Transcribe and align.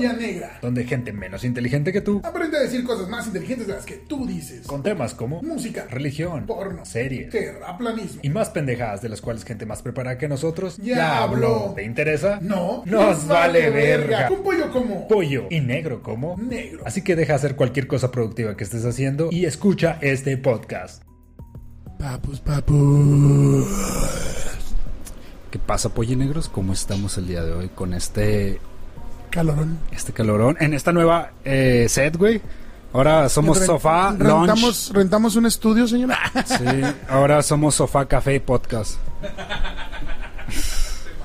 Negra. 0.00 0.58
donde 0.62 0.84
gente 0.84 1.12
menos 1.12 1.44
inteligente 1.44 1.92
que 1.92 2.00
tú, 2.00 2.20
Aprende 2.24 2.56
a 2.58 2.60
decir 2.60 2.84
cosas 2.84 3.08
más 3.08 3.26
inteligentes 3.26 3.66
de 3.66 3.74
las 3.74 3.84
que 3.84 3.94
tú 3.96 4.26
dices. 4.26 4.66
con 4.66 4.82
temas 4.82 5.14
como 5.14 5.42
Música, 5.42 5.86
religión, 5.90 6.46
porno, 6.46 6.84
series 6.84 7.30
terraplanismo. 7.30 8.20
y 8.22 8.28
más 8.30 8.50
pendejadas 8.50 9.02
de 9.02 9.08
las 9.08 9.20
cuales 9.20 9.44
gente 9.44 9.66
más 9.66 9.82
preparada 9.82 10.18
que 10.18 10.28
nosotros 10.28 10.76
Ya 10.78 11.22
habló. 11.22 11.72
¿Te 11.76 11.84
interesa? 11.84 12.38
No, 12.42 12.82
Nos 12.86 13.26
vale 13.26 13.70
verga. 13.70 14.28
Un 14.30 14.42
pollo 14.42 14.70
como 14.70 15.06
Pollo 15.08 15.46
y 15.50 15.60
negro 15.60 16.02
como 16.02 16.36
negro. 16.36 16.82
Así 16.86 17.02
que 17.02 17.16
deja 17.16 17.34
hacer 17.34 17.56
cualquier 17.56 17.86
cosa 17.86 18.10
productiva 18.10 18.56
que 18.56 18.64
estés 18.64 18.84
haciendo 18.84 19.28
y 19.30 19.44
escucha 19.44 19.98
este 20.00 20.36
podcast. 20.36 21.02
Papus, 21.98 22.40
papus. 22.40 23.66
¿Qué 25.50 25.58
pasa, 25.58 25.88
pollo 25.92 26.12
y 26.12 26.16
negros? 26.16 26.48
¿Cómo 26.48 26.72
estamos 26.72 27.18
el 27.18 27.26
día 27.26 27.42
de 27.42 27.52
hoy 27.52 27.68
con 27.68 27.92
este 27.92 28.60
Calorón. 29.30 29.78
este 29.92 30.12
calorón 30.12 30.56
en 30.60 30.74
esta 30.74 30.92
nueva 30.92 31.30
eh, 31.44 31.86
set, 31.88 32.16
güey? 32.16 32.40
Ahora 32.92 33.28
somos 33.28 33.58
sofá, 33.58 34.10
lunch. 34.10 34.20
rentamos, 34.48 34.90
rentamos 34.92 35.36
un 35.36 35.46
estudio, 35.46 35.86
señora. 35.86 36.18
Sí, 36.44 36.64
ahora 37.08 37.42
somos 37.42 37.76
sofá, 37.76 38.06
café 38.06 38.34
y 38.34 38.40
podcast. 38.40 38.96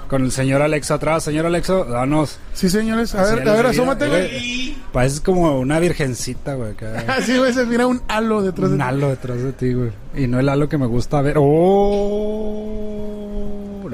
Con 0.07 0.23
el 0.23 0.31
señor 0.31 0.61
Alexa 0.61 0.93
atrás. 0.93 1.23
Señor 1.23 1.47
Alexa, 1.47 1.83
danos. 1.85 2.37
Sí, 2.53 2.69
señores. 2.69 3.15
A 3.15 3.23
ver, 3.23 3.49
a 3.49 3.53
ver, 3.53 3.65
asómate, 3.65 4.07
güey. 4.07 4.77
Pareces 4.93 5.19
como 5.19 5.57
una 5.59 5.79
virgencita, 5.79 6.53
güey. 6.53 6.73
acá. 6.73 7.03
Así, 7.17 7.35
güey, 7.39 7.51
se 7.53 7.65
mira 7.65 7.87
un 7.87 8.03
halo 8.07 8.43
detrás 8.43 8.69
de 8.69 8.75
Un 8.75 8.81
ti. 8.81 8.87
halo 8.87 9.09
detrás 9.09 9.41
de 9.41 9.51
ti, 9.53 9.73
güey. 9.73 9.89
Y 10.15 10.27
no 10.27 10.39
el 10.39 10.47
halo 10.47 10.69
que 10.69 10.77
me 10.77 10.85
gusta 10.85 11.21
ver. 11.21 11.37
¡Oh! 11.39 13.14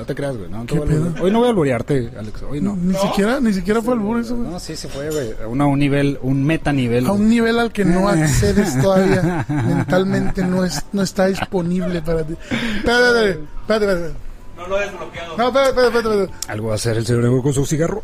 No 0.01 0.07
te 0.07 0.15
creas, 0.15 0.35
güey. 0.35 0.49
No, 0.49 0.61
te 0.61 0.73
¿Qué 0.73 0.79
voy 0.79 0.87
a 0.87 0.91
alburear. 0.93 1.13
pedo? 1.13 1.23
Hoy 1.23 1.31
no 1.31 1.37
voy 1.37 1.45
a 1.45 1.49
alburearte, 1.51 2.11
Alex. 2.17 2.41
Hoy 2.49 2.59
no. 2.59 2.75
Ni 2.75 2.95
siquiera, 2.95 3.39
ni 3.39 3.53
siquiera 3.53 3.83
fue 3.83 3.93
albur 3.93 4.19
eso, 4.19 4.35
güey. 4.35 4.49
No, 4.49 4.59
sí 4.59 4.75
se 4.75 4.87
fue, 4.87 5.11
güey. 5.11 5.33
A 5.43 5.47
un, 5.47 5.61
a 5.61 5.67
un 5.67 5.77
nivel, 5.77 6.17
un 6.23 6.43
metanivel. 6.43 7.05
A 7.05 7.11
un 7.11 7.29
nivel 7.29 7.59
al 7.59 7.71
que 7.71 7.85
no 7.85 8.09
accedes 8.09 8.81
todavía. 8.81 9.45
Mentalmente 9.47 10.43
no, 10.43 10.65
es, 10.65 10.83
no 10.91 11.03
está 11.03 11.27
disponible 11.27 12.01
para 12.01 12.23
ti. 12.25 12.33
Espérate, 12.77 13.39
espérate. 13.61 14.13
No 14.57 14.67
lo 14.67 14.79
he 14.81 14.85
desbloqueado. 14.85 15.37
No, 15.37 15.47
espérate, 15.49 15.69
espérate, 15.85 15.97
espérate. 16.09 16.33
Algo 16.47 16.67
va 16.69 16.73
a 16.73 16.75
hacer 16.77 16.97
el 16.97 17.05
señor 17.05 17.23
Negro 17.23 17.43
con 17.43 17.53
su 17.53 17.63
cigarro. 17.67 18.01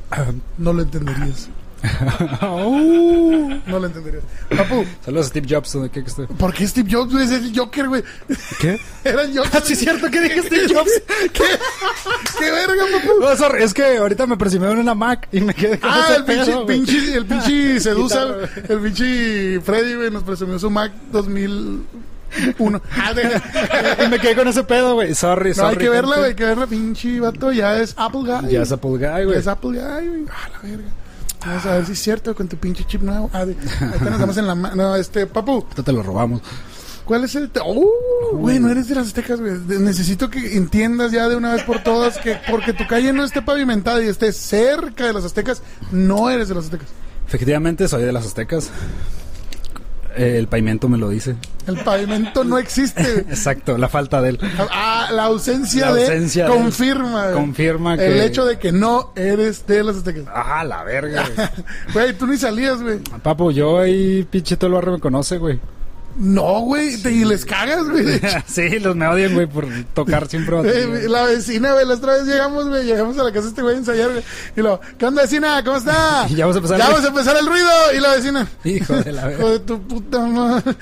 No 0.59 0.73
lo 0.73 0.83
entenderías. 0.83 1.49
Oh. 2.41 3.49
No 3.67 3.79
lo 3.79 3.87
entenderías. 3.87 4.23
Papu, 4.55 4.85
Saludos 5.03 5.25
a 5.25 5.29
Steve 5.29 5.47
Jobs, 5.49 5.73
donde 5.73 5.89
que 5.89 5.99
esté. 5.99 6.23
¿por 6.27 6.53
qué 6.53 6.65
Steve 6.67 6.89
Jobs 6.91 7.13
es 7.15 7.31
el 7.31 7.51
Joker, 7.57 7.87
güey? 7.89 8.03
¿Qué? 8.61 8.79
Era 9.03 9.23
el 9.23 9.35
Joker. 9.37 9.51
Ah, 9.53 9.61
sí, 9.63 9.73
es 9.73 9.79
cierto 9.79 10.09
que 10.09 10.21
dije 10.21 10.41
Steve 10.43 10.67
Jobs. 10.73 10.91
¿Qué? 11.33 11.43
¿Qué 12.39 12.51
verga, 12.51 12.83
papu? 12.93 13.19
No, 13.19 13.35
sorry, 13.35 13.63
es 13.63 13.73
que 13.73 13.97
ahorita 13.97 14.25
me 14.25 14.37
presumieron 14.37 14.77
una 14.79 14.95
Mac 14.95 15.27
y 15.31 15.41
me 15.41 15.53
quedé 15.53 15.79
con 15.79 15.89
Ah, 15.91 16.05
ese 16.09 16.15
el 16.17 16.23
pedo, 16.25 16.65
pinche, 16.65 17.13
el 17.15 17.25
pinche 17.25 17.79
Sedusa, 17.79 18.25
el 18.69 18.79
pinche 18.79 19.59
Freddy, 19.61 19.95
güey, 19.95 20.11
nos 20.11 20.23
presumió 20.23 20.57
su 20.59 20.69
Mac 20.69 20.91
2001. 21.11 22.81
Ah, 22.95 23.13
de- 23.13 24.05
Y 24.05 24.07
me 24.09 24.19
quedé 24.19 24.35
con 24.35 24.47
ese 24.47 24.63
pedo, 24.63 24.93
güey. 24.95 25.13
Sorry, 25.13 25.49
No, 25.49 25.55
sorry. 25.55 25.69
hay 25.71 25.77
que 25.77 25.89
verla, 25.89 26.15
güey, 26.17 26.29
hay 26.29 26.35
que 26.35 26.45
verla, 26.45 26.67
pinche 26.67 27.19
vato, 27.19 27.51
ya 27.51 27.77
es 27.79 27.93
Apple 27.97 28.21
Guy. 28.21 28.51
Ya 28.51 28.61
es 28.61 28.71
Apple 28.71 28.91
Guy, 28.91 29.25
güey. 29.25 29.37
es 29.37 29.47
Apple 29.47 29.71
Guy, 29.71 30.07
güey. 30.07 30.25
Ah, 30.31 30.49
la 30.53 30.69
verga. 30.69 30.83
Vamos 31.45 31.65
a 31.65 31.73
ver 31.75 31.85
si 31.85 31.91
es 31.93 31.99
cierto 31.99 32.35
con 32.35 32.47
tu 32.47 32.57
pinche 32.57 32.83
chip 32.85 33.01
nuevo. 33.01 33.29
Ah, 33.33 33.45
de, 33.45 33.55
ahorita 33.81 34.09
nos 34.09 34.19
damos 34.19 34.37
en 34.37 34.47
la 34.47 34.55
mano. 34.55 34.75
No, 34.75 34.95
este, 34.95 35.27
papu, 35.27 35.51
Ahorita 35.63 35.83
te 35.83 35.91
lo 35.93 36.03
robamos. 36.03 36.41
¿cuál 37.05 37.23
es 37.23 37.35
el...? 37.35 37.49
te- 37.49 37.61
¡Oh! 37.63 37.87
Güey, 38.33 38.59
no 38.59 38.69
eres 38.69 38.89
de 38.89 38.95
las 38.95 39.07
aztecas, 39.07 39.39
güey. 39.39 39.53
Necesito 39.79 40.29
que 40.29 40.57
entiendas 40.57 41.11
ya 41.13 41.29
de 41.29 41.37
una 41.37 41.53
vez 41.53 41.63
por 41.63 41.81
todas 41.81 42.17
que 42.17 42.37
porque 42.49 42.73
tu 42.73 42.85
calle 42.85 43.13
no 43.13 43.23
esté 43.23 43.41
pavimentada 43.41 44.03
y 44.03 44.07
esté 44.07 44.33
cerca 44.33 45.05
de 45.05 45.13
las 45.13 45.23
aztecas, 45.23 45.61
no 45.91 46.29
eres 46.29 46.49
de 46.49 46.55
las 46.55 46.65
aztecas. 46.65 46.87
Efectivamente, 47.25 47.87
soy 47.87 48.03
de 48.03 48.11
las 48.11 48.25
aztecas. 48.25 48.69
Eh, 50.17 50.37
el 50.37 50.47
pavimento 50.47 50.89
me 50.89 50.97
lo 50.97 51.09
dice. 51.09 51.35
El 51.67 51.77
pavimento 51.77 52.43
no 52.43 52.57
existe. 52.57 53.01
Exacto, 53.29 53.77
la 53.77 53.89
falta 53.89 54.21
de 54.21 54.29
él. 54.29 54.39
Ah, 54.71 55.09
la 55.11 55.25
ausencia 55.25 55.87
La 55.87 55.93
de 55.95 56.01
ausencia 56.03 56.45
de- 56.45 56.49
confirma. 56.53 57.31
confirma 57.33 57.93
el 57.93 57.99
que- 57.99 58.25
hecho 58.25 58.45
de 58.45 58.57
que 58.57 58.71
no 58.71 59.11
eres 59.15 59.65
de 59.67 59.83
las 59.83 59.97
aztecas. 59.97 60.25
Ah, 60.33 60.63
la 60.63 60.83
verga, 60.83 61.25
güey. 61.35 61.47
Güey, 61.93 62.13
tú 62.17 62.27
ni 62.27 62.37
salías, 62.37 62.81
güey. 62.81 62.99
Papu, 63.21 63.51
yo 63.51 63.79
ahí, 63.79 64.25
pinche 64.29 64.55
todo 64.57 64.67
el 64.69 64.73
barrio 64.75 64.93
me 64.93 64.99
conoce, 64.99 65.37
güey. 65.37 65.59
No, 66.19 66.61
güey, 66.61 66.97
te- 67.01 67.11
y 67.11 67.23
les 67.25 67.45
cagas, 67.45 67.83
güey. 67.87 68.19
sí, 68.47 68.79
los 68.79 68.95
me 68.95 69.07
odian, 69.07 69.33
güey, 69.35 69.45
por 69.45 69.67
tocar 69.93 70.27
siempre 70.27 70.55
Eh, 70.55 70.85
batería. 70.87 71.09
la 71.09 71.23
vecina, 71.23 71.73
güey, 71.73 71.85
la 71.85 71.93
otra 71.93 72.13
vez 72.13 72.23
llegamos, 72.25 72.67
güey, 72.67 72.85
llegamos 72.85 73.17
a 73.19 73.23
la 73.23 73.31
casa 73.31 73.43
de 73.43 73.49
este 73.49 73.61
güey 73.61 73.75
a 73.75 73.77
ensayar, 73.77 74.09
güey. 74.11 74.23
Y 74.55 74.61
lo, 74.61 74.79
¿qué 74.97 75.05
onda, 75.05 75.21
vecina? 75.21 75.63
¿Cómo 75.63 75.77
está? 75.77 76.25
Y 76.29 76.35
ya 76.35 76.45
vamos 76.45 76.55
a 76.55 76.59
empezar 76.59 76.77
Ya 76.79 76.85
el- 76.85 76.91
vamos 76.91 77.05
a 77.05 77.09
empezar 77.09 77.37
el 77.37 77.45
ruido. 77.47 77.69
Y 77.95 77.99
la 77.99 78.11
vecina, 78.15 78.47
Hijo 78.63 78.93
de 78.95 79.11
la 79.11 79.21
hijo 79.31 79.37
verga. 79.43 79.49
de 79.51 79.59
tu 79.59 79.81
puta 79.87 80.19
madre. 80.19 80.75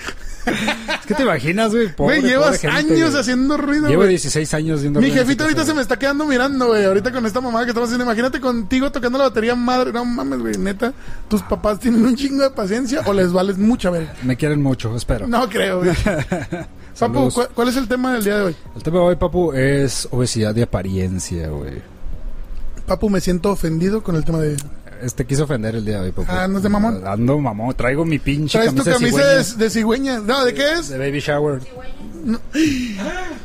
Es 0.45 1.06
que 1.06 1.13
te 1.13 1.23
imaginas, 1.23 1.72
güey. 1.72 1.91
Güey, 1.97 2.22
llevas 2.22 2.59
gente, 2.59 2.75
años 2.75 3.16
haciendo 3.16 3.57
ruido, 3.57 3.88
Llevo 3.88 4.01
güey. 4.01 4.09
16 4.09 4.53
años 4.53 4.81
Mi 4.81 4.89
ruido 4.89 5.06
en 5.06 5.13
jefito 5.13 5.31
esta 5.31 5.44
ahorita 5.44 5.66
se 5.66 5.73
me 5.73 5.81
está 5.81 5.97
quedando 5.97 6.25
mirando, 6.25 6.67
güey. 6.67 6.85
Ahorita 6.85 7.11
con 7.11 7.25
esta 7.25 7.41
mamada 7.41 7.66
que 7.66 7.72
estamos 7.72 7.89
haciendo. 7.89 8.06
Imagínate 8.06 8.39
contigo 8.39 8.91
tocando 8.91 9.17
la 9.17 9.25
batería 9.25 9.55
madre. 9.55 9.91
No 9.91 10.05
mames, 10.05 10.39
güey. 10.39 10.57
Neta, 10.57 10.94
tus 11.28 11.41
papás 11.44 11.79
tienen 11.79 12.05
un 12.05 12.16
chingo 12.16 12.44
de 12.44 12.51
paciencia 12.51 13.01
o 13.05 13.13
les 13.13 13.31
vales 13.31 13.57
mucha 13.57 13.89
verga. 13.89 14.13
Me 14.23 14.35
quieren 14.35 14.61
mucho, 14.61 14.95
espero. 14.95 15.28
No 15.28 15.47
creo, 15.50 15.79
güey. 15.79 15.91
Papu. 17.00 17.29
¿cuál, 17.31 17.50
cuál 17.53 17.67
es 17.67 17.78
el 17.78 17.88
tema 17.88 18.13
del 18.13 18.23
día 18.23 18.38
de 18.38 18.44
hoy? 18.44 18.55
El 18.75 18.84
tema 18.84 19.00
de 19.00 19.03
hoy, 19.03 19.16
papu, 19.17 19.51
es 19.51 20.07
obesidad 20.11 20.55
de 20.55 20.63
apariencia, 20.63 21.50
güey. 21.50 21.81
Papu, 22.85 23.09
me 23.09 23.19
siento 23.19 23.51
ofendido 23.51 24.01
con 24.01 24.16
el 24.16 24.23
tema 24.23 24.39
de... 24.39 24.55
Este 25.01 25.25
quise 25.25 25.44
ofender 25.44 25.75
el 25.75 25.85
día 25.85 26.00
de 26.00 26.06
hoy, 26.06 26.11
papu. 26.11 26.28
Ah, 26.31 26.47
¿no 26.47 26.57
es 26.57 26.63
de 26.63 26.69
mamón? 26.69 27.06
Ando 27.07 27.38
mamón. 27.39 27.73
Traigo 27.75 28.06
mi 28.06 28.19
pinche 28.19 28.57
¿Traes 28.57 28.73
tu 28.75 28.83
camisa, 28.83 29.00
cigüeña 29.00 29.28
de, 29.28 29.56
de 29.56 29.69
cigüeña? 29.69 30.19
No, 30.19 30.45
¿de 30.45 30.53
qué 30.53 30.73
es? 30.73 30.89
de 30.89 30.97
baby 30.97 31.19
shower. 31.19 31.61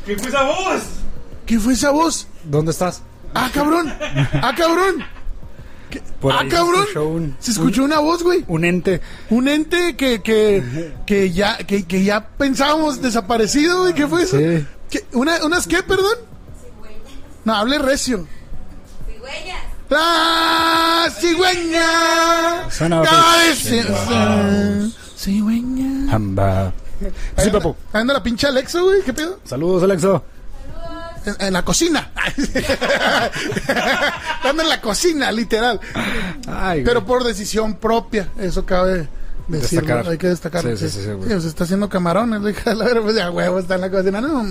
¿Qué 0.05 0.17
fue 0.17 0.29
esa 0.29 0.43
voz? 0.43 0.83
¿Qué 1.45 1.59
fue 1.59 1.73
esa 1.73 1.91
voz? 1.91 2.27
¿Dónde 2.43 2.71
estás? 2.71 3.01
¡Ah, 3.33 3.49
cabrón! 3.53 3.93
¡Ah, 4.33 4.53
cabrón! 4.57 5.03
Por 6.21 6.33
¡Ah, 6.33 6.39
se 6.43 6.47
cabrón! 6.47 6.81
escuchó 6.81 7.07
un, 7.07 7.35
Se 7.39 7.51
escuchó 7.51 7.83
una 7.83 7.99
voz, 7.99 8.23
güey. 8.23 8.45
un 8.47 8.63
ente. 8.65 9.01
Un 9.29 9.47
ente 9.47 9.95
que, 9.97 10.21
que, 10.21 10.93
que, 11.05 11.31
ya, 11.31 11.57
que, 11.57 11.83
que 11.85 12.03
ya 12.03 12.27
pensábamos 12.29 13.01
desaparecido, 13.01 13.81
güey. 13.81 13.93
¿Qué 13.93 14.07
fue 14.07 14.23
eso? 14.23 14.37
Sí. 14.37 14.65
¿Qué? 14.89 15.05
¿Una, 15.13 15.43
¿Unas 15.45 15.67
qué, 15.67 15.83
perdón? 15.83 16.15
No, 17.43 17.55
hable 17.55 17.77
recio. 17.79 18.25
Cigüeñas. 19.07 19.63
¡La 19.89 19.97
cigüeña! 21.51 22.69
Son 22.71 22.93
of 22.93 23.07
a 23.07 23.33
¡Ay, 23.33 23.49
bitch. 23.49 23.57
sí, 23.57 23.81
Cigüeña. 25.17 26.11
Hamba. 26.13 26.73
Sí, 27.37 27.49
papu. 27.49 27.75
Anda 27.93 28.13
la 28.15 28.23
pinche 28.23 28.47
Alexa, 28.47 28.79
güey. 28.81 29.01
¿Qué 29.03 29.13
pedo? 29.13 29.39
Saludos, 29.45 29.83
Alexo. 29.83 30.23
En, 31.25 31.35
en 31.47 31.53
la 31.53 31.63
cocina. 31.63 32.11
Anda 34.43 34.63
en 34.63 34.69
la 34.69 34.81
cocina, 34.81 35.31
literal. 35.31 35.79
Ay, 36.47 36.83
Pero 36.83 37.05
por 37.05 37.23
decisión 37.23 37.75
propia, 37.75 38.29
eso 38.39 38.65
cabe 38.65 39.07
decirlo, 39.47 39.81
Destacar. 39.87 40.09
hay 40.11 40.17
que 40.17 40.27
destacar. 40.27 40.61
Sí, 40.63 40.77
sí, 40.77 40.89
sí, 40.89 41.03
sí, 41.03 41.11
güey. 41.11 41.39
se 41.41 41.47
está 41.47 41.63
haciendo 41.65 41.87
camarones, 41.89 42.41
la 42.41 42.49
hija 42.49 42.71
de 42.71 42.75
la 42.75 42.85
verga, 42.85 43.01
pues 43.01 43.15
ya 43.15 43.29
huevo 43.31 43.59
está 43.59 43.75
en 43.75 43.81
la 43.81 43.91
cocina. 43.91 44.19
No. 44.21 44.43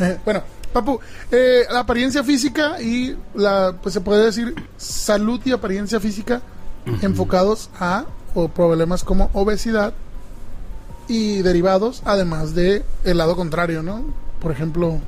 Eh, 0.00 0.18
bueno, 0.24 0.42
Papu, 0.74 0.98
eh, 1.30 1.62
la 1.70 1.80
apariencia 1.80 2.24
física 2.24 2.82
y 2.82 3.16
la, 3.34 3.76
pues 3.80 3.92
se 3.92 4.00
puede 4.00 4.24
decir 4.24 4.56
salud 4.76 5.40
y 5.44 5.52
apariencia 5.52 6.00
física 6.00 6.42
enfocados 7.00 7.70
a 7.78 8.06
o 8.34 8.48
problemas 8.48 9.04
como 9.04 9.30
obesidad 9.34 9.94
y 11.06 11.42
derivados, 11.42 12.02
además 12.04 12.56
de 12.56 12.82
el 13.04 13.18
lado 13.18 13.36
contrario, 13.36 13.84
¿no? 13.84 14.04
Por 14.40 14.50
ejemplo, 14.50 14.98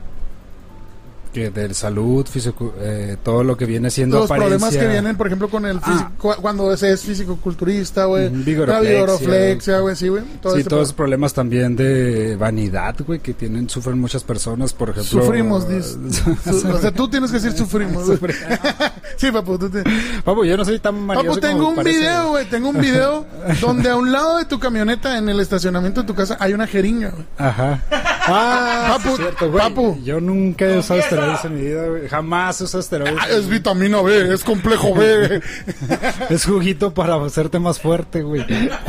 Que 1.37 1.51
de 1.51 1.75
salud, 1.75 2.25
físico, 2.27 2.73
eh, 2.81 3.19
todo 3.23 3.45
lo 3.45 3.59
que 3.59 3.67
viene 3.67 3.91
siendo 3.91 4.21
los 4.21 4.25
apariencia. 4.31 4.59
problemas 4.59 4.83
que 4.83 4.89
vienen, 4.91 5.17
por 5.19 5.27
ejemplo, 5.27 5.51
con 5.51 5.67
el 5.67 5.83
físico, 5.83 6.11
cu- 6.17 6.35
cuando 6.41 6.75
se 6.79 6.93
es 6.93 7.03
físico-culturista, 7.03 8.07
güey. 8.07 8.31
La 8.31 8.39
vigoroflexia. 8.39 8.91
vigoroflexia, 8.95 9.79
güey, 9.81 9.97
sí, 9.97 10.09
güey. 10.09 10.23
Todo 10.41 10.55
sí, 10.55 10.61
este 10.61 10.71
todos 10.71 10.81
los 10.81 10.93
pro- 10.95 11.05
problemas 11.05 11.35
también 11.35 11.77
de 11.77 12.37
vanidad, 12.37 12.97
güey, 13.07 13.19
que 13.21 13.35
tienen, 13.35 13.69
sufren 13.69 14.01
muchas 14.01 14.25
personas, 14.25 14.73
por 14.73 14.89
ejemplo. 14.89 15.23
Sufrimos, 15.23 15.65
su- 15.83 16.71
o 16.73 16.79
sea, 16.79 16.91
tú 16.91 17.07
tienes 17.11 17.31
que 17.31 17.39
decir 17.39 17.53
sufrimos. 17.53 18.07
güey. 18.19 18.33
sí, 19.19 19.31
papu, 19.31 19.59
tú 19.59 19.69
te... 19.69 19.85
Papu, 20.25 20.43
yo 20.47 20.57
no 20.57 20.65
soy 20.65 20.79
tan 20.79 20.99
manioso 21.05 21.29
Papu, 21.29 21.41
tengo 21.41 21.59
como 21.59 21.69
un 21.69 21.77
parece. 21.77 21.99
video, 21.99 22.29
güey, 22.31 22.49
tengo 22.49 22.71
un 22.71 22.81
video 22.81 23.27
donde 23.61 23.91
a 23.91 23.97
un 23.97 24.11
lado 24.11 24.39
de 24.39 24.47
tu 24.47 24.59
camioneta, 24.59 25.19
en 25.19 25.29
el 25.29 25.39
estacionamiento 25.41 26.01
de 26.01 26.07
tu 26.07 26.15
casa, 26.15 26.39
hay 26.41 26.55
una 26.55 26.67
jeringa, 26.67 27.11
güey. 27.11 27.27
Ajá. 27.37 27.83
Ah, 28.29 28.97
Papu, 28.97 29.11
sí, 29.17 29.23
cierto, 29.23 29.51
güey. 29.51 29.63
papu. 29.63 30.01
Yo 30.03 30.19
nunca 30.19 30.65
he 30.65 30.79
usado 30.79 30.99
esteroides 31.35 31.45
en 31.45 31.55
mi 31.55 31.61
vida, 31.63 31.87
güey. 31.89 32.09
Jamás 32.09 32.61
usado 32.61 32.81
esteroides. 32.81 33.19
Ah, 33.21 33.29
es 33.31 33.49
vitamina 33.49 34.01
B, 34.03 34.33
es 34.33 34.45
complejo 34.45 34.95
B, 34.95 35.41
Es 36.31 36.45
juguito 36.45 36.93
para 36.95 37.17
hacerte 37.25 37.59
más 37.59 37.81
fuerte, 37.81 38.23
güey. 38.23 38.45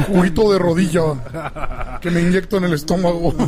juguito 0.08 0.52
de 0.52 0.60
rodilla 0.60 2.00
que 2.02 2.12
me 2.12 2.22
inyecto 2.22 2.58
en 2.58 2.66
el 2.66 2.74
estómago. 2.74 3.34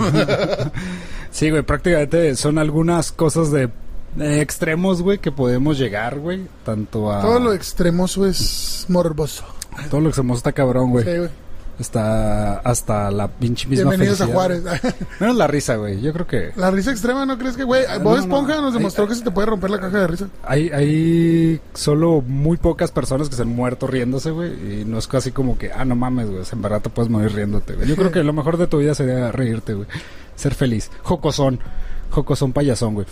Sí, 1.32 1.52
güey, 1.52 1.62
prácticamente 1.62 2.36
son 2.36 2.58
algunas 2.58 3.12
cosas 3.12 3.52
de 3.52 3.70
eh, 4.20 4.42
extremos, 4.42 5.04
güey, 5.04 5.20
que 5.20 5.32
podemos 5.32 5.78
llegar, 5.78 6.18
güey. 6.18 6.48
Tanto 6.66 7.12
a. 7.12 7.22
Todo 7.22 7.40
lo 7.40 7.54
extremoso 7.54 8.26
es 8.26 8.86
morboso. 8.90 9.46
Todo 9.92 10.02
lo 10.02 10.12
somos 10.12 10.38
está 10.38 10.52
cabrón, 10.52 10.90
güey. 10.90 11.06
Sí, 11.06 11.18
güey. 11.18 11.30
Está 11.80 12.60
hasta 12.60 13.10
la 13.10 13.30
pinche 13.30 13.66
misma 13.68 13.92
Bienvenidos 13.92 14.20
a 14.20 14.28
Juárez. 14.28 14.64
Menos 15.20 15.38
la 15.38 15.48
risa, 15.48 15.78
güey. 15.78 16.02
Yo 16.02 16.12
creo 16.12 16.28
que 16.28 16.52
La 16.58 16.72
risa 16.72 16.92
extrema, 16.92 17.26
¿no 17.26 17.38
crees 17.38 17.56
que, 17.56 17.64
güey? 17.64 17.86
Bob 18.02 18.16
no, 18.16 18.18
Esponja 18.18 18.56
no. 18.56 18.64
nos 18.64 18.74
demostró 18.74 19.08
que 19.08 19.16
se 19.16 19.24
te 19.24 19.32
puede 19.32 19.48
romper 19.48 19.70
la 19.70 19.80
caja 19.80 20.00
de 20.00 20.08
risa. 20.08 20.28
hay, 20.44 20.70
hay 20.72 21.62
solo 21.74 22.22
muy 22.22 22.58
pocas 22.58 22.92
personas 22.92 23.30
que 23.30 23.36
se 23.36 23.44
han 23.44 23.56
muerto 23.56 23.88
riéndose, 23.88 24.32
güey. 24.32 24.82
Y 24.82 24.86
no 24.86 24.98
es 24.98 25.08
casi 25.08 25.32
como 25.32 25.58
que, 25.58 25.72
ah, 25.72 25.86
no 25.86 25.96
mames, 25.96 26.30
güey. 26.30 26.44
En 26.52 26.62
verdad 26.62 26.82
te 26.82 26.90
puedes 26.90 27.10
morir 27.10 27.32
riéndote, 27.32 27.76
güey. 27.76 27.88
Yo 27.88 27.96
creo 27.96 28.12
que 28.12 28.24
lo 28.24 28.34
mejor 28.34 28.58
de 28.58 28.68
tu 28.68 28.80
vida 28.80 28.94
sería 28.94 29.32
reírte, 29.32 29.74
güey. 29.74 29.88
Ser 30.36 30.56
feliz. 30.56 30.92
Jocosón. 31.04 31.60
Jocosón 32.10 32.52
payasón, 32.52 32.96
güey. 32.96 33.08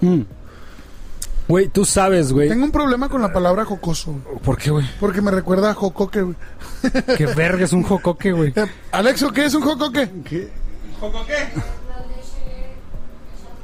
Mm. 0.00 0.22
Güey, 1.46 1.68
tú 1.68 1.84
sabes, 1.84 2.32
güey. 2.32 2.48
Tengo 2.48 2.64
un 2.64 2.72
problema 2.72 3.08
con 3.08 3.20
la 3.20 3.32
palabra 3.32 3.64
jocoso. 3.66 4.14
¿Por 4.42 4.56
qué, 4.56 4.70
güey? 4.70 4.86
Porque 4.98 5.20
me 5.20 5.30
recuerda 5.30 5.70
a 5.70 5.74
jocoque, 5.74 6.22
güey. 6.22 6.36
¿Qué 7.16 7.26
verga 7.26 7.64
es 7.64 7.72
un 7.72 7.82
jocoque, 7.82 8.32
güey? 8.32 8.52
Eh, 8.56 8.66
Alexo, 8.92 9.30
¿qué 9.32 9.44
es 9.44 9.54
un 9.54 9.62
jocoque? 9.62 10.08
¿Joco 11.00 11.26
qué? 11.26 11.34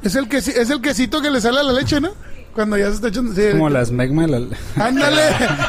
Es 0.03 0.15
el, 0.15 0.27
que, 0.27 0.37
es 0.37 0.47
el 0.69 0.81
quesito 0.81 1.21
que 1.21 1.29
le 1.29 1.39
sale 1.41 1.59
a 1.59 1.63
la 1.63 1.73
leche, 1.73 2.01
¿no? 2.01 2.09
Cuando 2.55 2.75
ya 2.77 2.87
se 2.87 2.95
está 2.95 3.07
echando... 3.09 3.33
sí, 3.33 3.41
Como 3.51 3.69
la 3.69 3.81
esmegma 3.81 4.23
de 4.23 4.27
la... 4.39 4.57
Ándale, 4.83 5.21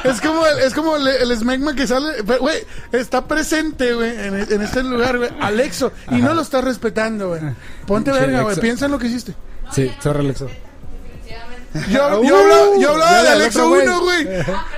es 0.05 0.21
como, 0.21 0.45
el- 0.47 0.59
es 0.61 0.75
como 0.75 0.97
el, 0.97 1.07
el 1.07 1.31
esmegma 1.31 1.75
que 1.77 1.87
sale, 1.87 2.23
güey, 2.41 2.57
está 2.93 3.27
presente, 3.29 3.95
güey, 3.95 4.11
en, 4.11 4.35
en 4.53 4.63
este 4.63 4.83
lugar, 4.83 5.19
güey, 5.19 5.31
Alexo, 5.41 5.93
y 6.11 6.17
no 6.17 6.35
lo 6.35 6.43
estás 6.43 6.65
respetando, 6.65 7.29
güey. 7.29 7.41
Ponte 7.87 8.11
verga, 8.11 8.43
güey, 8.43 8.57
piensa 8.59 8.87
en 8.87 8.93
lo 8.93 8.99
que 8.99 9.07
hiciste. 9.07 9.35
Sí, 9.71 9.93
sorry, 10.03 10.21
Alexo. 10.21 10.49
Yo, 11.91 12.21
Uh, 12.21 12.25
yo 12.25 12.37
hablaba, 12.39 12.67
yo 12.79 12.91
hablaba 12.91 13.23
del 13.23 13.33
Alexo 13.33 13.61
otro 13.61 13.71
güey. 13.71 13.87
1, 13.87 14.01
güey, 14.01 14.27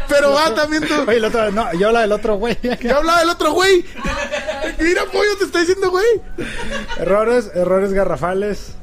pero 0.08 0.32
va 0.32 0.54
también 0.54 0.86
tú. 0.86 0.94
Oye, 1.08 1.16
el 1.16 1.24
otro... 1.24 1.50
No, 1.50 1.72
yo 1.74 1.90
la 1.90 2.02
del 2.02 2.12
otro, 2.12 2.36
güey. 2.36 2.56
Yo 2.80 2.96
hablaba 2.96 3.18
del 3.20 3.30
otro 3.30 3.52
güey. 3.52 3.84
Mira, 4.78 5.02
pollo, 5.12 5.36
te 5.38 5.44
está 5.44 5.58
diciendo, 5.60 5.90
güey. 5.90 6.04
Errores, 6.98 7.50
errores 7.54 7.92
garrafales. 7.92 8.74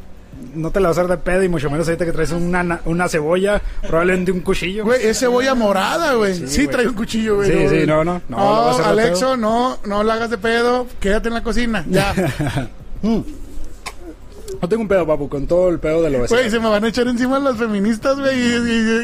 No 0.56 0.72
te 0.72 0.80
la 0.82 0.90
vas 0.90 0.98
a 0.98 1.02
hacer 1.02 1.12
de 1.12 1.24
pedo 1.24 1.44
y 1.44 1.50
mucho 1.50 1.70
menos 1.70 1.88
ahorita 1.88 2.04
que 2.04 2.12
traes 2.12 2.32
una, 2.32 2.64
na- 2.64 2.82
una 2.86 3.08
cebolla, 3.08 3.62
probablemente 3.88 4.32
un 4.34 4.42
cuchillo. 4.42 4.84
Güey, 4.84 5.06
es 5.08 5.20
cebolla 5.20 5.54
morada, 5.56 6.16
güey. 6.16 6.36
Sí, 6.48 6.64
güey. 6.64 6.68
trae 6.68 6.88
un 6.88 6.94
cuchillo, 6.96 7.36
güey. 7.38 7.50
Sí, 7.52 7.70
sí, 7.70 7.88
no, 7.88 8.04
no, 8.04 8.22
no, 8.28 8.78
de 8.78 8.84
Alexo, 8.84 9.38
no, 9.38 9.78
no 9.86 10.04
la 10.04 10.16
hagas 10.16 10.30
de 10.32 10.38
pedo. 10.38 10.88
Quédate 11.00 11.30
en 11.30 11.36
la 11.36 11.44
cocina. 11.44 11.86
Ya. 11.90 12.14
No 14.62 14.68
tengo 14.70 14.82
un 14.82 14.88
pedo, 14.88 15.06
papu, 15.06 15.30
con 15.30 15.46
todo 15.48 15.70
el 15.70 15.80
pedo 15.80 16.02
de 16.02 16.10
lo 16.10 16.28
Güey, 16.28 16.50
se 16.50 16.60
me 16.60 16.68
van 16.70 16.84
a 16.84 16.88
echar 16.88 17.08
encima 17.08 17.38
las 17.40 17.58
feministas, 17.58 18.20
güey. 18.20 18.38
Y, 18.40 18.56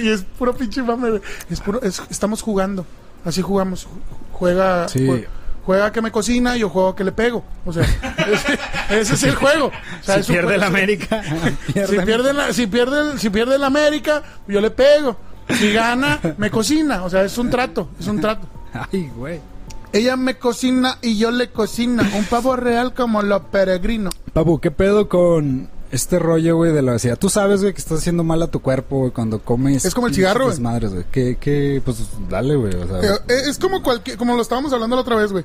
y- 0.03 0.07
y 0.07 0.09
es 0.09 0.23
puro 0.37 0.55
pinche 0.55 0.81
mame. 0.81 1.21
Es 1.49 1.59
puro, 1.61 1.81
es- 1.81 2.01
estamos 2.09 2.41
jugando. 2.41 2.85
Así 3.25 3.41
jugamos. 3.41 3.87
Juega. 4.33 4.87
Sí. 4.87 5.25
Juega 5.65 5.91
que 5.91 6.01
me 6.01 6.11
cocina 6.11 6.55
y 6.55 6.61
yo 6.61 6.69
juego 6.69 6.95
que 6.95 7.03
le 7.03 7.11
pego. 7.11 7.43
O 7.65 7.73
sea, 7.73 7.83
ese, 8.31 8.59
ese 9.01 9.13
es 9.15 9.23
el 9.23 9.35
juego. 9.35 9.67
O 9.67 10.03
sea, 10.03 10.23
Si 10.23 10.31
pierde 10.31 10.47
juego. 10.47 10.61
el 10.61 10.63
América. 10.63 11.21
Si 11.67 11.73
pierde- 11.73 12.05
pierde, 12.05 12.33
la, 12.33 12.53
si, 12.53 12.67
pierde 12.67 13.11
el, 13.11 13.19
si 13.19 13.29
pierde 13.29 13.55
el 13.55 13.63
América, 13.63 14.23
yo 14.47 14.61
le 14.61 14.71
pego. 14.71 15.17
Si 15.59 15.71
gana, 15.73 16.19
me 16.37 16.49
cocina. 16.51 17.03
O 17.03 17.09
sea, 17.09 17.23
es 17.23 17.37
un 17.37 17.49
trato. 17.49 17.89
Es 17.99 18.07
un 18.07 18.19
trato. 18.21 18.47
Ay, 18.73 19.09
güey. 19.15 19.39
Ella 19.97 20.15
me 20.15 20.37
cocina 20.37 20.97
y 21.01 21.17
yo 21.17 21.31
le 21.31 21.49
cocina. 21.49 22.09
Un 22.15 22.25
pavo 22.25 22.55
real 22.55 22.93
como 22.93 23.21
los 23.21 23.41
peregrinos. 23.43 24.13
Papu, 24.33 24.59
¿qué 24.59 24.69
pedo 24.71 25.09
con 25.09 25.69
este 25.91 26.19
rollo, 26.19 26.57
güey, 26.57 26.71
de 26.73 26.81
la 26.81 26.91
obesidad? 26.91 27.17
Tú 27.17 27.29
sabes, 27.29 27.61
güey, 27.61 27.73
que 27.73 27.79
estás 27.79 27.99
haciendo 27.99 28.23
mal 28.23 28.41
a 28.43 28.47
tu 28.47 28.61
cuerpo, 28.61 28.99
güey, 28.99 29.11
cuando 29.11 29.39
comes. 29.39 29.85
Es 29.85 29.93
como 29.95 30.07
el 30.07 30.13
cigarro, 30.13 30.45
güey. 30.45 30.59
Madres, 30.59 30.91
güey. 30.93 31.05
¿Qué, 31.11 31.37
qué? 31.39 31.81
Pues 31.83 31.97
dale, 32.29 32.55
güey. 32.55 32.75
O 32.75 32.87
sea, 32.87 32.99
Eh, 33.15 33.17
eh, 33.27 33.41
es 33.49 33.57
como 33.57 33.81
cualquier, 33.81 34.17
como 34.17 34.35
lo 34.35 34.41
estábamos 34.41 34.71
hablando 34.73 34.95
la 34.95 35.01
otra 35.01 35.15
vez, 35.15 35.31
güey. 35.31 35.43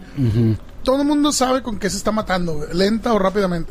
Todo 0.83 1.01
el 1.01 1.07
mundo 1.09 1.33
sabe 1.33 1.63
con 1.63 1.79
qué 1.79 1.89
se 1.89 1.97
está 1.97 2.13
matando, 2.13 2.55
güey, 2.55 2.69
lenta 2.75 3.13
o 3.15 3.19
rápidamente. 3.19 3.71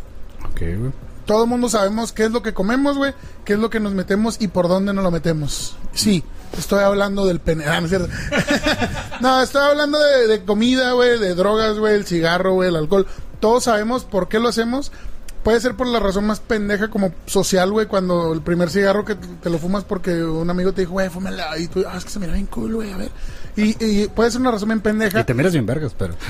Ok, 0.52 0.60
güey. 0.80 0.92
Todo 1.26 1.44
el 1.44 1.50
mundo 1.50 1.70
sabemos 1.70 2.12
qué 2.12 2.24
es 2.26 2.32
lo 2.32 2.42
que 2.42 2.54
comemos, 2.54 2.98
güey, 2.98 3.14
qué 3.46 3.54
es 3.54 3.60
lo 3.60 3.70
que 3.70 3.80
nos 3.80 3.94
metemos 3.94 4.38
y 4.42 4.48
por 4.48 4.68
dónde 4.68 4.94
nos 4.94 5.04
lo 5.04 5.12
metemos. 5.12 5.76
Sí, 5.94 6.24
estoy 6.58 6.84
hablando 6.84 7.26
del 7.26 7.40
pene. 7.40 7.66
Ah, 7.66 7.80
no 7.80 7.88
es 7.88 7.90
cierto. 7.90 8.10
no, 9.22 9.42
estoy 9.42 9.62
hablando 9.62 10.00
de, 10.00 10.28
de 10.28 10.44
comida, 10.44 10.94
güey, 10.94 11.20
de 11.20 11.36
drogas, 11.36 11.78
güey, 11.78 11.96
el 11.96 12.06
cigarro, 12.06 12.54
güey, 12.54 12.70
el 12.70 12.76
alcohol. 12.76 13.08
Todos 13.40 13.66
sabemos 13.66 14.04
por 14.04 14.28
qué 14.28 14.40
lo 14.40 14.50
hacemos. 14.50 14.92
Puede 15.44 15.60
ser 15.60 15.76
por 15.76 15.88
la 15.88 16.00
razón 16.00 16.28
más 16.28 16.40
pendeja 16.40 16.90
como 16.90 17.14
social, 17.26 17.72
güey, 17.72 17.88
cuando 17.88 18.32
el 18.32 18.42
primer 18.42 18.70
cigarro 18.70 19.04
que 19.04 19.16
te, 19.16 19.50
lo 19.50 19.58
fumas 19.58 19.84
porque 19.84 20.24
un 20.24 20.48
amigo 20.52 20.72
te 20.72 20.82
dijo, 20.82 20.94
güey, 20.94 21.10
fúmala. 21.10 21.58
Y 21.58 21.68
tú, 21.68 21.84
ah, 21.88 21.98
es 21.98 22.06
que 22.06 22.12
se 22.12 22.20
mira 22.20 22.34
bien 22.34 22.46
cool, 22.46 22.76
güey, 22.76 22.92
a 22.92 22.98
ver. 22.98 23.10
Y, 23.56 23.76
y 23.84 24.08
puede 24.08 24.30
ser 24.30 24.40
una 24.40 24.52
razón 24.52 24.70
bien 24.70 24.82
pendeja. 24.82 25.20
Y 25.20 25.24
te 25.24 25.34
miras 25.34 25.52
bien 25.54 25.66
vergas, 25.66 25.96
pero. 25.98 26.16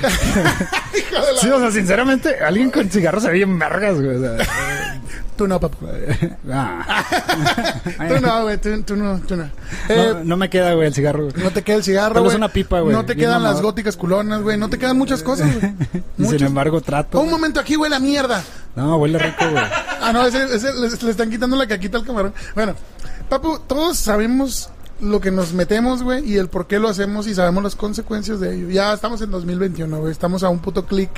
Sí, 1.40 1.48
o 1.48 1.58
sea, 1.58 1.70
sinceramente, 1.70 2.36
alguien 2.38 2.70
con 2.70 2.88
cigarro 2.88 3.20
se 3.20 3.28
ve 3.28 3.34
bien 3.34 3.58
vergas, 3.58 4.00
güey. 4.00 4.16
O 4.16 4.20
sea, 4.20 4.36
Tú 5.36 5.48
no, 5.48 5.58
papá. 5.58 5.78
ah. 6.52 7.04
Tú 8.08 8.20
no, 8.20 8.42
güey, 8.42 8.58
tú, 8.58 8.82
tú 8.82 8.96
no, 8.96 9.18
tú 9.20 9.36
no. 9.36 9.44
Eh, 9.88 10.12
no, 10.14 10.24
no 10.24 10.36
me 10.36 10.50
queda, 10.50 10.74
güey, 10.74 10.88
el 10.88 10.94
cigarro. 10.94 11.30
güey. 11.30 11.42
No 11.42 11.50
te 11.50 11.62
queda 11.62 11.76
el 11.76 11.84
cigarro, 11.84 12.22
güey. 12.22 12.36
una 12.36 12.48
pipa, 12.48 12.80
güey. 12.80 12.94
No 12.94 13.04
te 13.04 13.14
Bien 13.14 13.28
quedan 13.28 13.42
las 13.42 13.62
góticas 13.62 13.96
culonas, 13.96 14.42
güey. 14.42 14.58
No 14.58 14.68
te 14.68 14.78
quedan 14.78 14.98
muchas 14.98 15.22
cosas, 15.22 15.48
güey. 15.58 15.74
Sin 16.28 16.42
embargo, 16.44 16.80
trato. 16.80 17.20
Un 17.20 17.30
momento 17.30 17.60
aquí 17.60 17.76
huele 17.76 17.96
a 17.96 18.00
mierda. 18.00 18.42
No, 18.76 18.96
huele 18.96 19.18
rico, 19.18 19.50
güey. 19.50 19.64
Ah, 20.04 20.12
no, 20.12 20.26
ese, 20.26 20.44
ese- 20.52 20.74
le, 20.74 20.88
le 20.90 21.10
están 21.12 21.30
quitando 21.30 21.54
la 21.54 21.68
caquita 21.68 21.96
al 21.96 22.04
camarón. 22.04 22.34
Bueno, 22.56 22.74
papu, 23.28 23.60
todos 23.60 23.96
sabemos 23.96 24.68
lo 25.00 25.20
que 25.20 25.30
nos 25.30 25.52
metemos, 25.52 26.02
güey, 26.02 26.28
y 26.28 26.36
el 26.38 26.48
por 26.48 26.66
qué 26.66 26.80
lo 26.80 26.88
hacemos 26.88 27.28
y 27.28 27.36
sabemos 27.36 27.62
las 27.62 27.76
consecuencias 27.76 28.40
de 28.40 28.52
ello. 28.52 28.68
Ya 28.70 28.92
estamos 28.92 29.22
en 29.22 29.30
2021, 29.30 29.96
güey. 30.00 30.10
Estamos 30.10 30.42
a 30.42 30.48
un 30.48 30.58
puto 30.58 30.86
clic 30.86 31.10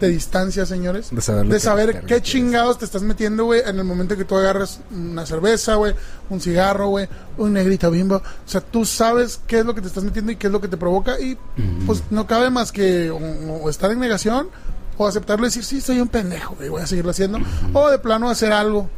de 0.00 0.08
distancia, 0.08 0.66
señores. 0.66 1.08
De 1.48 1.60
saber 1.60 1.94
de 1.94 2.06
qué 2.06 2.20
chingados 2.20 2.78
te 2.78 2.84
estás 2.84 3.02
metiendo, 3.02 3.44
güey, 3.44 3.62
en 3.64 3.78
el 3.78 3.84
momento 3.84 4.16
que 4.16 4.24
tú 4.24 4.36
agarras 4.36 4.80
una 4.90 5.24
cerveza, 5.24 5.76
güey, 5.76 5.94
un 6.30 6.40
cigarro, 6.40 6.88
güey, 6.88 7.08
un 7.38 7.52
negrito 7.52 7.90
bimbo. 7.90 8.16
O 8.16 8.22
sea, 8.48 8.60
tú 8.60 8.84
sabes 8.84 9.40
qué 9.46 9.60
es 9.60 9.64
lo 9.66 9.74
que 9.74 9.80
te 9.80 9.88
estás 9.88 10.04
metiendo 10.04 10.32
y 10.32 10.36
qué 10.36 10.48
es 10.48 10.52
lo 10.52 10.60
que 10.60 10.68
te 10.68 10.76
provoca 10.76 11.18
y 11.20 11.38
pues 11.86 12.02
no 12.10 12.26
cabe 12.26 12.50
más 12.50 12.72
que 12.72 13.10
o, 13.10 13.18
o 13.18 13.70
estar 13.70 13.90
en 13.90 14.00
negación 14.00 14.48
o 14.96 15.06
aceptarlo 15.06 15.44
y 15.46 15.48
decir, 15.48 15.64
sí, 15.64 15.80
soy 15.80 16.00
un 16.00 16.08
pendejo, 16.08 16.54
güey, 16.56 16.68
voy 16.68 16.82
a 16.82 16.86
seguirlo 16.86 17.10
haciendo. 17.10 17.38
O 17.72 17.90
de 17.90 17.98
plano 17.98 18.30
hacer 18.30 18.52
algo. 18.52 18.88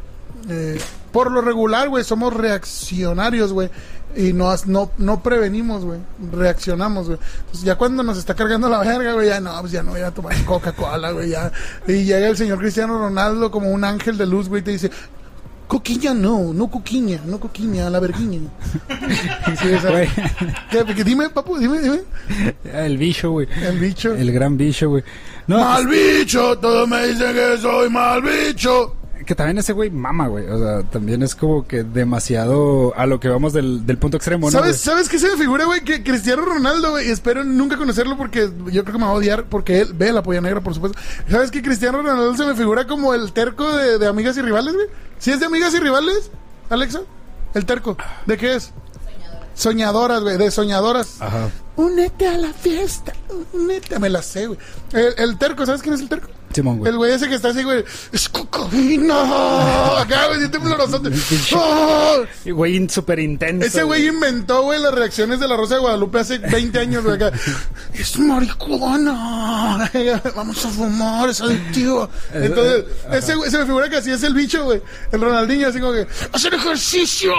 Eh, 0.49 0.79
por 1.11 1.31
lo 1.31 1.41
regular, 1.41 1.89
güey, 1.89 2.03
somos 2.03 2.33
reaccionarios, 2.33 3.53
güey. 3.53 3.69
Y 4.17 4.33
no, 4.33 4.53
no, 4.65 4.89
no 4.97 5.21
prevenimos, 5.21 5.85
güey. 5.85 5.99
Reaccionamos, 6.31 7.05
güey. 7.07 7.19
Entonces, 7.39 7.63
ya 7.63 7.75
cuando 7.75 8.01
nos 8.03 8.17
está 8.17 8.33
cargando 8.33 8.67
la 8.67 8.79
verga, 8.79 9.13
güey, 9.13 9.29
ya 9.29 9.39
no, 9.39 9.59
pues 9.61 9.71
ya 9.71 9.83
no 9.83 9.91
voy 9.91 10.01
a 10.01 10.11
tomar 10.11 10.35
Coca-Cola, 10.45 11.11
güey, 11.11 11.29
ya. 11.29 11.51
Y 11.87 12.03
llega 12.03 12.27
el 12.27 12.35
señor 12.35 12.57
Cristiano 12.59 12.97
Ronaldo 12.97 13.51
como 13.51 13.69
un 13.69 13.83
ángel 13.83 14.17
de 14.17 14.25
luz, 14.25 14.49
güey, 14.49 14.61
y 14.61 14.65
te 14.65 14.71
dice, 14.71 14.89
coquiña 15.67 16.13
no, 16.13 16.53
no 16.53 16.67
coquiña, 16.71 17.21
no 17.25 17.39
coquiña, 17.39 17.89
la 17.89 17.99
verguiña. 17.99 18.39
Sí. 19.59 19.67
¿qué- 20.71 21.03
dime, 21.03 21.29
papu, 21.29 21.57
dime, 21.57 21.79
dime. 21.79 22.01
El 22.73 22.97
bicho, 22.97 23.31
güey. 23.31 23.47
El 23.61 23.79
bicho. 23.79 24.13
El 24.13 24.31
gran 24.31 24.57
bicho, 24.57 24.89
güey. 24.89 25.03
No, 25.47 25.59
Mal 25.59 25.87
bicho, 25.87 26.57
todos 26.59 26.87
me 26.87 27.07
dicen 27.07 27.33
que 27.33 27.57
soy 27.61 27.89
mal 27.89 28.21
bicho. 28.21 28.95
Que 29.27 29.35
también 29.35 29.57
ese 29.59 29.73
güey 29.73 29.91
mama, 29.91 30.27
güey. 30.27 30.47
O 30.47 30.57
sea, 30.57 30.83
también 30.89 31.21
es 31.21 31.35
como 31.35 31.67
que 31.67 31.83
demasiado 31.83 32.93
a 32.95 33.05
lo 33.05 33.19
que 33.19 33.27
vamos 33.27 33.53
del, 33.53 33.85
del 33.85 33.97
punto 33.97 34.17
extremo, 34.17 34.47
¿no? 34.47 34.51
¿Sabes? 34.51 34.77
¿Sabes 34.77 35.09
qué 35.09 35.19
se 35.19 35.29
me 35.29 35.37
figura, 35.37 35.65
güey? 35.65 35.81
Que 35.81 36.01
Cristiano 36.01 36.43
Ronaldo, 36.43 36.91
güey, 36.91 37.09
y 37.09 37.11
espero 37.11 37.43
nunca 37.43 37.77
conocerlo 37.77 38.17
porque 38.17 38.49
yo 38.71 38.83
creo 38.83 38.93
que 38.93 38.99
me 38.99 39.05
va 39.05 39.11
a 39.11 39.15
odiar 39.15 39.43
porque 39.45 39.81
él 39.81 39.93
ve 39.93 40.11
la 40.11 40.23
polla 40.23 40.41
negra, 40.41 40.61
por 40.61 40.73
supuesto. 40.73 40.97
¿Sabes 41.29 41.51
que 41.51 41.61
Cristiano 41.61 41.99
Ronaldo 42.01 42.35
se 42.35 42.45
me 42.45 42.55
figura 42.55 42.87
como 42.87 43.13
el 43.13 43.33
terco 43.33 43.69
de, 43.75 43.99
de 43.99 44.07
Amigas 44.07 44.37
y 44.37 44.41
Rivales, 44.41 44.73
güey? 44.73 44.87
¿Sí 45.19 45.31
es 45.31 45.39
de 45.41 45.45
Amigas 45.45 45.73
y 45.75 45.79
Rivales, 45.79 46.31
Alexa? 46.69 47.01
¿El 47.53 47.65
terco? 47.65 47.97
¿De 48.25 48.37
qué 48.37 48.55
es? 48.55 48.71
Soñadoras, 49.53 50.21
güey, 50.21 50.37
de 50.37 50.49
soñadoras. 50.51 51.21
Ajá. 51.21 51.49
Únete 51.75 52.27
a 52.27 52.37
la 52.37 52.53
fiesta, 52.53 53.13
únete. 53.53 53.99
Me 53.99 54.09
la 54.09 54.21
sé, 54.21 54.47
güey. 54.47 54.59
El, 54.93 55.13
el 55.17 55.37
terco, 55.37 55.65
¿sabes 55.65 55.81
quién 55.81 55.95
es 55.95 56.01
el 56.01 56.09
terco? 56.09 56.29
Simón, 56.53 56.79
güey. 56.79 56.91
El 56.91 56.97
güey 56.97 57.11
ese 57.13 57.27
que 57.27 57.35
está 57.35 57.49
así, 57.49 57.63
güey. 57.63 57.83
Es 58.11 58.29
cocaína. 58.29 59.97
Acá, 60.01 60.27
güey, 60.27 60.49
temblorosote. 60.49 61.09
¡Ah! 61.55 62.17
Y 62.45 62.51
Güey, 62.51 62.87
súper 62.89 63.19
intenso. 63.19 63.67
Ese 63.67 63.83
güey 63.83 64.07
inventó, 64.07 64.63
güey, 64.63 64.81
las 64.81 64.93
reacciones 64.93 65.39
de 65.39 65.47
la 65.47 65.57
Rosa 65.57 65.75
de 65.75 65.81
Guadalupe 65.81 66.19
hace 66.19 66.37
20 66.37 66.79
años, 66.79 67.03
güey. 67.03 67.15
acá. 67.15 67.31
Es 67.93 68.17
marihuana. 68.19 69.91
Vamos 70.35 70.63
a 70.65 70.69
fumar, 70.69 71.29
es 71.29 71.41
adictivo. 71.41 72.09
Entonces, 72.33 72.85
ese 73.11 73.35
güey 73.35 73.49
se 73.49 73.57
me 73.57 73.65
figura 73.65 73.89
que 73.89 73.97
así 73.97 74.11
es 74.11 74.23
el 74.23 74.33
bicho, 74.33 74.63
güey. 74.65 74.81
El 75.11 75.21
Ronaldinho, 75.21 75.67
así 75.67 75.79
como 75.79 75.93
que, 75.93 76.07
hacer 76.31 76.53
ejercicio, 76.53 77.33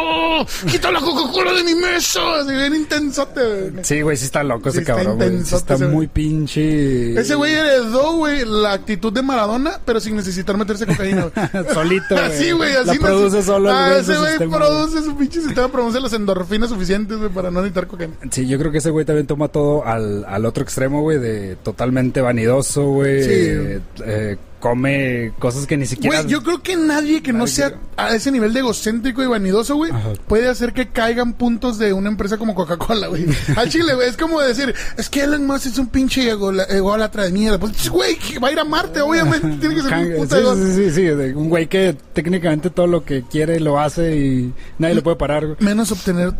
quita 0.68 0.90
la 0.90 1.00
Coca-Cola 1.00 1.52
de 1.52 1.64
mi 1.64 1.74
mesa. 1.74 2.40
Así 2.40 2.52
bien 2.52 2.74
intensote, 2.74 3.70
güey. 3.70 3.84
Sí, 3.84 4.00
güey, 4.02 4.16
sí 4.16 4.24
está 4.24 4.42
loco 4.42 4.70
Sí 4.70 4.78
ese 4.78 4.80
está 4.80 4.94
cabrón, 4.94 5.16
güey. 5.16 5.44
Sí 5.44 5.54
está 5.54 5.78
muy 5.78 6.08
pinche. 6.08 7.18
Ese 7.18 7.34
güey 7.36 7.52
heredó, 7.54 8.12
güey, 8.16 8.44
la 8.44 8.72
actitud 8.72 8.97
actitud 8.98 9.12
de 9.12 9.22
Maradona, 9.22 9.78
pero 9.84 10.00
sin 10.00 10.16
necesitar 10.16 10.56
meterse 10.56 10.86
cocaína. 10.86 11.28
Solito, 11.72 12.14
güey. 12.16 12.20
Así, 12.24 12.50
güey, 12.50 12.74
así. 12.74 12.86
La 12.86 12.94
no- 12.94 13.00
produce 13.00 13.42
solo 13.42 13.70
Ah, 13.72 13.96
ese 13.98 14.16
güey 14.16 14.36
produce 14.38 15.02
su 15.02 15.16
pinche 15.16 15.40
sistema, 15.40 15.68
produce 15.68 16.00
las 16.00 16.12
endorfinas 16.12 16.68
suficientes, 16.70 17.16
güey, 17.16 17.30
para 17.30 17.50
no 17.50 17.60
necesitar 17.60 17.86
cocaína. 17.86 18.14
Sí, 18.30 18.46
yo 18.48 18.58
creo 18.58 18.72
que 18.72 18.78
ese 18.78 18.90
güey 18.90 19.04
también 19.04 19.26
toma 19.26 19.48
todo 19.48 19.84
al, 19.86 20.24
al 20.26 20.44
otro 20.46 20.62
extremo, 20.64 21.02
güey, 21.02 21.18
de 21.18 21.56
totalmente 21.62 22.20
vanidoso, 22.20 22.82
güey. 22.84 23.22
Sí. 23.22 23.30
eh, 23.30 23.80
eh, 24.04 24.36
come 24.60 25.32
cosas 25.38 25.66
que 25.66 25.76
ni 25.76 25.86
siquiera... 25.86 26.22
Güey, 26.22 26.30
yo 26.30 26.42
creo 26.42 26.62
que 26.62 26.76
nadie 26.76 27.22
que 27.22 27.32
no 27.32 27.46
sea 27.46 27.74
a 27.96 28.14
ese 28.14 28.30
nivel 28.30 28.52
de 28.52 28.60
egocéntrico 28.60 29.22
y 29.22 29.26
vanidoso, 29.26 29.76
güey, 29.76 29.92
puede 30.26 30.48
hacer 30.48 30.72
que 30.72 30.88
caigan 30.88 31.32
puntos 31.32 31.78
de 31.78 31.92
una 31.92 32.08
empresa 32.08 32.38
como 32.38 32.54
Coca-Cola, 32.54 33.08
güey. 33.08 33.26
Al 33.56 33.68
chile, 33.68 33.94
güey, 33.94 34.08
es 34.08 34.16
como 34.16 34.40
decir, 34.40 34.74
es 34.96 35.08
que 35.08 35.22
Elon 35.22 35.46
Musk 35.46 35.66
es 35.66 35.78
un 35.78 35.88
pinche 35.88 36.30
ególatra 36.30 37.24
de 37.24 37.32
mierda. 37.32 37.58
Pues, 37.58 37.88
güey, 37.88 38.16
que 38.16 38.38
va 38.38 38.48
a 38.48 38.52
ir 38.52 38.58
a 38.58 38.64
Marte, 38.64 39.00
obviamente, 39.00 39.48
tiene 39.60 39.74
que 39.74 39.82
ser 39.82 39.94
un 39.94 40.16
puto 40.16 40.56
sí, 40.56 40.62
sí, 40.62 40.74
sí, 40.74 40.90
sí, 40.90 41.02
de 41.02 41.34
un 41.34 41.48
güey 41.48 41.66
que 41.66 41.96
técnicamente 42.12 42.70
todo 42.70 42.86
lo 42.86 43.04
que 43.04 43.22
quiere 43.22 43.60
lo 43.60 43.78
hace 43.78 44.16
y 44.16 44.52
nadie 44.78 44.94
lo 44.94 45.02
puede 45.02 45.16
parar, 45.16 45.46
güey. 45.46 45.56
Menos 45.60 45.92
obtener 45.92 46.32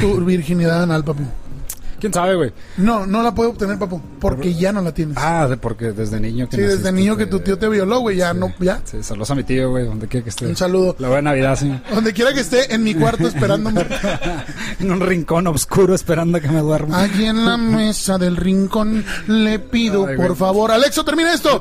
tu 0.00 0.24
virginidad 0.24 0.82
anal, 0.82 1.04
papu. 1.04 1.22
¿Quién 2.00 2.12
sabe, 2.12 2.34
güey? 2.34 2.52
No, 2.76 3.06
no 3.06 3.22
la 3.22 3.34
puede 3.34 3.50
obtener, 3.50 3.78
papu, 3.78 4.00
porque 4.20 4.54
ya 4.54 4.72
no 4.72 4.82
la 4.82 4.92
tienes. 4.92 5.16
Ah, 5.18 5.48
porque 5.60 5.92
desde 5.92 6.20
niño 6.20 6.48
que 6.48 6.56
sí, 6.56 6.62
desde 6.62 6.92
niño 6.92 7.16
que 7.16 7.26
tu 7.26 7.40
tío 7.40 7.58
te 7.58 7.68
violó, 7.68 8.00
güey, 8.00 8.18
ya 8.18 8.32
sí, 8.32 8.38
no, 8.38 8.52
ya. 8.60 8.80
Sí, 8.84 9.02
saludos 9.02 9.30
a 9.30 9.34
mi 9.34 9.44
tío, 9.44 9.70
güey, 9.70 9.86
donde 9.86 10.06
quiera 10.06 10.24
que 10.24 10.30
esté. 10.30 10.46
Un 10.46 10.56
saludo. 10.56 10.94
La 10.98 11.08
buena 11.08 11.30
Navidad, 11.30 11.56
sí. 11.56 11.72
Donde 11.92 12.12
quiera 12.12 12.32
que 12.34 12.40
esté, 12.40 12.74
en 12.74 12.84
mi 12.84 12.94
cuarto 12.94 13.26
esperándome. 13.26 13.86
en 14.80 14.90
un 14.90 15.00
rincón 15.00 15.46
oscuro 15.46 15.94
esperando 15.94 16.38
a 16.38 16.40
que 16.40 16.48
me 16.48 16.60
duerma. 16.60 17.00
Allí 17.00 17.24
en 17.24 17.44
la 17.44 17.56
mesa 17.56 18.18
del 18.18 18.36
rincón 18.36 19.04
le 19.26 19.58
pido, 19.58 20.06
Ay, 20.06 20.16
por 20.16 20.26
güey. 20.26 20.38
favor, 20.38 20.70
Alexo, 20.70 21.04
termina 21.04 21.32
esto. 21.32 21.60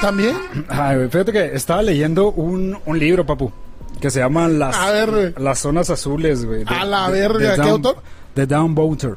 ¿También? 0.00 0.36
Ay, 0.68 0.96
güey, 0.96 1.08
fíjate 1.08 1.32
que 1.32 1.54
estaba 1.54 1.82
leyendo 1.82 2.30
un, 2.32 2.76
un 2.84 2.98
libro, 2.98 3.24
papu, 3.24 3.50
que 4.00 4.10
se 4.10 4.20
llama 4.20 4.48
Las, 4.48 4.76
las 5.38 5.58
Zonas 5.58 5.90
Azules, 5.90 6.44
güey. 6.44 6.64
A 6.66 6.84
la 6.84 7.10
de- 7.10 7.20
verga, 7.20 7.50
de 7.50 7.54
¿qué 7.56 7.60
Down- 7.62 7.70
autor? 7.70 7.96
De 8.34 8.46
Down 8.46 8.74
Bounter. 8.74 9.14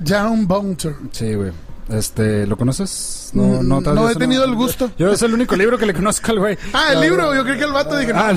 Down 0.00 0.46
Bouncer. 0.46 0.94
Sí, 1.12 1.34
güey. 1.34 1.52
Este, 1.90 2.46
¿lo 2.46 2.56
conoces? 2.56 3.30
No, 3.34 3.42
Mm, 3.42 3.68
no, 3.68 3.80
no 3.82 4.08
he 4.08 4.14
tenido 4.16 4.42
el 4.44 4.54
gusto. 4.54 4.90
Yo 4.98 5.12
es 5.12 5.20
el 5.20 5.34
único 5.34 5.54
libro 5.54 5.76
que 5.76 5.84
le 5.84 5.92
conozco 5.92 6.32
al 6.32 6.38
güey. 6.38 6.58
Ah, 6.72 6.92
el 6.94 7.00
libro, 7.02 7.34
yo 7.34 7.44
creí 7.44 7.58
que 7.58 7.64
el 7.64 7.72
vato 7.72 7.96
dije, 7.98 8.12
no, 8.14 8.20
Ah, 8.20 8.32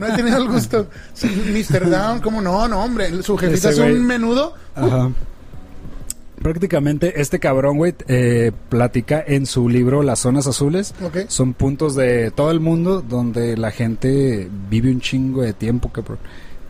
no 0.00 0.06
he 0.06 0.12
tenido 0.16 0.38
el 0.38 0.48
gusto. 0.48 0.88
Sí, 1.14 1.28
Mr. 1.28 1.88
Down, 1.88 2.20
¿cómo 2.20 2.40
no? 2.42 2.66
No, 2.66 2.82
hombre, 2.82 3.22
su 3.22 3.36
jefita 3.38 3.72
güey. 3.74 3.92
un 3.92 4.04
menudo. 4.06 4.54
Ajá. 4.74 5.08
Prácticamente 6.42 7.20
este 7.20 7.38
cabrón, 7.38 7.76
güey, 7.76 7.94
eh, 8.08 8.52
platica 8.68 9.22
en 9.26 9.46
su 9.46 9.68
libro 9.68 10.02
Las 10.02 10.20
Zonas 10.20 10.46
Azules. 10.46 10.94
Son 11.28 11.54
puntos 11.54 11.94
de 11.94 12.30
todo 12.30 12.50
el 12.50 12.60
mundo 12.60 13.02
donde 13.02 13.56
la 13.56 13.70
gente 13.70 14.48
vive 14.70 14.90
un 14.90 15.00
chingo 15.00 15.42
de 15.42 15.52
tiempo, 15.52 15.90
cabrón. 15.90 16.18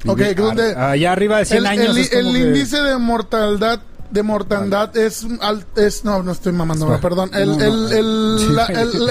Ok, 0.07 0.17
Vive 0.19 0.35
¿dónde- 0.35 0.75
a- 0.75 0.91
allá 0.93 1.13
arriba 1.13 1.39
de 1.39 1.45
100 1.45 1.59
El, 1.59 1.67
años. 1.67 1.97
el- 1.97 2.09
que- 2.33 2.39
índice 2.39 2.81
de 2.81 2.97
mortalidad 2.99 3.83
de 4.11 4.23
mortandad 4.23 4.97
es, 4.97 5.27
al- 5.41 5.65
es 5.77 6.05
no 6.05 6.23
no 6.23 6.33
estoy 6.33 6.53
mamando 6.53 6.87
Espera. 6.87 7.00
perdón 7.00 7.31
el, 7.35 7.49
No, 7.59 7.65
el, 7.65 7.93
el- 7.93 8.38
Sí. 8.38 8.53
la, 8.53 8.67
el- 8.67 9.03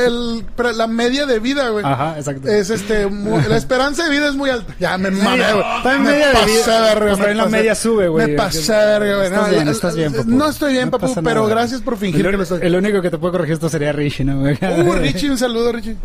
media 0.88 1.26
de 1.26 1.40
vida 1.40 1.70
güey 1.70 1.86
Ajá, 1.86 2.18
exacto. 2.18 2.48
es 2.48 2.70
este 2.70 3.08
mu- 3.08 3.38
la 3.48 3.58
esperanza 3.58 4.04
de 4.06 4.10
vida 4.10 4.30
es 4.30 4.36
muy 4.36 4.50
alta 4.50 4.74
ya 4.80 4.98
me 4.98 5.12
mamé 5.12 5.44
güey 5.54 5.66
me 6.00 6.00
media 6.12 6.28
de 6.28 6.46
vida. 6.46 6.82
verga, 6.82 7.00
Pues 7.00 7.12
me 7.12 7.18
también 7.26 7.38
la 7.38 7.46
media 7.46 7.76
sube, 7.76 8.08
güey. 8.08 8.28
me 8.28 8.34
pasé 8.34 8.72
verga, 8.72 9.18
güey 9.18 9.30
No, 9.32 9.50
bien, 9.50 9.68
estás 9.68 9.96
bien, 9.96 10.14
papu. 10.14 10.30
no 10.30 10.48
estoy 10.50 10.72
bien 10.74 10.86
No 10.86 10.92
papu 10.92 11.14
pero 11.24 11.42
nada. 11.42 11.50
gracias 11.56 11.82
por 11.82 11.98
fingir 11.98 12.26
el, 12.26 12.32
que 12.32 12.38
lo 12.38 12.44
estoy 12.44 12.60
el 12.62 12.76
único 12.76 13.02
que 13.02 13.10
te 13.12 13.18
puede 13.18 13.32
corregir 13.34 13.54
esto 13.54 13.70
sería 13.70 13.92
Richie, 13.92 14.24
¿no, 14.26 14.40
güey? 14.40 14.56
uh 14.62 14.94
Richie 15.00 15.30
un 15.30 15.38
saludo 15.38 15.72
Richie 15.72 15.98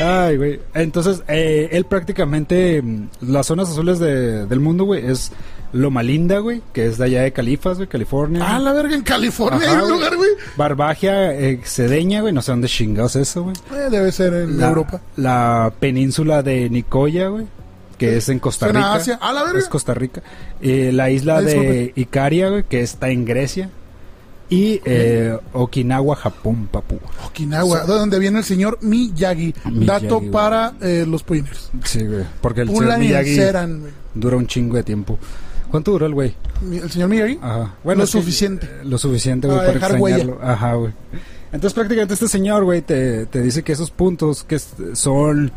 Ay, 0.00 0.36
güey. 0.36 0.60
Entonces, 0.74 1.22
eh, 1.28 1.68
él 1.72 1.84
prácticamente, 1.84 2.82
mm, 2.82 3.08
las 3.22 3.46
zonas 3.46 3.68
azules 3.70 3.98
de- 3.98 4.46
del 4.46 4.60
mundo, 4.60 4.84
güey, 4.84 5.06
es 5.06 5.30
Loma 5.74 6.02
Linda, 6.02 6.38
güey, 6.38 6.62
que 6.72 6.86
es 6.86 6.96
de 6.98 7.04
allá 7.04 7.22
de 7.22 7.32
Califas, 7.32 7.76
güey, 7.76 7.88
California. 7.88 8.42
ah 8.46 8.58
la 8.58 8.72
verga 8.72 8.94
en 8.94 9.02
California 9.02 9.68
Ajá, 9.68 9.78
hay 9.78 9.84
un 9.84 9.90
lugar 9.90 10.16
güey 10.16 10.30
Barbagia 10.56 11.34
eh, 11.34 11.60
Cedeña, 11.64 12.20
güey, 12.22 12.32
no 12.32 12.40
sé 12.42 12.52
dónde 12.52 12.68
chingados 12.68 13.16
es 13.16 13.28
eso, 13.28 13.42
güey. 13.42 13.56
Eh, 13.74 13.88
debe 13.90 14.10
ser 14.12 14.32
en 14.34 14.58
La- 14.58 14.68
Europa 14.68 15.00
La 15.16 15.72
península 15.80 16.42
de 16.42 16.70
Nicoya, 16.70 17.28
güey, 17.28 17.46
que 17.98 18.16
es 18.16 18.28
en 18.28 18.38
Costa 18.38 18.68
Rica. 18.68 18.94
Asia. 18.94 19.18
Ah, 19.20 19.32
la 19.32 19.44
verga. 19.44 19.58
Es 19.58 19.68
Costa 19.68 19.94
Rica. 19.94 20.22
Eh, 20.60 20.90
la 20.92 21.10
isla 21.10 21.38
Ay, 21.38 21.44
de. 21.44 21.92
Icaria, 21.96 22.48
güey, 22.50 22.64
que 22.64 22.80
está 22.80 23.08
en 23.10 23.24
Grecia. 23.24 23.70
Y 24.50 24.80
eh, 24.84 25.36
Okinawa, 25.52 26.16
Japón, 26.16 26.68
papu. 26.70 26.98
Okinawa, 27.26 27.80
de 27.86 27.92
donde 27.94 28.18
viene 28.18 28.38
el 28.40 28.44
señor 28.44 28.78
Miyagi. 28.82 29.54
Miyagi, 29.70 29.86
Dato 30.06 30.18
güey. 30.18 30.30
para 30.30 30.74
eh, 30.82 31.04
los 31.08 31.22
pollineros. 31.22 31.70
Sí, 31.84 32.04
güey. 32.04 32.24
Porque 32.40 32.60
el 32.62 32.68
señor 32.68 32.98
Miyagi 32.98 33.38
dura 34.14 34.36
un 34.36 34.46
chingo 34.46 34.76
de 34.76 34.82
tiempo. 34.82 35.18
¿Cuánto 35.74 35.90
duró 35.90 36.06
el 36.06 36.14
güey? 36.14 36.36
El 36.70 36.88
señor 36.88 37.08
Miyagi. 37.08 37.36
Ajá. 37.42 37.74
Lo 37.82 37.92
es 37.94 37.98
que- 37.98 38.06
suficiente. 38.06 38.70
Lo 38.84 38.96
suficiente, 38.96 39.48
güey, 39.48 39.58
Para 39.58 39.98
huella. 39.98 40.16
extrañarlo. 40.18 40.38
Ajá, 40.40 40.74
güey. 40.74 40.92
Entonces, 41.46 41.74
prácticamente 41.74 42.14
este 42.14 42.28
señor, 42.28 42.62
güey, 42.62 42.80
te, 42.80 43.26
te 43.26 43.42
dice 43.42 43.64
que 43.64 43.72
esos 43.72 43.90
puntos 43.90 44.44
que 44.44 44.60
son, 44.94 45.50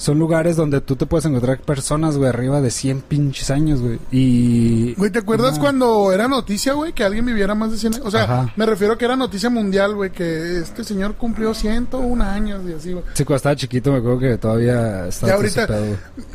son 0.00 0.18
lugares 0.18 0.56
donde 0.56 0.80
tú 0.80 0.96
te 0.96 1.04
puedes 1.04 1.26
encontrar 1.26 1.60
personas, 1.60 2.16
güey, 2.16 2.30
arriba 2.30 2.62
de 2.62 2.70
100 2.70 3.02
pinches 3.02 3.50
años, 3.50 3.82
güey. 3.82 3.98
Y... 4.10 4.94
Güey, 4.94 5.10
¿te 5.10 5.18
acuerdas 5.18 5.52
Ajá. 5.52 5.60
cuando 5.60 6.10
era 6.10 6.26
noticia, 6.26 6.72
güey, 6.72 6.94
que 6.94 7.04
alguien 7.04 7.26
viviera 7.26 7.54
más 7.54 7.70
de 7.70 7.76
100 7.76 7.94
años? 7.96 8.06
O 8.06 8.10
sea, 8.10 8.22
Ajá. 8.24 8.52
me 8.56 8.64
refiero 8.64 8.94
a 8.94 8.98
que 8.98 9.04
era 9.04 9.14
noticia 9.14 9.50
mundial, 9.50 9.94
güey, 9.94 10.10
que 10.10 10.56
este 10.58 10.84
señor 10.84 11.16
cumplió 11.16 11.52
101 11.52 12.24
años 12.24 12.62
y 12.66 12.72
así, 12.72 12.92
güey. 12.92 13.04
Sí, 13.12 13.24
cuando 13.24 13.36
estaba 13.36 13.56
chiquito 13.56 13.92
me 13.92 13.98
acuerdo 13.98 14.18
que 14.20 14.38
todavía 14.38 15.06
estaba 15.08 15.32
Ya 15.32 15.36
ahorita- 15.36 15.66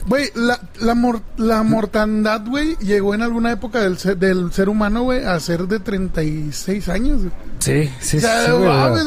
güey. 0.06 0.30
La, 0.36 0.60
la, 0.82 0.94
mor- 0.94 1.24
la 1.38 1.64
mortandad, 1.64 2.46
güey, 2.48 2.76
llegó 2.78 3.16
en 3.16 3.24
alguna 3.24 3.52
época 3.52 3.80
del 3.82 3.98
ser, 3.98 4.16
del 4.18 4.54
ser 4.54 4.70
humano, 4.70 5.02
güey, 5.02 5.26
a 5.26 5.40
ser 5.40 5.68
de 5.68 5.80
36 5.80 6.88
años. 6.90 7.20
güey. 7.22 7.32
Sí, 7.60 7.90
sí, 8.00 8.18
o 8.18 8.20
sea, 8.20 8.46
sí, 8.46 8.52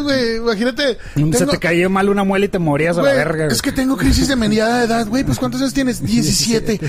güey. 0.03 0.37
imagínate. 0.38 0.99
Se 1.15 1.23
tengo- 1.23 1.50
te 1.53 1.59
cayó 1.59 1.88
mal 1.91 2.09
una 2.09 2.25
muela 2.25 2.47
y 2.47 2.49
te 2.49 2.59
morías 2.59 2.99
a 2.99 3.03
la 3.03 3.12
verga, 3.12 3.45
güey. 3.45 3.53
es 3.55 3.62
que 3.62 3.71
tengo 3.71 3.97
crisis 3.97 4.27
de 4.27 4.35
mediana 4.49 4.83
edad, 4.85 5.07
güey. 5.07 5.25
Pues 5.25 5.38
¿cuántos 5.38 5.61
años 5.61 5.75
tienes? 5.75 6.02
17. 6.05 6.81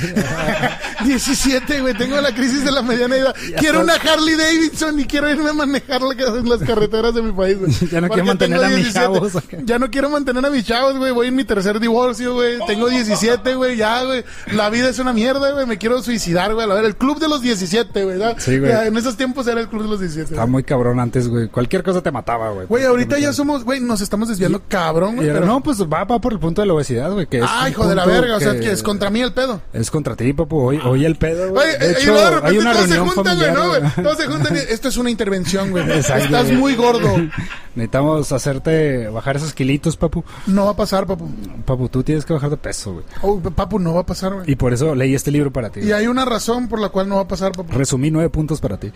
17, 1.06 1.82
güey. 1.82 1.94
Tengo 1.94 2.20
la 2.22 2.34
crisis 2.34 2.64
de 2.64 2.72
la 2.72 2.82
mediana 2.82 3.16
edad. 3.18 3.36
quiero 3.58 3.82
una 3.82 3.94
Harley 3.94 4.36
Davidson 4.36 5.00
y 5.00 5.06
quiero 5.06 5.30
irme 5.30 5.50
a 5.50 5.54
manejar 5.54 6.02
las 6.02 6.60
carreteras 6.62 7.14
de 7.14 7.22
mi 7.22 7.32
país, 7.32 7.58
güey. 7.60 7.72
Ya 7.92 8.02
no 8.02 8.08
quiero 8.10 8.26
mantener 8.26 8.64
a 8.64 8.68
mis 8.68 8.94
17. 8.94 9.00
chavos. 9.00 9.34
Ya 9.66 9.80
no 9.80 9.90
quiero 9.90 10.10
mantener 10.10 10.46
a 10.46 10.50
mis 10.50 10.66
chavos, 10.66 10.98
güey. 10.98 11.12
Voy 11.12 11.28
en 11.28 11.36
mi 11.36 11.44
tercer 11.44 11.80
divorcio, 11.80 12.34
güey. 12.34 12.60
Tengo 12.68 12.88
17, 12.90 13.56
güey. 13.56 13.78
Ya, 13.78 14.04
güey. 14.04 14.24
La 14.54 14.70
vida 14.70 14.90
es 14.90 15.00
una 15.00 15.14
mierda, 15.14 15.52
güey. 15.52 15.66
Me 15.66 15.78
quiero 15.78 16.02
suicidar, 16.02 16.54
güey. 16.54 16.70
A 16.70 16.74
ver, 16.74 16.86
el 16.86 16.96
club 16.96 17.20
de 17.20 17.28
los 17.28 17.42
17, 17.42 18.04
güey. 18.04 18.20
Sí, 18.38 18.60
güey. 18.60 18.72
En 18.88 18.98
esos 18.98 19.18
tiempos 19.18 19.48
era 19.48 19.60
el 19.62 19.68
club 19.70 19.84
de 19.84 19.90
los 19.90 20.00
17. 20.00 20.30
Estaba 20.34 20.48
muy 20.48 20.64
cabrón 20.64 21.00
antes, 21.00 21.28
güey. 21.28 21.48
Cualquier 21.48 21.84
cosa 21.84 22.02
te 22.02 22.12
mataba, 22.12 22.52
güey. 22.52 22.68
Güey, 22.68 22.86
ahorita 22.86 23.18
ya 23.20 23.34
somos, 23.34 23.64
güey, 23.64 23.80
nos 23.80 24.02
estamos 24.02 24.28
desviando 24.30 24.62
cabrón, 24.68 25.16
güey. 25.16 25.28
pero- 25.30 25.46
no, 25.46 25.62
pues 25.62 25.82
va, 25.82 26.04
va 26.04 26.20
por 26.20 26.34
el 26.34 26.40
punto 26.40 26.62
de 26.62 26.68
la 26.68 26.74
obesidad, 26.74 27.12
güey. 27.12 27.26
Que 27.28 27.40
es 27.40 27.49
Ah, 27.52 27.70
hijo 27.70 27.88
de 27.88 27.96
la 27.96 28.06
verga, 28.06 28.36
o 28.36 28.40
sea, 28.40 28.60
que 28.60 28.72
es 28.72 28.84
contra 28.84 29.10
mí 29.10 29.22
el 29.22 29.34
pedo. 29.34 29.62
Es 29.74 29.90
contra 29.90 30.16
ti, 30.16 30.34
papu. 30.34 30.60
Hoy, 30.60 30.80
hoy 30.84 31.06
el 31.06 31.16
pedo, 31.16 31.50
güey. 31.50 31.68
Oye, 31.68 31.78
De 31.80 31.86
eh, 31.86 31.96
y 31.98 32.02
hecho, 32.02 32.12
luego 32.12 32.26
de 32.26 32.36
repente 32.36 32.50
hay 32.50 32.58
una 32.60 32.74
todos 32.74 32.90
se 32.90 32.98
juntan, 33.00 33.38
güey, 33.38 33.48
familiar, 33.50 33.54
¿no, 33.54 33.68
güey? 33.68 33.82
Todos 34.04 34.18
se 34.18 34.28
juntan 34.28 34.56
y 34.56 34.60
esto 34.60 34.88
es 34.88 34.98
una 34.98 35.10
intervención, 35.10 35.72
güey. 35.72 35.92
Exacto, 35.92 36.26
Estás 36.26 36.46
güey. 36.46 36.58
muy 36.58 36.76
gordo. 36.76 37.10
Necesitamos 37.76 38.32
hacerte 38.32 39.08
bajar 39.08 39.38
esos 39.38 39.54
kilitos, 39.54 39.98
papu. 39.98 40.24
No 40.48 40.66
va 40.66 40.72
a 40.72 40.76
pasar, 40.76 41.06
papu. 41.08 41.30
Papu, 41.66 41.90
tú 41.90 42.04
tienes 42.04 42.26
que 42.26 42.34
bajar 42.34 42.50
de 42.50 42.58
peso, 42.58 42.94
güey. 42.94 43.06
Oh, 43.22 43.40
papu, 43.40 43.80
no 43.80 43.94
va 43.94 44.02
a 44.02 44.06
pasar, 44.06 44.34
güey. 44.34 44.52
Y 44.52 44.56
por 44.56 44.74
eso 44.74 44.94
leí 44.96 45.16
este 45.16 45.32
libro 45.32 45.52
para 45.52 45.70
ti. 45.70 45.82
Y 45.82 45.92
hay 45.92 46.08
una 46.08 46.26
razón 46.26 46.68
por 46.68 46.80
la 46.80 46.90
cual 46.90 47.10
no 47.10 47.16
va 47.16 47.22
a 47.22 47.28
pasar, 47.28 47.52
papu. 47.54 47.74
Resumí 47.74 48.12
nueve 48.12 48.30
puntos 48.30 48.60
para 48.60 48.78
ti. 48.78 48.92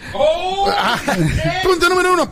Ah, 0.69 0.99
punto 1.63 1.89
número 1.89 2.13
uno. 2.13 2.29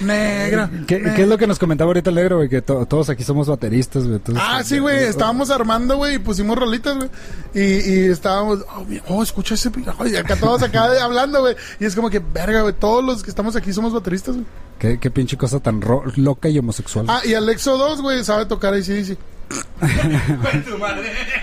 Negra. 0.00 0.70
¿Qué, 0.86 0.96
es 1.16 1.28
lo 1.28 1.38
que 1.38 1.46
nos 1.46 1.58
comentaba 1.58 1.88
ahorita 1.88 2.10
el 2.10 2.16
negro, 2.16 2.36
güey? 2.36 2.48
Que 2.48 2.62
to- 2.62 2.84
todos 2.86 3.08
aquí 3.10 3.24
somos 3.24 3.48
bateristas, 3.48 4.04
güey. 4.04 4.16
Entonces, 4.16 4.42
Ah, 4.46 4.62
sí, 4.64 4.78
güey, 4.78 5.04
estábamos 5.04 5.50
armando, 5.50 5.96
güey, 5.96 6.16
y 6.16 6.18
pusimos 6.18 6.58
rolitas, 6.58 6.96
güey. 6.96 7.10
Y, 7.54 7.60
y 7.60 7.98
estábamos, 8.10 8.60
oh, 8.76 8.84
oh, 9.08 9.22
escucha 9.22 9.54
ese, 9.54 9.70
oh, 9.98 10.06
y 10.06 10.16
acá 10.16 10.36
todos 10.36 10.62
acá 10.62 10.88
hablando, 11.02 11.40
güey. 11.40 11.56
Y 11.80 11.84
es 11.86 11.94
como 11.94 12.10
que, 12.10 12.18
verga, 12.18 12.62
güey, 12.62 12.74
todos 12.74 13.02
los 13.04 13.22
que 13.22 13.30
estamos 13.30 13.56
aquí 13.56 13.72
somos 13.72 13.92
bateristas, 13.92 14.34
güey. 14.34 14.46
¿Qué, 14.78 14.98
qué 14.98 15.10
pinche 15.10 15.36
cosa 15.36 15.60
tan 15.60 15.80
ro- 15.80 16.02
loca 16.16 16.48
y 16.48 16.58
homosexual. 16.58 17.06
Ah, 17.08 17.20
y 17.24 17.34
Alexo 17.34 17.78
2, 17.78 18.02
güey, 18.02 18.24
sabe 18.24 18.44
tocar. 18.46 18.74
Con 18.74 18.82
tu 18.82 18.90
madre. 18.92 19.16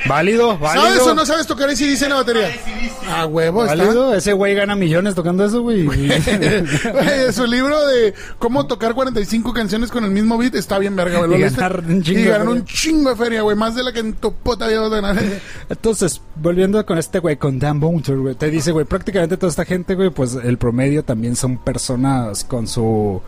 Válido, 0.08 0.58
válido. 0.58 0.84
¿Sabes 0.88 1.02
o 1.02 1.14
no 1.14 1.26
sabes 1.26 1.48
tocar 1.48 1.70
ese 1.70 1.86
dice 1.86 2.06
en 2.06 2.12
la 2.12 2.18
batería? 2.18 2.50
A 3.10 3.26
huevo, 3.26 3.64
está. 3.64 3.76
Válido, 3.76 4.14
ese 4.16 4.34
güey 4.34 4.56
gana 4.56 4.76
millones 4.76 5.16
tocando 5.16 5.46
eso, 5.46 5.62
güey. 5.62 5.86
Güey, 6.92 7.34
su 7.34 7.46
libro 7.46 7.88
de 7.88 8.14
cómo 8.40 8.66
tocar 8.68 8.94
45 8.94 9.54
canciones 9.54 9.92
con 9.92 10.04
el 10.04 10.12
mismo 10.12 10.38
beat 10.38 10.56
está 10.56 10.80
bien 10.80 10.96
verga, 10.96 11.20
güey. 11.20 11.30
¿Lo 11.30 11.38
Y 11.38 11.42
ganar 11.42 11.82
un 11.82 12.02
chingo 12.04 12.20
Y 12.20 12.24
de 12.24 12.30
ganar 12.30 12.48
feria. 12.48 12.62
un 12.62 12.66
chingo 12.66 13.10
de 13.10 13.16
feria, 13.16 13.42
güey. 13.42 13.56
Más 13.56 13.76
de 13.76 13.84
la 13.84 13.92
que 13.92 14.00
en 14.00 14.14
tu 14.14 14.34
puta 14.34 14.68
vida 14.68 14.82
vas 14.82 14.92
a 14.92 15.02
ganar. 15.02 15.24
Entonces, 15.70 16.22
volviendo 16.36 16.84
con 16.86 16.98
este 16.98 17.20
güey, 17.20 17.38
con 17.38 17.60
Dan 17.60 17.80
Bouncer, 17.80 18.18
güey, 18.18 18.36
te 18.36 18.50
dice, 18.50 18.72
güey, 18.72 18.86
prácticamente 18.86 19.38
toda 19.38 19.50
esta 19.50 19.66
gente, 19.66 19.96
güey, 19.96 20.10
pues 20.10 20.36
el 20.36 20.58
promedio 20.58 21.04
también 21.04 21.36
son 21.36 21.58
personas 21.58 22.44
con 22.44 22.68
su 22.68 23.22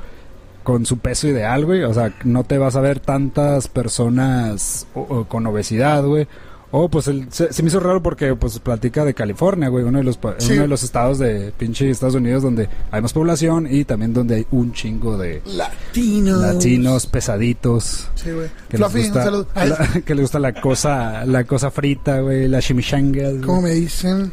con 0.64 0.86
su 0.86 0.98
peso 1.00 1.28
ideal, 1.28 1.66
güey. 1.66 1.84
O 1.84 1.94
sea, 1.94 2.14
no 2.24 2.44
te 2.44 2.58
vas 2.58 2.76
a 2.76 2.82
ver 2.82 3.00
tantas 3.00 3.68
personas 3.68 4.88
o- 4.96 5.02
o 5.02 5.26
con 5.26 5.46
obesidad, 5.48 6.04
güey. 6.04 6.28
O 6.76 6.90
pues 6.90 7.08
el- 7.08 7.32
se, 7.32 7.54
se 7.54 7.62
me 7.62 7.68
hizo 7.70 7.80
raro 7.80 8.02
porque 8.02 8.36
pues 8.36 8.58
platica 8.58 9.06
de 9.06 9.14
California, 9.14 9.68
güey, 9.70 9.84
uno 9.86 10.00
de 10.00 10.04
los 10.04 10.18
Sí. 10.40 10.54
uno 10.54 10.64
de 10.64 10.68
los 10.68 10.82
estados 10.82 11.20
de 11.20 11.54
pinche 11.56 11.88
Estados 11.88 12.16
Unidos 12.16 12.42
donde 12.42 12.68
hay 12.90 13.00
más 13.00 13.14
población 13.14 13.68
y 13.70 13.86
también 13.86 14.12
donde 14.12 14.36
hay 14.38 14.48
un 14.50 14.74
chingo 14.74 15.16
de 15.16 15.44
Latinos. 15.46 16.42
latinos 16.42 17.06
pesaditos. 17.06 18.08
Sí, 18.16 18.32
güey. 18.32 18.48
Que 18.70 18.80
les, 18.80 18.88
Fluffy, 18.92 19.08
un 19.08 19.14
gusta, 19.14 19.32
la- 19.66 20.02
que 20.04 20.16
les 20.16 20.22
gusta 20.24 20.40
la 20.40 20.60
cosa, 20.60 21.26
la 21.28 21.44
cosa 21.44 21.70
frita, 21.70 22.22
güey, 22.22 22.48
la 22.48 22.60
chimichanga. 22.60 23.30
güey. 23.30 23.42
¿Cómo 23.42 23.62
me 23.62 23.72
dicen? 23.72 24.32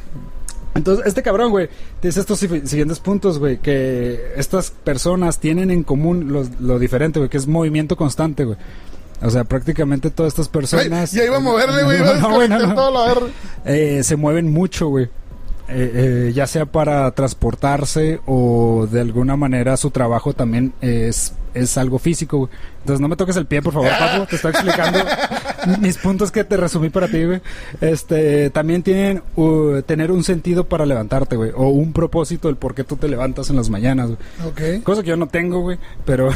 Entonces, 0.74 1.06
este 1.06 1.22
cabrón, 1.22 1.50
güey, 1.50 1.68
dice 2.00 2.20
estos 2.20 2.38
si- 2.38 2.66
siguientes 2.66 3.00
puntos, 3.00 3.38
güey, 3.38 3.58
que 3.58 4.32
estas 4.36 4.70
personas 4.70 5.40
tienen 5.40 5.70
en 5.70 5.82
común 5.82 6.32
lo 6.60 6.78
diferente, 6.78 7.18
güey, 7.18 7.28
que 7.28 7.36
es 7.38 7.46
movimiento 7.46 7.96
constante, 7.96 8.44
güey. 8.44 8.56
O 9.22 9.28
sea, 9.28 9.44
prácticamente 9.44 10.10
todas 10.10 10.32
estas 10.32 10.48
personas... 10.48 11.12
ya 11.12 11.24
iba 11.24 11.36
a 11.36 11.40
moverle, 11.40 11.82
güey. 11.84 11.98
No, 12.00 12.06
no, 12.06 12.12
desconectar 12.38 12.68
no. 12.68 12.74
todo 12.74 12.90
la. 12.90 13.14
Eh, 13.66 14.02
se 14.02 14.16
mueven 14.16 14.50
mucho, 14.50 14.88
güey. 14.88 15.06
Eh, 15.72 16.28
eh, 16.28 16.32
ya 16.34 16.46
sea 16.46 16.66
para 16.66 17.10
transportarse 17.12 18.18
o 18.26 18.88
de 18.90 19.00
alguna 19.00 19.36
manera 19.36 19.76
su 19.76 19.90
trabajo 19.90 20.32
también 20.32 20.72
es, 20.80 21.34
es 21.54 21.76
algo 21.78 21.98
físico, 21.98 22.38
güey. 22.38 22.50
Entonces 22.80 23.00
no 23.00 23.08
me 23.08 23.16
toques 23.16 23.36
el 23.36 23.44
pie, 23.46 23.60
por 23.60 23.74
favor, 23.74 23.90
Papo. 23.90 24.26
Te 24.26 24.36
estoy 24.36 24.52
explicando 24.52 24.98
mis 25.80 25.98
puntos 25.98 26.30
que 26.32 26.44
te 26.44 26.56
resumí 26.56 26.88
para 26.88 27.08
ti, 27.08 27.24
güey. 27.24 27.42
Este, 27.82 28.48
también 28.50 28.82
tienen 28.82 29.22
uh, 29.36 29.82
tener 29.82 30.10
un 30.10 30.24
sentido 30.24 30.64
para 30.64 30.86
levantarte, 30.86 31.36
güey. 31.36 31.52
O 31.54 31.68
un 31.68 31.92
propósito 31.92 32.48
del 32.48 32.56
por 32.56 32.74
qué 32.74 32.82
tú 32.84 32.96
te 32.96 33.06
levantas 33.08 33.50
en 33.50 33.56
las 33.56 33.68
mañanas, 33.68 34.06
güey. 34.08 34.78
Ok. 34.78 34.82
Cosa 34.84 35.02
que 35.02 35.08
yo 35.10 35.16
no 35.16 35.26
tengo, 35.28 35.60
güey. 35.60 35.78
Pero 36.06 36.30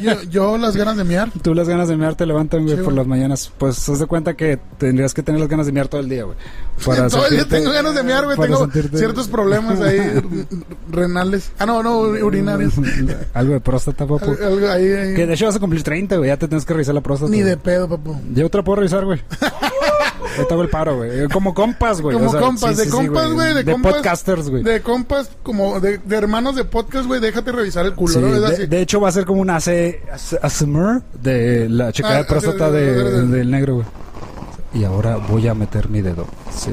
Yo, 0.00 0.22
yo 0.30 0.56
las 0.56 0.74
ganas 0.76 0.96
de 0.96 1.04
miar. 1.04 1.30
tú 1.42 1.54
las 1.54 1.68
ganas 1.68 1.88
de 1.88 1.96
mear 1.98 2.14
te 2.14 2.24
levantan, 2.24 2.62
güey, 2.62 2.76
Sí, 2.76 2.82
por 2.82 2.84
güey. 2.94 2.96
las 2.96 3.06
mañanas. 3.06 3.52
Pues 3.58 3.86
haz 3.88 3.98
de 3.98 4.06
cuenta 4.06 4.34
que 4.34 4.58
tendrías 4.78 5.12
que 5.12 5.22
tener 5.22 5.38
las 5.40 5.50
ganas 5.50 5.66
de 5.66 5.72
mear 5.72 5.88
todo 5.88 6.00
el 6.00 6.08
día, 6.08 6.24
güey. 6.24 6.36
Para 6.86 7.08
Todo 7.10 7.26
el 7.26 7.34
día 7.34 7.44
tengo 7.46 7.70
ganas 7.72 7.94
de 7.94 8.02
miar, 8.02 8.24
güey. 8.24 8.38
Tengo 8.38 8.66
sentirte- 8.66 8.96
ciertos 8.96 9.28
problemas 9.28 9.78
ahí 9.82 10.00
renales. 10.90 11.52
Ah, 11.58 11.66
no, 11.66 11.82
no, 11.82 11.98
urinarios. 12.00 12.72
Algo 13.34 13.52
de 13.52 13.60
próstata, 13.60 14.06
papu. 14.06 14.30
Al- 14.30 14.59
ahí. 14.68 15.14
Que 15.14 15.26
de 15.26 15.34
hecho 15.34 15.46
vas 15.46 15.56
a 15.56 15.60
cumplir 15.60 15.82
30, 15.82 16.16
güey. 16.16 16.28
Ya 16.28 16.36
te 16.36 16.48
tienes 16.48 16.64
que 16.64 16.72
revisar 16.72 16.94
la 16.94 17.00
próstata. 17.00 17.30
Ni 17.30 17.38
güey. 17.38 17.50
de 17.50 17.56
pedo, 17.56 17.88
papu. 17.88 18.16
Yo 18.34 18.46
otra 18.46 18.62
puedo 18.62 18.76
revisar, 18.76 19.04
güey. 19.04 19.20
Yo 20.36 20.46
te 20.46 20.54
hago 20.54 20.62
el 20.62 20.68
paro, 20.68 20.96
güey. 20.96 21.28
Como 21.28 21.54
compas, 21.54 22.00
güey. 22.00 22.14
Como 22.14 22.28
O 22.28 22.32
sea, 22.32 22.40
compas, 22.40 22.70
sí, 22.70 22.76
de 22.76 22.84
sí, 22.84 22.90
sí, 22.90 22.96
compas, 22.96 23.32
güey. 23.32 23.54
de, 23.54 23.64
De 23.64 23.72
compas. 23.72 23.94
podcasters, 23.94 24.48
güey. 24.48 24.62
De 24.62 24.80
compas, 24.80 25.30
como 25.42 25.80
de, 25.80 25.98
de 25.98 26.16
hermanos 26.16 26.54
de 26.56 26.64
podcast, 26.64 27.06
güey. 27.06 27.20
Déjate 27.20 27.52
revisar 27.52 27.84
el 27.86 27.94
culo, 27.94 28.20
de, 28.40 28.80
hecho, 28.80 29.00
va 29.00 29.08
a 29.08 29.12
ser 29.12 29.24
como 29.24 29.40
un 29.40 29.50
AC, 29.50 30.00
ASMR 30.40 31.02
de 31.20 31.68
la 31.68 31.92
checada 31.92 32.14
Ah, 32.14 32.18
de 32.18 32.24
próstata 32.24 32.70
del 32.70 33.50
negro, 33.50 33.74
güey. 33.76 33.86
Y 34.72 34.84
ahora 34.84 35.16
voy 35.16 35.48
a 35.48 35.54
meter 35.54 35.88
mi 35.88 36.00
dedo. 36.00 36.26
Sí. 36.54 36.70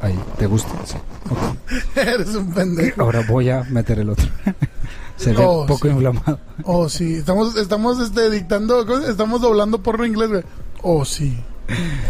Ahí, 0.00 0.18
¿te 0.38 0.46
gusta? 0.46 0.70
Sí. 0.84 0.96
Ok. 1.30 1.96
Eres 1.96 2.34
un 2.34 2.52
pendejo. 2.52 3.02
Ahora 3.02 3.22
voy 3.28 3.50
a 3.50 3.62
meter 3.64 3.98
el 4.00 4.10
otro. 4.10 4.26
Se 5.22 5.32
ve 5.32 5.44
Oh, 5.46 5.66
poco 5.66 5.86
sí. 5.88 5.92
inflamado. 5.94 6.38
Oh, 6.64 6.88
sí. 6.88 7.14
Estamos, 7.16 7.56
estamos 7.56 8.00
este, 8.00 8.30
dictando, 8.30 8.84
estamos 9.08 9.40
doblando 9.40 9.82
porno 9.82 10.04
inglés, 10.06 10.28
güey. 10.30 10.42
Oh, 10.82 11.04
sí. 11.04 11.38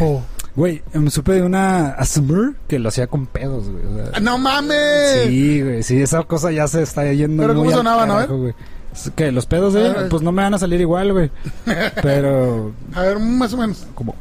Oh. 0.00 0.22
Güey, 0.54 0.82
me 0.92 1.10
supe 1.10 1.32
de 1.32 1.42
una 1.42 1.90
ASMR 1.92 2.54
que 2.68 2.78
lo 2.78 2.88
hacía 2.90 3.06
con 3.06 3.26
pedos, 3.26 3.68
güey. 3.70 3.84
o 3.86 3.96
sea, 3.96 4.10
Ah, 4.14 4.20
¡No 4.20 4.36
mames! 4.36 5.22
Sí, 5.26 5.62
güey, 5.62 5.82
sí, 5.82 6.00
esa 6.02 6.22
cosa 6.24 6.50
ya 6.52 6.66
se 6.68 6.82
está 6.82 7.10
yendo 7.12 7.42
¿Pero 7.42 7.54
muy 7.54 7.64
cómo 7.64 7.70
al 7.70 7.76
sonaban, 7.78 8.10
a 8.10 8.14
ver? 8.16 8.24
carajo, 8.26 8.38
güey. 8.42 8.54
Es 8.94 9.10
que 9.16 9.32
los 9.32 9.46
pedos 9.46 9.72
de 9.72 9.80
A 9.80 9.86
ella, 9.90 10.00
ver. 10.00 10.08
pues 10.10 10.20
no 10.22 10.30
me 10.32 10.42
van 10.42 10.52
a 10.52 10.58
salir 10.58 10.78
igual, 10.80 11.12
güey. 11.12 11.30
Pero 12.02 12.72
A 12.94 13.00
ver, 13.02 13.18
más 13.18 13.52
o 13.54 13.56
menos. 13.56 13.86
como 13.94 14.14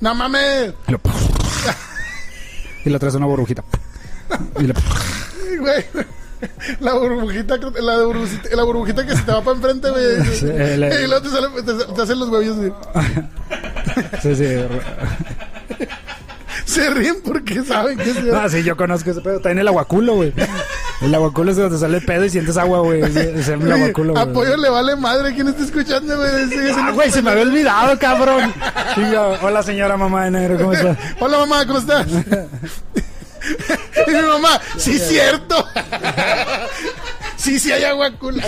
¡No 0.00 0.14
mames! 0.14 0.72
y 0.88 0.90
lo, 0.92 1.00
y 2.84 2.98
traes 2.98 3.14
una 3.14 3.26
burbujita. 3.26 3.62
Y 4.58 4.64
Sí, 4.66 5.58
Güey. 5.60 5.84
La 6.80 6.94
burbujita, 6.94 7.56
la, 7.80 8.02
burbujita, 8.02 8.56
la 8.56 8.62
burbujita 8.64 9.06
que 9.06 9.16
se 9.16 9.22
te 9.22 9.32
va 9.32 9.42
para 9.42 9.56
enfrente, 9.56 9.90
güey. 9.90 10.24
Sí, 10.34 10.46
Y 10.46 11.06
luego 11.06 11.22
te, 11.22 11.28
sale, 11.30 11.48
te, 11.62 11.94
te 11.94 12.02
hacen 12.02 12.18
los 12.18 12.28
huevillos. 12.28 12.56
sí, 14.22 14.36
sí. 14.36 14.44
Se 16.64 16.90
ríen 16.90 17.16
porque 17.24 17.62
saben 17.62 17.98
que 17.98 18.10
es 18.10 18.16
Ah, 18.32 18.48
sí, 18.48 18.62
yo 18.62 18.76
conozco 18.76 19.10
ese 19.10 19.20
pedo. 19.20 19.34
También 19.34 19.58
el 19.60 19.68
aguaculo, 19.68 20.14
güey. 20.14 20.32
El 21.02 21.14
aguaculo 21.14 21.50
es 21.50 21.56
donde 21.56 21.78
sale 21.78 21.98
el 21.98 22.04
pedo 22.04 22.24
y 22.24 22.30
sientes 22.30 22.56
agua, 22.56 22.80
güey. 22.80 23.02
Es 23.02 23.48
el 23.48 23.70
aguaculo, 23.70 24.14
güey. 24.14 24.24
Apoyo 24.24 24.56
le 24.56 24.70
vale 24.70 24.96
madre. 24.96 25.34
¿Quién 25.34 25.48
está 25.48 25.62
escuchando, 25.62 26.16
güey? 26.16 26.30
Ah, 26.76 26.90
güey, 26.92 27.10
se 27.10 27.20
me 27.22 27.30
había 27.30 27.42
olvidado, 27.42 27.98
cabrón. 27.98 28.52
Yo, 28.96 29.34
hola, 29.42 29.62
señora 29.62 29.96
mamá 29.96 30.24
de 30.24 30.30
negro, 30.30 30.58
¿cómo 30.58 30.72
está? 30.72 30.96
Hola, 31.20 31.38
mamá, 31.38 31.66
¿cómo 31.66 31.78
estás? 31.78 32.06
y 34.06 34.10
mi 34.10 34.22
mamá, 34.22 34.60
sí, 34.76 34.98
cierto. 34.98 35.66
sí, 37.36 37.58
sí, 37.58 37.72
hay 37.72 37.84
aguacula. 37.84 38.44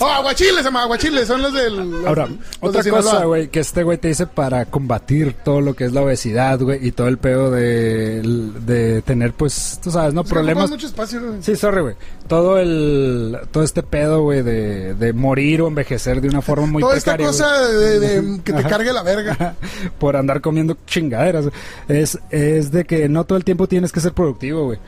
Oh, 0.00 0.06
aguachiles, 0.06 0.56
se 0.56 0.64
llama 0.64 0.82
aguachiles. 0.82 1.28
Son 1.28 1.40
los 1.40 1.52
del. 1.52 2.04
Ahora, 2.06 2.26
los 2.26 2.38
otra 2.60 2.82
de 2.82 2.90
cosa, 2.90 3.24
güey, 3.26 3.48
que 3.48 3.60
este 3.60 3.84
güey 3.84 3.96
te 3.96 4.08
dice 4.08 4.26
para 4.26 4.64
combatir 4.66 5.34
todo 5.44 5.60
lo 5.60 5.74
que 5.74 5.84
es 5.84 5.92
la 5.92 6.02
obesidad, 6.02 6.58
güey, 6.60 6.84
y 6.84 6.90
todo 6.90 7.06
el 7.06 7.18
pedo 7.18 7.50
de, 7.52 8.20
de 8.66 9.02
tener, 9.02 9.32
pues, 9.34 9.78
tú 9.82 9.92
sabes, 9.92 10.12
¿no? 10.12 10.24
Que 10.24 10.30
Problemas. 10.30 10.68
mucho 10.68 10.86
espacio, 10.88 11.20
güey. 11.24 11.42
Sí, 11.42 11.54
sorry, 11.54 11.82
güey. 11.82 11.94
Todo 12.26 12.58
el, 12.58 13.38
todo 13.52 13.62
este 13.62 13.84
pedo, 13.84 14.22
güey, 14.22 14.42
de, 14.42 14.94
de 14.94 15.12
morir 15.12 15.62
o 15.62 15.68
envejecer 15.68 16.20
de 16.20 16.28
una 16.28 16.42
forma 16.42 16.66
muy 16.66 16.82
Toda 16.82 16.96
esta 16.96 17.16
precaria. 17.16 17.26
güey. 17.30 17.38
cosa 17.38 17.68
de, 17.68 18.00
de 18.00 18.40
que 18.44 18.52
te 18.52 18.62
cargue 18.64 18.92
la 18.92 19.02
verga. 19.04 19.54
por 19.98 20.16
andar 20.16 20.40
comiendo 20.40 20.76
chingaderas. 20.86 21.46
Es, 21.86 22.18
es 22.30 22.72
de 22.72 22.84
que 22.84 23.08
no 23.08 23.24
todo 23.24 23.38
el 23.38 23.44
tiempo 23.44 23.68
tienes 23.68 23.92
que 23.92 24.00
ser 24.00 24.12
productivo, 24.12 24.64
güey. 24.64 24.78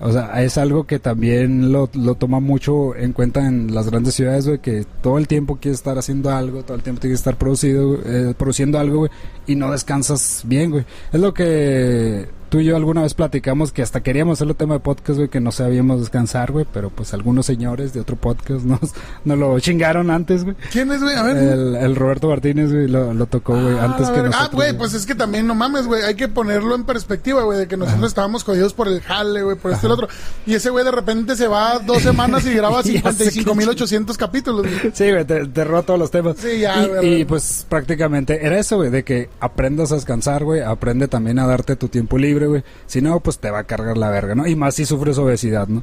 O 0.00 0.12
sea, 0.12 0.42
es 0.42 0.58
algo 0.58 0.84
que 0.84 0.98
también 0.98 1.72
lo, 1.72 1.88
lo 1.94 2.14
toma 2.16 2.38
mucho 2.40 2.94
en 2.94 3.12
cuenta 3.12 3.46
en 3.46 3.74
las 3.74 3.88
grandes 3.88 4.14
ciudades, 4.14 4.46
güey, 4.46 4.58
que 4.58 4.84
todo 5.02 5.16
el 5.18 5.26
tiempo 5.26 5.56
quieres 5.56 5.78
estar 5.78 5.96
haciendo 5.98 6.30
algo, 6.30 6.62
todo 6.62 6.76
el 6.76 6.82
tiempo 6.82 7.00
tienes 7.00 7.18
que 7.18 7.20
estar 7.20 7.38
producido, 7.38 7.98
eh, 8.04 8.34
produciendo 8.36 8.78
algo, 8.78 8.98
güey, 8.98 9.10
y 9.46 9.54
no 9.54 9.70
descansas 9.70 10.42
bien, 10.44 10.70
güey. 10.70 10.84
Es 11.12 11.20
lo 11.20 11.32
que 11.32 12.28
tú 12.48 12.60
y 12.60 12.64
yo 12.64 12.76
alguna 12.76 13.02
vez 13.02 13.14
platicamos, 13.14 13.72
que 13.72 13.82
hasta 13.82 14.02
queríamos 14.02 14.38
hacerlo 14.38 14.54
tema 14.54 14.74
de 14.74 14.80
podcast, 14.80 15.16
güey, 15.18 15.28
que 15.28 15.40
no 15.40 15.52
sabíamos 15.52 16.00
descansar, 16.00 16.52
güey, 16.52 16.66
pero 16.72 16.90
pues 16.90 17.12
algunos 17.14 17.46
señores 17.46 17.92
de 17.92 18.00
otro 18.00 18.16
podcast 18.16 18.64
nos, 18.64 18.80
nos 19.24 19.38
lo 19.38 19.58
chingaron 19.60 20.10
antes, 20.10 20.44
güey. 20.44 20.56
¿Quién 20.72 20.90
es, 20.92 21.02
güey? 21.02 21.14
A 21.16 21.22
ver. 21.22 21.36
El, 21.36 21.76
el 21.76 21.96
Roberto 21.96 22.28
Martínez, 22.28 22.72
güey, 22.72 22.88
lo, 22.88 23.12
lo 23.14 23.26
tocó, 23.26 23.52
güey, 23.60 23.76
Ah, 23.78 23.84
antes 23.84 24.06
que 24.08 24.20
verga. 24.20 24.28
nosotros. 24.30 24.50
Ah, 24.52 24.54
güey, 24.54 24.76
pues 24.76 24.94
es 24.94 25.06
que 25.06 25.14
también 25.14 25.46
no 25.46 25.54
mames, 25.54 25.86
güey. 25.86 26.02
Hay 26.02 26.14
que 26.14 26.28
ponerlo 26.28 26.74
en 26.74 26.84
perspectiva, 26.84 27.42
güey, 27.42 27.58
de 27.58 27.68
que 27.68 27.76
nosotros 27.76 28.08
estábamos 28.08 28.44
jodidos 28.44 28.74
por 28.74 28.88
el 28.88 29.00
jale, 29.00 29.42
güey, 29.42 29.56
por 29.56 29.72
esto 29.72 29.86
y 29.86 29.88
el 29.88 29.92
otro. 29.92 30.08
Y 30.46 30.54
ese 30.54 30.70
güey 30.70 30.84
de 30.84 30.90
repente 30.90 31.36
se 31.36 31.48
va 31.48 31.78
dos 31.78 32.02
semanas 32.02 32.46
y 32.46 32.54
graba 32.54 32.82
Ya 32.84 33.12
sé 33.12 33.24
que 33.32 33.42
55.800 33.44 34.16
capítulos, 34.16 34.62
güey. 34.66 34.92
Sí, 34.92 35.10
güey, 35.10 35.24
te, 35.24 35.46
te 35.46 35.64
roba 35.64 35.82
todos 35.82 35.98
los 35.98 36.10
temas. 36.10 36.36
Sí, 36.38 36.60
ya, 36.60 36.84
y, 36.84 36.88
güey, 36.88 37.20
y, 37.20 37.24
pues 37.24 37.66
prácticamente 37.68 38.44
era 38.44 38.58
eso, 38.58 38.76
güey, 38.76 38.90
de 38.90 39.04
que 39.04 39.28
aprendas 39.40 39.92
a 39.92 39.96
descansar, 39.96 40.44
güey, 40.44 40.60
aprende 40.60 41.08
también 41.08 41.38
a 41.38 41.46
darte 41.46 41.76
tu 41.76 41.88
tiempo 41.88 42.18
libre, 42.18 42.35
güey. 42.44 42.62
Si 42.86 43.00
no, 43.00 43.18
pues 43.20 43.38
te 43.38 43.50
va 43.50 43.60
a 43.60 43.64
cargar 43.64 43.96
la 43.96 44.10
verga, 44.10 44.34
¿no? 44.34 44.46
Y 44.46 44.54
más 44.54 44.74
si 44.74 44.84
sufres 44.84 45.16
obesidad, 45.16 45.66
¿no? 45.68 45.82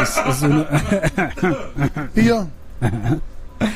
Es, 0.00 0.16
es 0.16 0.42
uno- 0.42 0.66
Y 2.14 2.22
yo. 2.24 2.46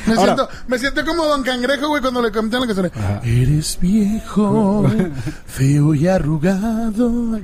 Me, 0.07 0.13
Ahora- 0.13 0.23
siento, 0.35 0.49
me 0.67 0.79
siento 0.79 1.05
como 1.05 1.25
Don 1.25 1.43
Cangrejo, 1.43 1.89
güey, 1.89 2.01
cuando 2.01 2.21
le 2.21 2.31
cantan 2.31 2.61
la 2.61 2.67
canción. 2.67 2.89
Ajá. 2.95 3.19
Eres 3.25 3.77
viejo, 3.81 4.89
feo 5.45 5.93
y 5.93 6.07
arrugado. 6.07 7.37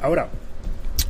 Ahora, 0.00 0.28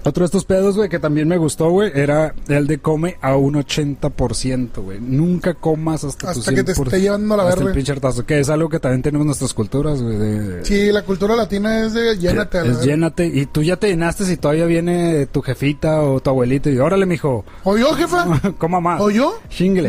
otro 0.05 0.23
de 0.23 0.27
estos 0.27 0.45
pedos, 0.45 0.77
güey, 0.77 0.89
que 0.89 0.99
también 0.99 1.29
me 1.29 1.37
gustó, 1.37 1.71
güey, 1.71 1.91
era 1.95 2.35
el 2.49 2.67
de 2.67 2.79
come 2.79 3.17
a 3.21 3.37
un 3.37 3.55
80%, 3.55 4.83
güey. 4.83 5.01
Nunca 5.01 5.55
comas 5.55 6.05
hasta, 6.05 6.33
tu 6.33 6.41
Hasta 6.41 6.55
que 6.55 6.63
te 6.65 6.73
100%, 6.73 6.85
esté 6.85 7.01
llevando 7.01 7.37
la 7.37 7.45
hasta 7.49 7.57
verga. 7.61 7.75
pinche 7.75 7.93
hartazo, 7.93 8.25
que 8.25 8.41
es 8.41 8.49
algo 8.49 8.69
que 8.69 8.79
también 8.81 9.03
tenemos 9.03 9.25
en 9.25 9.27
nuestras 9.29 9.55
culturas, 9.55 10.01
güey. 10.03 10.17
De, 10.17 10.65
Sí, 10.65 10.91
la 10.93 11.03
cultura 11.03 11.37
latina 11.37 11.85
es 11.85 11.95
de 11.95 12.17
llénate 12.17 12.59
es 12.59 12.65
verga. 12.65 12.83
llénate. 12.85 13.27
Y 13.27 13.47
tú 13.47 13.63
ya 13.63 13.77
te 13.77 13.89
llenaste 13.89 14.31
y 14.33 14.37
todavía 14.37 14.67
viene 14.67 15.27
tu 15.27 15.43
jefita 15.43 16.03
o 16.03 16.21
tu 16.21 16.31
abuelito 16.31 16.71
y 16.71 16.79
órale, 16.79 17.07
mijo, 17.07 17.45
¿O 17.65 17.77
yo, 17.77 17.93
jefa? 17.95 18.27
coma 18.59 18.81
más. 18.81 19.01
¿O 19.01 19.11
yo? 19.11 19.39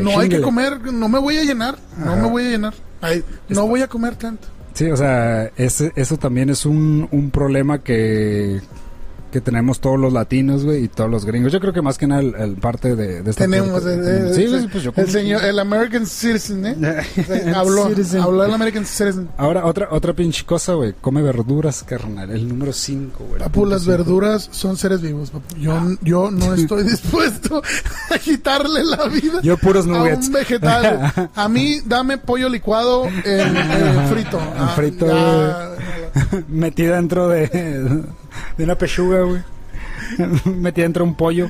No 0.01 0.19
hay 0.19 0.29
que 0.29 0.41
comer, 0.41 0.91
no 0.91 1.07
me 1.09 1.19
voy 1.19 1.37
a 1.37 1.43
llenar, 1.43 1.77
no 1.97 2.15
me 2.15 2.29
voy 2.29 2.45
a 2.45 2.49
llenar. 2.49 2.73
Ay, 3.01 3.23
no 3.47 3.67
voy 3.67 3.81
a 3.81 3.87
comer 3.87 4.15
tanto. 4.15 4.47
Sí, 4.73 4.89
o 4.91 4.95
sea, 4.97 5.51
ese, 5.57 5.91
eso 5.95 6.17
también 6.17 6.49
es 6.49 6.65
un, 6.65 7.07
un 7.11 7.31
problema 7.31 7.79
que, 7.83 8.61
que 9.31 9.41
tenemos 9.41 9.79
todos 9.79 9.99
los 9.99 10.11
latinos, 10.13 10.65
güey, 10.65 10.85
y 10.85 10.87
todos 10.87 11.09
los 11.09 11.25
gringos. 11.25 11.51
Yo 11.51 11.59
creo 11.59 11.73
que 11.73 11.81
más 11.81 11.97
que 11.97 12.07
nada 12.07 12.21
el, 12.21 12.35
el 12.35 12.53
parte 12.55 12.95
de, 12.95 13.21
de 13.21 13.29
esta 13.29 13.43
Tenemos 13.45 13.69
parte- 13.69 13.93
eh, 13.95 14.29
eh, 14.29 14.33
Sí, 14.33 14.43
eh, 14.43 14.47
güey, 14.49 14.67
pues 14.67 14.83
yo 14.83 14.91
el 14.95 15.09
señor, 15.09 15.43
el 15.43 15.59
American 15.59 16.05
Citizen, 16.05 16.65
¿eh? 16.65 16.75
habló, 17.55 17.87
Citizen. 17.89 18.21
habló 18.21 18.43
el 18.45 18.53
American 18.53 18.85
Citizen. 18.85 19.29
Ahora, 19.37 19.65
otra, 19.65 19.87
otra 19.91 20.13
pinche 20.13 20.45
cosa, 20.45 20.73
güey. 20.73 20.93
Come 21.01 21.21
verduras, 21.21 21.83
carnal. 21.83 22.29
El 22.31 22.47
número 22.47 22.73
5, 22.73 23.17
güey. 23.19 23.33
el 23.33 23.39
Papu, 23.39 23.65
las 23.65 23.81
cinco. 23.81 23.91
verduras 23.97 24.49
son 24.51 24.77
seres 24.77 25.01
vivos, 25.01 25.29
papu. 25.31 25.55
Yo, 25.57 25.79
yo 26.01 26.31
no 26.31 26.53
estoy 26.53 26.83
dispuesto 26.89 27.61
a 28.09 28.17
quitarle 28.19 28.83
la 28.83 29.05
vida 29.07 29.41
Yo 29.41 29.57
puros 29.57 29.85
a 29.85 29.89
nuggets. 29.89 30.27
un 30.27 30.33
vegetal. 30.33 31.29
A 31.35 31.47
mí, 31.47 31.79
dame 31.85 32.17
pollo 32.17 32.49
licuado 32.49 33.05
en, 33.05 33.57
eh, 33.57 34.07
frito. 34.09 34.39
En 34.39 34.47
Ah, 34.57 34.73
frito, 34.75 35.05
ya. 35.07 36.41
Metida 36.47 36.95
dentro 36.95 37.27
de, 37.29 38.03
de 38.57 38.63
una 38.63 38.75
pechuga, 38.75 39.21
güey. 39.21 39.41
Metida 40.45 40.83
dentro 40.83 41.03
de 41.03 41.09
un 41.09 41.15
pollo. 41.15 41.49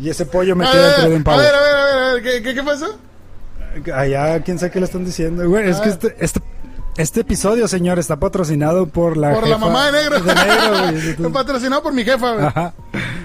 Y 0.00 0.08
ese 0.08 0.24
pollo 0.26 0.56
metido 0.56 0.82
dentro 0.82 1.10
de 1.10 1.16
un 1.16 1.24
ver, 1.24 1.34
a 1.34 1.36
pavo. 1.36 1.38
ver, 1.38 1.54
a 1.54 1.60
ver, 1.60 1.74
a 1.74 1.84
ver, 1.84 1.98
a 2.04 2.12
ver, 2.14 2.22
¿qué, 2.22 2.42
qué, 2.42 2.54
qué 2.54 2.62
pasó? 2.62 2.98
Allá, 3.94 4.40
quién 4.42 4.58
sabe 4.58 4.72
qué 4.72 4.80
le 4.80 4.86
están 4.86 5.04
diciendo, 5.04 5.48
güey. 5.48 5.68
Es 5.68 5.76
Ah. 5.78 5.82
que 5.82 5.88
este, 5.90 6.16
este, 6.18 6.40
este 6.96 7.20
episodio, 7.20 7.68
señor, 7.68 7.98
está 7.98 8.16
patrocinado 8.16 8.86
por 8.86 9.16
la 9.16 9.32
Por 9.32 9.42
la 9.46 9.54
jefa 9.56 9.58
mamá 9.58 9.86
de 9.86 9.92
negro. 9.92 10.20
de 10.20 10.34
negro, 10.34 11.16
güey. 11.18 11.32
Patrocinado 11.32 11.82
por 11.82 11.92
mi 11.92 12.02
jefa, 12.04 12.32
güey. 12.32 12.46
Ajá. 12.46 12.74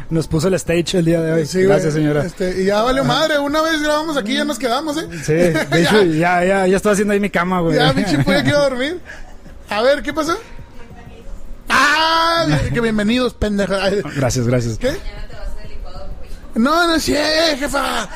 Nos 0.10 0.28
puso 0.28 0.50
el 0.50 0.54
stage 0.56 1.00
el 1.00 1.06
día 1.06 1.20
de 1.22 1.34
hoy. 1.34 1.46
Sí, 1.48 1.58
güey. 1.60 1.68
Gracias, 1.70 1.94
señora. 1.96 2.24
Este, 2.26 2.62
y 2.62 2.66
ya 2.66 2.82
valió 2.84 3.04
madre. 3.04 3.40
Una 3.40 3.62
vez 3.64 3.82
grabamos 3.82 4.18
aquí, 4.18 4.36
ya 4.36 4.46
nos 4.46 4.60
quedamos, 4.60 4.98
¿eh? 4.98 5.08
Sí, 5.24 5.34
de 5.34 5.68
hecho, 5.82 6.04
ya, 6.04 6.44
ya, 6.44 6.68
ya 6.68 6.78
estoy 6.78 6.92
haciendo 6.94 7.14
ahí 7.14 7.20
mi 7.20 7.30
cama, 7.32 7.62
güey. 7.62 7.76
Ya, 7.78 7.92
pinche 7.94 8.20
pollo 8.20 8.44
quiero 8.44 8.60
dormir. 8.62 9.00
A 9.70 9.82
ver, 9.82 10.04
¿qué 10.04 10.14
pasó? 10.14 10.38
¡Ah! 11.70 12.46
Que 12.74 12.80
bienvenidos, 12.82 13.34
pendeja. 13.34 13.84
Ay, 13.84 14.02
Gracias, 14.16 14.48
gracias. 14.48 14.78
¿Qué? 14.78 14.96
No, 16.56 16.88
no 16.88 16.96
es 16.96 17.04
cierto, 17.04 17.58
jefa. 17.60 18.08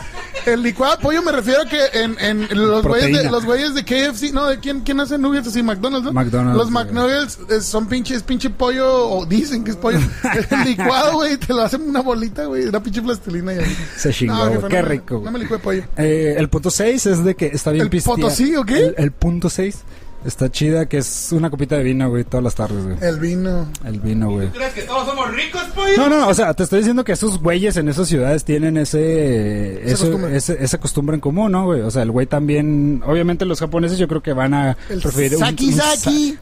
El 0.45 0.63
licuado 0.63 0.95
de 0.95 1.03
pollo 1.03 1.21
me 1.21 1.33
refiero 1.33 1.63
a 1.63 1.65
que 1.65 1.77
en, 1.93 2.17
en 2.19 2.47
los 2.57 2.85
güeyes 2.85 3.23
de, 3.23 3.29
los 3.29 3.43
güeyes 3.43 3.73
de 3.75 3.83
KFC, 3.83 4.31
no, 4.31 4.47
¿de 4.47 4.59
quién, 4.59 4.79
quién 4.81 4.97
hace 5.01 5.17
nuggets 5.17 5.49
así? 5.49 5.61
McDonald's, 5.61 6.05
¿no? 6.05 6.13
McDonald's, 6.13 6.57
Los. 6.57 6.71
McNuggets 6.71 7.37
eh, 7.49 7.59
son 7.59 7.87
pinches, 7.87 8.23
pinche 8.23 8.49
pollo, 8.49 9.09
o 9.09 9.25
dicen 9.25 9.65
que 9.65 9.71
es 9.71 9.75
pollo. 9.77 9.99
El 10.51 10.63
licuado, 10.63 11.15
güey, 11.15 11.35
te 11.35 11.53
lo 11.53 11.63
hacen 11.63 11.81
una 11.81 11.99
bolita, 12.01 12.45
güey, 12.45 12.67
una 12.67 12.81
pinche 12.81 13.01
plastilina. 13.01 13.53
Y 13.55 13.77
Se 13.97 14.13
chingó, 14.13 14.35
No, 14.35 14.51
jefa, 14.53 14.67
Qué 14.69 14.77
no 14.77 14.83
me- 14.83 14.89
rico. 14.89 15.21
No 15.25 15.31
me 15.31 15.39
licué 15.39 15.59
pollo. 15.59 15.83
Eh, 15.97 16.35
el 16.37 16.47
punto 16.47 16.71
6 16.71 17.05
es 17.07 17.23
de 17.25 17.35
que 17.35 17.47
está 17.47 17.71
bien 17.71 17.83
¿El 17.83 17.89
pistea- 17.89 18.15
Potosí 18.15 18.55
o 18.55 18.63
qué? 18.63 18.77
El, 18.79 18.95
el 18.97 19.11
punto 19.11 19.49
6 19.49 19.79
está 20.25 20.49
chida, 20.51 20.85
que 20.87 20.97
es 20.97 21.29
una 21.31 21.49
copita 21.49 21.77
de 21.77 21.83
vino, 21.83 22.09
güey, 22.09 22.23
todas 22.25 22.43
las 22.43 22.53
tardes, 22.55 22.83
güey. 22.83 22.97
El 23.01 23.19
vino. 23.19 23.67
El 23.85 23.99
vino, 24.01 24.29
güey. 24.31 24.49
¿Crees 24.49 24.73
que 24.73 24.81
todos 24.81 25.07
somos 25.07 25.33
ricos, 25.33 25.61
pollo? 25.73 25.95
No, 25.97 26.09
no, 26.09 26.27
o 26.27 26.33
sea, 26.33 26.53
te 26.53 26.63
estoy 26.63 26.79
diciendo 26.79 27.03
que 27.05 27.13
esos 27.13 27.39
güeyes 27.39 27.77
en 27.77 27.87
esas 27.87 28.07
ciudades 28.09 28.43
tienen 28.43 28.75
ese, 28.77 29.81
Esa 29.83 29.93
eso- 29.93 30.05
costumbre. 30.11 30.35
ese- 30.37 30.57
esa 30.63 30.77
costumbre 30.77 31.15
en 31.15 31.21
común, 31.21 31.51
¿no, 31.53 31.65
güey? 31.65 31.81
O 31.81 31.91
sea, 31.91 32.03
el 32.03 32.11
güey 32.11 32.27
también, 32.27 33.01
obviamente 33.05 33.45
los 33.45 33.59
japoneses 33.59 33.97
yo 33.97 34.07
creo 34.07 34.21
que 34.21 34.33
van 34.33 34.53
a 34.53 34.77
El 34.89 34.99
preferir 35.01 35.33
un, 35.35 35.39
saki 35.39 35.67
un 35.69 35.73
saki. 35.73 36.37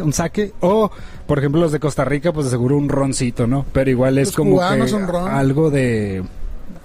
un 0.00 0.06
un 0.06 0.12
sake, 0.12 0.54
o 0.60 0.90
por 1.26 1.38
ejemplo 1.38 1.60
los 1.60 1.72
de 1.72 1.80
Costa 1.80 2.04
Rica, 2.04 2.32
pues 2.32 2.46
de 2.46 2.50
seguro 2.50 2.76
un 2.76 2.88
roncito, 2.88 3.46
¿no? 3.46 3.66
Pero 3.72 3.90
igual 3.90 4.16
es 4.18 4.28
Los 4.28 4.36
como 4.36 4.58
que 4.58 4.92
un 4.94 5.06
ron. 5.06 5.28
algo 5.28 5.70
de, 5.70 6.22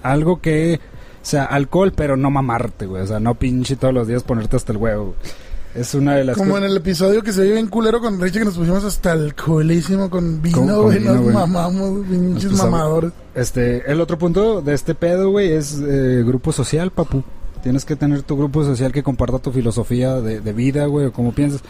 algo 0.02 0.40
que, 0.40 0.78
o 1.22 1.24
sea, 1.24 1.44
alcohol, 1.44 1.92
pero 1.96 2.16
no 2.16 2.30
mamarte, 2.30 2.86
güey, 2.86 3.02
o 3.02 3.06
sea, 3.06 3.18
no 3.20 3.34
pinche 3.36 3.76
todos 3.76 3.94
los 3.94 4.06
días 4.08 4.22
ponerte 4.24 4.56
hasta 4.56 4.72
el 4.72 4.78
huevo. 4.78 5.04
güey. 5.04 5.41
Es 5.74 5.94
una 5.94 6.16
de 6.16 6.24
las 6.24 6.36
Como 6.36 6.58
en 6.58 6.64
el 6.64 6.76
episodio 6.76 7.22
que 7.22 7.32
se 7.32 7.42
vio 7.44 7.54
bien 7.54 7.68
culero 7.68 8.00
con 8.00 8.20
Richie, 8.20 8.40
que 8.40 8.44
nos 8.44 8.58
pusimos 8.58 8.84
hasta 8.84 9.12
el 9.12 9.34
culísimo 9.34 10.10
con 10.10 10.42
vino, 10.42 10.82
güey. 10.82 10.98
vino, 10.98 11.14
Nos 11.14 11.32
mamamos, 11.32 12.06
pinches 12.06 12.52
mamadores. 12.52 13.12
Este, 13.34 13.90
el 13.90 14.00
otro 14.00 14.18
punto 14.18 14.60
de 14.60 14.74
este 14.74 14.94
pedo, 14.94 15.30
güey, 15.30 15.52
es 15.52 15.80
eh, 15.80 16.22
grupo 16.26 16.52
social, 16.52 16.90
papu. 16.90 17.22
Tienes 17.62 17.84
que 17.84 17.96
tener 17.96 18.22
tu 18.22 18.36
grupo 18.36 18.64
social 18.64 18.92
que 18.92 19.02
comparta 19.02 19.38
tu 19.38 19.50
filosofía 19.52 20.20
de, 20.20 20.40
de 20.40 20.52
vida, 20.52 20.84
güey, 20.86 21.06
o 21.06 21.12
como 21.12 21.32
piensas. 21.32 21.62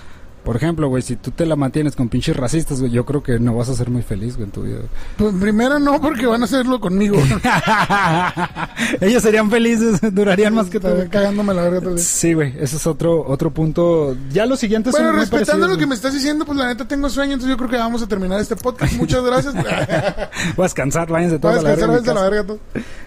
Por 0.45 0.57
ejemplo, 0.57 0.89
güey, 0.89 1.03
si 1.03 1.17
tú 1.17 1.31
te 1.31 1.47
la 1.47 1.55
mantienes 1.55 1.95
con 1.95 2.09
pinches 2.09 2.37
racistas, 2.37 2.81
güey, 2.81 2.91
yo 2.91 3.05
creo 3.05 3.23
que 3.23 3.39
no 3.39 3.55
vas 3.55 3.69
a 3.69 3.75
ser 3.75 3.91
muy 3.91 4.03
feliz, 4.03 4.35
güey, 4.35 4.47
en 4.47 4.51
tu 4.51 4.63
vida. 4.63 4.81
Pues 5.17 5.35
primero 5.41 5.79
no, 5.79 6.01
porque 6.01 6.27
van 6.27 6.43
a 6.43 6.47
hacerlo 6.47 6.81
conmigo. 6.81 7.17
Ellos 9.01 9.23
serían 9.23 9.51
felices, 9.51 10.01
durarían 10.13 10.55
más 10.55 10.69
que 10.69 10.81
tú. 10.81 10.89
Cagándome 11.11 11.55
la 11.55 11.69
verga. 11.69 11.97
Sí, 11.97 12.35
güey, 12.35 12.55
ese 12.59 12.77
es 12.77 12.87
otro 12.87 13.25
otro 13.27 13.53
punto. 13.53 14.17
Ya 14.33 14.47
los 14.47 14.59
siguientes 14.59 14.93
Bueno, 14.93 15.09
son 15.09 15.17
muy 15.17 15.25
respetando 15.25 15.69
lo 15.69 15.79
que 15.79 15.87
me 15.87 15.95
estás 15.95 16.13
diciendo, 16.13 16.45
pues 16.45 16.59
la 16.59 16.67
neta 16.67 16.87
tengo 16.89 17.09
sueño, 17.09 17.35
entonces 17.35 17.51
yo 17.51 17.57
creo 17.57 17.71
que 17.71 17.77
vamos 17.77 18.03
a 18.03 18.09
terminar 18.09 18.41
este 18.41 18.57
podcast. 18.57 18.95
Muchas 18.95 19.23
gracias. 19.23 19.55
Voy 19.55 19.65
a 19.65 20.63
descansar, 20.63 21.09
váyanse 21.09 21.37
a 21.37 21.41
todos 21.41 21.59
a 21.59 21.63
la 21.63 21.71
descansar 21.71 21.89
verga 21.89 21.93
de 21.93 22.01
mi 22.01 22.07
desde 22.07 22.15
la 22.15 22.23
verga 22.23 22.47
todo. 22.47 22.59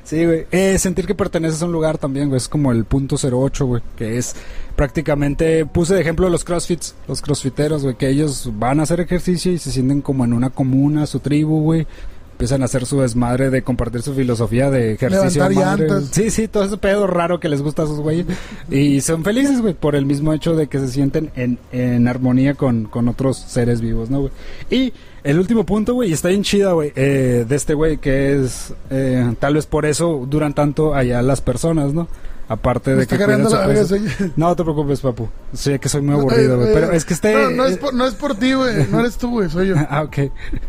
Sí, 0.03 0.25
güey. 0.25 0.47
Eh, 0.51 0.77
sentir 0.79 1.05
que 1.05 1.15
perteneces 1.15 1.61
a 1.61 1.65
un 1.65 1.71
lugar 1.71 1.97
también, 1.97 2.29
güey. 2.29 2.37
Es 2.37 2.47
como 2.47 2.71
el 2.71 2.85
punto 2.85 3.15
08, 3.21 3.65
güey. 3.65 3.81
Que 3.97 4.17
es 4.17 4.35
prácticamente, 4.75 5.65
puse 5.65 5.95
de 5.95 6.01
ejemplo 6.01 6.29
los 6.29 6.43
crossfits, 6.43 6.95
los 7.07 7.21
crossfiteros, 7.21 7.83
güey. 7.83 7.95
Que 7.95 8.09
ellos 8.09 8.49
van 8.53 8.79
a 8.79 8.83
hacer 8.83 8.99
ejercicio 8.99 9.51
y 9.51 9.57
se 9.57 9.71
sienten 9.71 10.01
como 10.01 10.25
en 10.25 10.33
una 10.33 10.49
comuna, 10.49 11.05
su 11.05 11.19
tribu, 11.19 11.61
güey. 11.61 11.87
Empiezan 12.33 12.63
a 12.63 12.65
hacer 12.65 12.85
su 12.85 12.99
desmadre 12.99 13.49
de 13.49 13.61
compartir 13.61 14.01
su 14.01 14.13
filosofía 14.13 14.69
de 14.69 14.91
ejercicio. 14.91 15.49
Madre. 15.51 15.87
Sí, 16.11 16.29
sí, 16.29 16.49
todo 16.49 16.65
ese 16.65 16.75
pedo 16.75 17.07
raro 17.07 17.39
que 17.39 17.47
les 17.47 17.61
gusta 17.61 17.83
a 17.83 17.85
esos 17.85 18.01
güeyes. 18.01 18.25
Y 18.69 18.99
son 18.99 19.23
felices, 19.23 19.61
güey, 19.61 19.73
por 19.73 19.95
el 19.95 20.05
mismo 20.05 20.33
hecho 20.33 20.53
de 20.53 20.67
que 20.67 20.79
se 20.79 20.89
sienten 20.89 21.31
en, 21.37 21.57
en 21.71 22.09
armonía 22.09 22.55
con, 22.55 22.85
con 22.85 23.07
otros 23.07 23.37
seres 23.37 23.79
vivos, 23.79 24.09
¿no, 24.09 24.19
güey? 24.19 24.31
Y 24.69 24.91
el 25.23 25.39
último 25.39 25.65
punto, 25.65 25.93
güey, 25.93 26.11
está 26.11 26.27
bien 26.27 26.43
chida, 26.43 26.73
güey, 26.73 26.91
eh, 26.97 27.45
de 27.47 27.55
este 27.55 27.73
güey, 27.73 27.99
que 27.99 28.35
es, 28.35 28.73
eh, 28.89 29.33
tal 29.39 29.53
vez 29.53 29.65
por 29.65 29.85
eso 29.85 30.27
duran 30.29 30.53
tanto 30.53 30.93
allá 30.93 31.21
las 31.21 31.39
personas, 31.39 31.93
¿no? 31.93 32.09
Aparte 32.47 32.95
de 32.95 33.07
que 33.07 33.17
cuidan 33.17 33.49
su 33.49 33.57
peso. 33.57 33.95
No 34.35 34.55
te 34.55 34.63
preocupes, 34.63 34.99
papu. 35.01 35.27
Sé 35.53 35.79
que 35.79 35.89
soy 35.89 36.01
muy 36.01 36.13
aburrido, 36.13 36.57
güey, 36.57 36.69
Eh, 36.69 36.71
pero 36.75 36.91
eh, 36.91 36.95
es 36.97 37.03
que 37.05 37.15
este... 37.15 37.33
No, 37.33 37.49
no 37.49 37.65
es 37.65 37.77
por, 37.77 37.93
no 37.93 38.05
es 38.05 38.13
por 38.13 38.35
ti, 38.35 38.53
güey. 38.53 38.85
No 38.91 38.99
eres 38.99 39.17
tú, 39.17 39.31
güey. 39.31 39.49
Soy 39.49 39.69
yo. 39.69 39.75
Ah, 39.89 40.03
ok. 40.03 40.17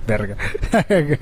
Verga. 0.06 0.36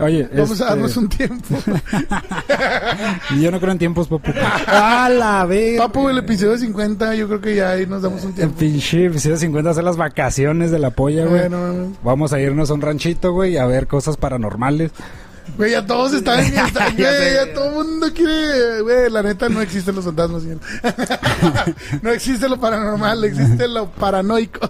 Oye, 0.00 0.28
Vamos 0.32 0.52
este, 0.52 0.64
a 0.64 0.66
darnos 0.68 0.96
un 0.96 1.08
tiempo. 1.08 1.56
yo 3.40 3.50
no 3.50 3.60
creo 3.60 3.72
en 3.72 3.78
tiempos, 3.78 4.08
papu. 4.08 4.30
¡A 4.66 5.08
la 5.08 5.44
verga! 5.44 5.86
Papu, 5.86 6.08
el 6.08 6.18
episodio 6.18 6.56
50, 6.56 7.14
yo 7.14 7.26
creo 7.28 7.40
que 7.40 7.54
ya 7.54 7.70
ahí 7.70 7.86
nos 7.86 8.02
damos 8.02 8.22
un 8.22 8.30
El 8.30 8.34
tiempo. 8.36 8.56
pinche 8.58 9.06
episodio 9.06 9.36
50 9.36 9.70
hacer 9.70 9.84
las 9.84 9.96
vacaciones 9.96 10.70
de 10.70 10.78
la 10.78 10.90
polla, 10.90 11.26
güey. 11.26 11.48
Bueno. 11.48 11.92
Vamos 12.02 12.32
a 12.32 12.40
irnos 12.40 12.70
a 12.70 12.74
un 12.74 12.80
ranchito, 12.80 13.32
güey, 13.32 13.56
a 13.58 13.66
ver 13.66 13.86
cosas 13.86 14.16
paranormales. 14.16 14.92
Güey, 15.56 15.72
ya 15.72 15.84
todos 15.86 16.12
están, 16.12 16.44
Ya 16.52 16.68
güey, 16.70 17.34
ya 17.34 17.52
todo 17.54 17.66
el 17.68 17.74
mundo 17.86 18.06
quiere, 18.14 18.80
güey, 18.82 19.10
la 19.10 19.22
neta 19.22 19.48
no 19.48 19.60
existen 19.60 19.94
los 19.96 20.04
fantasmas, 20.04 20.42
señor. 20.42 20.58
no 22.02 22.10
existe 22.10 22.48
lo 22.48 22.58
paranormal, 22.60 23.24
existe 23.24 23.66
lo 23.68 23.90
paranoico. 23.90 24.68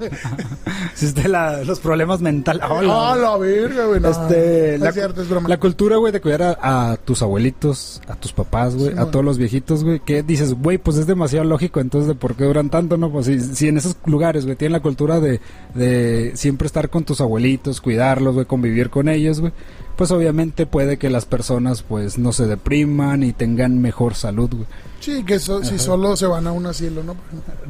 Existe 0.92 1.28
la, 1.28 1.62
los 1.64 1.80
problemas 1.80 2.20
mentales. 2.20 2.62
Oh, 2.68 2.80
la- 2.82 3.10
Ah, 3.12 3.16
la 3.16 3.36
verga, 3.36 3.84
güey, 3.86 4.00
no. 4.00 4.08
Este, 4.10 4.78
la, 4.78 4.88
es 4.88 4.94
cierto, 4.94 5.22
es 5.22 5.28
broma. 5.28 5.48
la 5.48 5.58
cultura, 5.60 5.96
güey, 5.96 6.12
de 6.12 6.20
cuidar 6.20 6.42
a, 6.42 6.90
a 6.92 6.96
tus 6.96 7.22
abuelitos, 7.22 8.00
a 8.08 8.14
tus 8.16 8.32
papás, 8.32 8.74
güey, 8.74 8.88
Sí, 8.88 8.92
a 8.98 9.02
man. 9.02 9.10
todos 9.10 9.24
los 9.24 9.38
viejitos, 9.38 9.84
güey, 9.84 10.00
que 10.00 10.22
dices, 10.22 10.54
güey, 10.54 10.78
pues 10.78 10.96
es 10.96 11.06
demasiado 11.06 11.44
lógico, 11.44 11.80
entonces, 11.80 12.08
¿de 12.08 12.14
por 12.14 12.34
qué 12.34 12.44
duran 12.44 12.70
tanto, 12.70 12.96
no? 12.96 13.10
Pues 13.12 13.26
si, 13.26 13.40
si 13.40 13.68
en 13.68 13.76
esos 13.78 13.96
lugares, 14.06 14.44
güey, 14.44 14.56
tienen 14.56 14.72
la 14.72 14.80
cultura 14.80 15.20
de, 15.20 15.40
de 15.74 16.32
siempre 16.34 16.66
estar 16.66 16.88
con 16.90 17.04
tus 17.04 17.20
abuelitos, 17.20 17.80
cuidarlos, 17.80 18.34
güey, 18.34 18.46
convivir 18.46 18.90
con 18.90 19.08
ellos, 19.08 19.40
güey, 19.40 19.52
pues 19.98 20.12
obviamente 20.12 20.64
puede 20.64 20.96
que 20.96 21.10
las 21.10 21.24
personas, 21.26 21.82
pues, 21.82 22.18
no 22.18 22.32
se 22.32 22.46
depriman 22.46 23.24
y 23.24 23.32
tengan 23.32 23.80
mejor 23.82 24.14
salud, 24.14 24.48
güey. 24.52 24.66
Sí, 25.00 25.24
que 25.24 25.40
so- 25.40 25.64
si 25.64 25.76
solo 25.80 26.16
se 26.16 26.26
van 26.26 26.46
a 26.46 26.52
un 26.52 26.66
asilo, 26.66 27.02
¿no? 27.02 27.16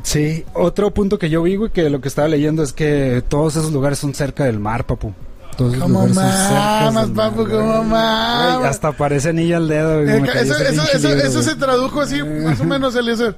Sí, 0.03 0.45
otro 0.53 0.93
punto 0.93 1.19
que 1.19 1.31
yo 1.31 1.43
vi, 1.43 1.57
güey, 1.57 1.71
que 1.73 1.89
lo 1.89 2.03
que 2.03 2.09
estaba 2.09 2.29
leyendo 2.29 2.63
es 2.63 2.75
que 2.75 3.25
todos 3.27 3.57
esos 3.57 3.73
lugares 3.73 3.99
son 3.99 4.13
cerca 4.13 4.45
del 4.45 4.59
mar, 4.59 4.85
papu. 4.85 5.15
Todos 5.57 5.73
esos 5.73 5.83
Como 5.83 6.07
mamas, 6.07 7.09
papu, 7.17 7.47
como 7.49 7.83
mamas. 7.83 8.59
Güey, 8.59 8.69
Hasta 8.69 8.93
parece 8.93 9.31
anillo 9.31 9.57
al 9.57 9.67
dedo, 9.67 10.03
güey. 10.03 10.11
Eh, 10.19 10.23
eso, 10.43 10.55
eso, 10.59 10.83
eso, 10.93 11.09
libro, 11.09 11.25
eso 11.27 11.43
se 11.43 11.55
tradujo 11.57 12.03
así, 12.03 12.23
más 12.23 12.61
o 12.61 12.65
menos, 12.65 12.95
Eliezer. 12.95 13.35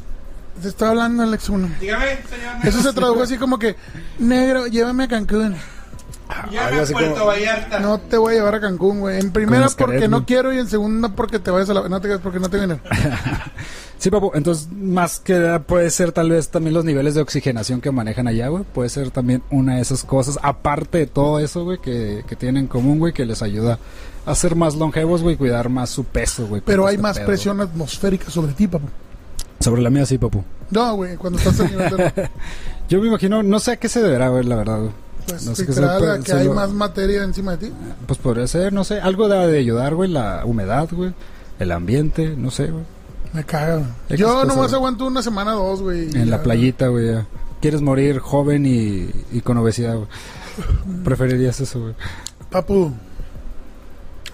Te 0.62 0.68
estoy 0.68 0.88
hablando, 0.88 1.22
Alex 1.22 1.50
1. 1.50 1.68
Dígame, 1.80 2.06
señor. 2.06 2.54
Eso 2.66 2.82
se 2.82 2.92
tradujo 2.94 3.22
así 3.24 3.36
como 3.36 3.58
que, 3.58 3.76
negro, 4.18 4.68
llévame 4.68 5.04
a 5.04 5.08
Cancún. 5.08 5.54
Ya 6.50 6.66
Algo 6.66 6.76
me 6.76 6.82
así 6.82 6.92
Puerto 6.92 7.12
como- 7.14 7.26
Vallarta. 7.26 7.80
No 7.80 7.98
te 7.98 8.16
voy 8.16 8.34
a 8.34 8.36
llevar 8.38 8.54
a 8.56 8.60
Cancún, 8.60 9.00
güey. 9.00 9.20
En 9.20 9.30
primera 9.30 9.68
porque 9.76 10.08
no 10.08 10.24
quiero 10.26 10.52
y 10.52 10.58
en 10.58 10.68
segunda 10.68 11.08
porque 11.10 11.38
te 11.38 11.50
vayas 11.50 11.70
a 11.70 11.74
la... 11.74 11.88
No 11.88 12.00
te 12.00 12.18
porque 12.18 12.40
no 12.40 12.48
te 12.48 12.58
vienen. 12.58 12.80
Sí, 14.02 14.10
papu, 14.10 14.32
entonces 14.34 14.68
más 14.72 15.20
que 15.20 15.34
nada 15.34 15.60
puede 15.60 15.88
ser 15.90 16.10
tal 16.10 16.28
vez 16.30 16.48
también 16.48 16.74
los 16.74 16.84
niveles 16.84 17.14
de 17.14 17.20
oxigenación 17.20 17.80
que 17.80 17.92
manejan 17.92 18.26
allá, 18.26 18.48
güey. 18.48 18.64
Puede 18.64 18.88
ser 18.88 19.12
también 19.12 19.44
una 19.48 19.76
de 19.76 19.82
esas 19.82 20.02
cosas, 20.02 20.40
aparte 20.42 20.98
de 20.98 21.06
todo 21.06 21.38
eso, 21.38 21.62
güey, 21.62 21.78
que, 21.78 22.24
que 22.26 22.34
tienen 22.34 22.64
en 22.64 22.66
común, 22.66 22.98
güey, 22.98 23.12
que 23.12 23.24
les 23.24 23.42
ayuda 23.42 23.78
a 24.26 24.34
ser 24.34 24.56
más 24.56 24.74
longevos, 24.74 25.22
güey, 25.22 25.36
cuidar 25.36 25.68
más 25.68 25.90
su 25.90 26.02
peso, 26.02 26.48
güey. 26.48 26.62
Pero 26.66 26.84
hay 26.88 26.94
este 26.96 27.02
más 27.02 27.16
pedo, 27.18 27.26
presión 27.28 27.60
atmosférica 27.60 28.28
sobre 28.28 28.54
ti, 28.54 28.66
papá. 28.66 28.86
güey. 28.86 28.94
Sobre 29.60 29.82
la 29.82 29.90
mía 29.90 30.04
sí, 30.04 30.18
papu. 30.18 30.42
No, 30.72 30.96
güey, 30.96 31.16
cuando 31.16 31.38
estás 31.38 31.60
en 31.60 31.68
de... 31.78 32.30
Yo 32.88 33.00
me 33.00 33.06
imagino, 33.06 33.44
no 33.44 33.60
sé 33.60 33.70
a 33.70 33.76
qué 33.76 33.88
se 33.88 34.02
deberá, 34.02 34.30
güey, 34.30 34.42
la 34.42 34.56
verdad. 34.56 34.78
güey. 34.80 34.90
Pues, 35.26 35.46
No 35.46 35.54
sé 35.54 35.62
sí, 35.62 35.66
qué 35.66 35.72
será 35.74 35.98
se- 35.98 36.06
la 36.06 36.18
que 36.20 36.32
hay 36.32 36.48
más 36.48 36.70
materia 36.70 37.22
encima 37.22 37.56
de 37.56 37.68
ti. 37.68 37.74
Pues 38.06 38.18
podría 38.18 38.46
ser, 38.46 38.72
no 38.72 38.84
sé, 38.84 39.00
algo 39.00 39.28
de, 39.28 39.46
de 39.50 39.58
ayudar, 39.58 39.94
güey, 39.94 40.10
la 40.10 40.42
humedad, 40.44 40.88
güey, 40.90 41.14
el 41.58 41.72
ambiente, 41.72 42.34
no 42.36 42.50
sé, 42.50 42.66
güey. 42.68 42.84
Me. 43.32 43.40
X 43.40 43.56
Yo 44.18 44.44
nomás 44.44 44.56
güey. 44.68 44.74
aguanto 44.74 45.06
una 45.06 45.22
semana 45.22 45.56
o 45.58 45.68
dos, 45.70 45.80
güey. 45.82 46.02
En 46.14 46.28
la 46.30 46.36
ya. 46.38 46.42
playita, 46.42 46.88
güey. 46.88 47.06
ya. 47.12 47.26
Quieres 47.62 47.80
morir 47.80 48.18
joven 48.18 48.66
y, 48.66 49.08
y 49.32 49.40
con 49.42 49.56
obesidad, 49.56 49.94
güey. 49.96 50.08
Preferirías 51.04 51.58
eso, 51.60 51.80
güey. 51.80 51.94
Papu. 52.50 52.92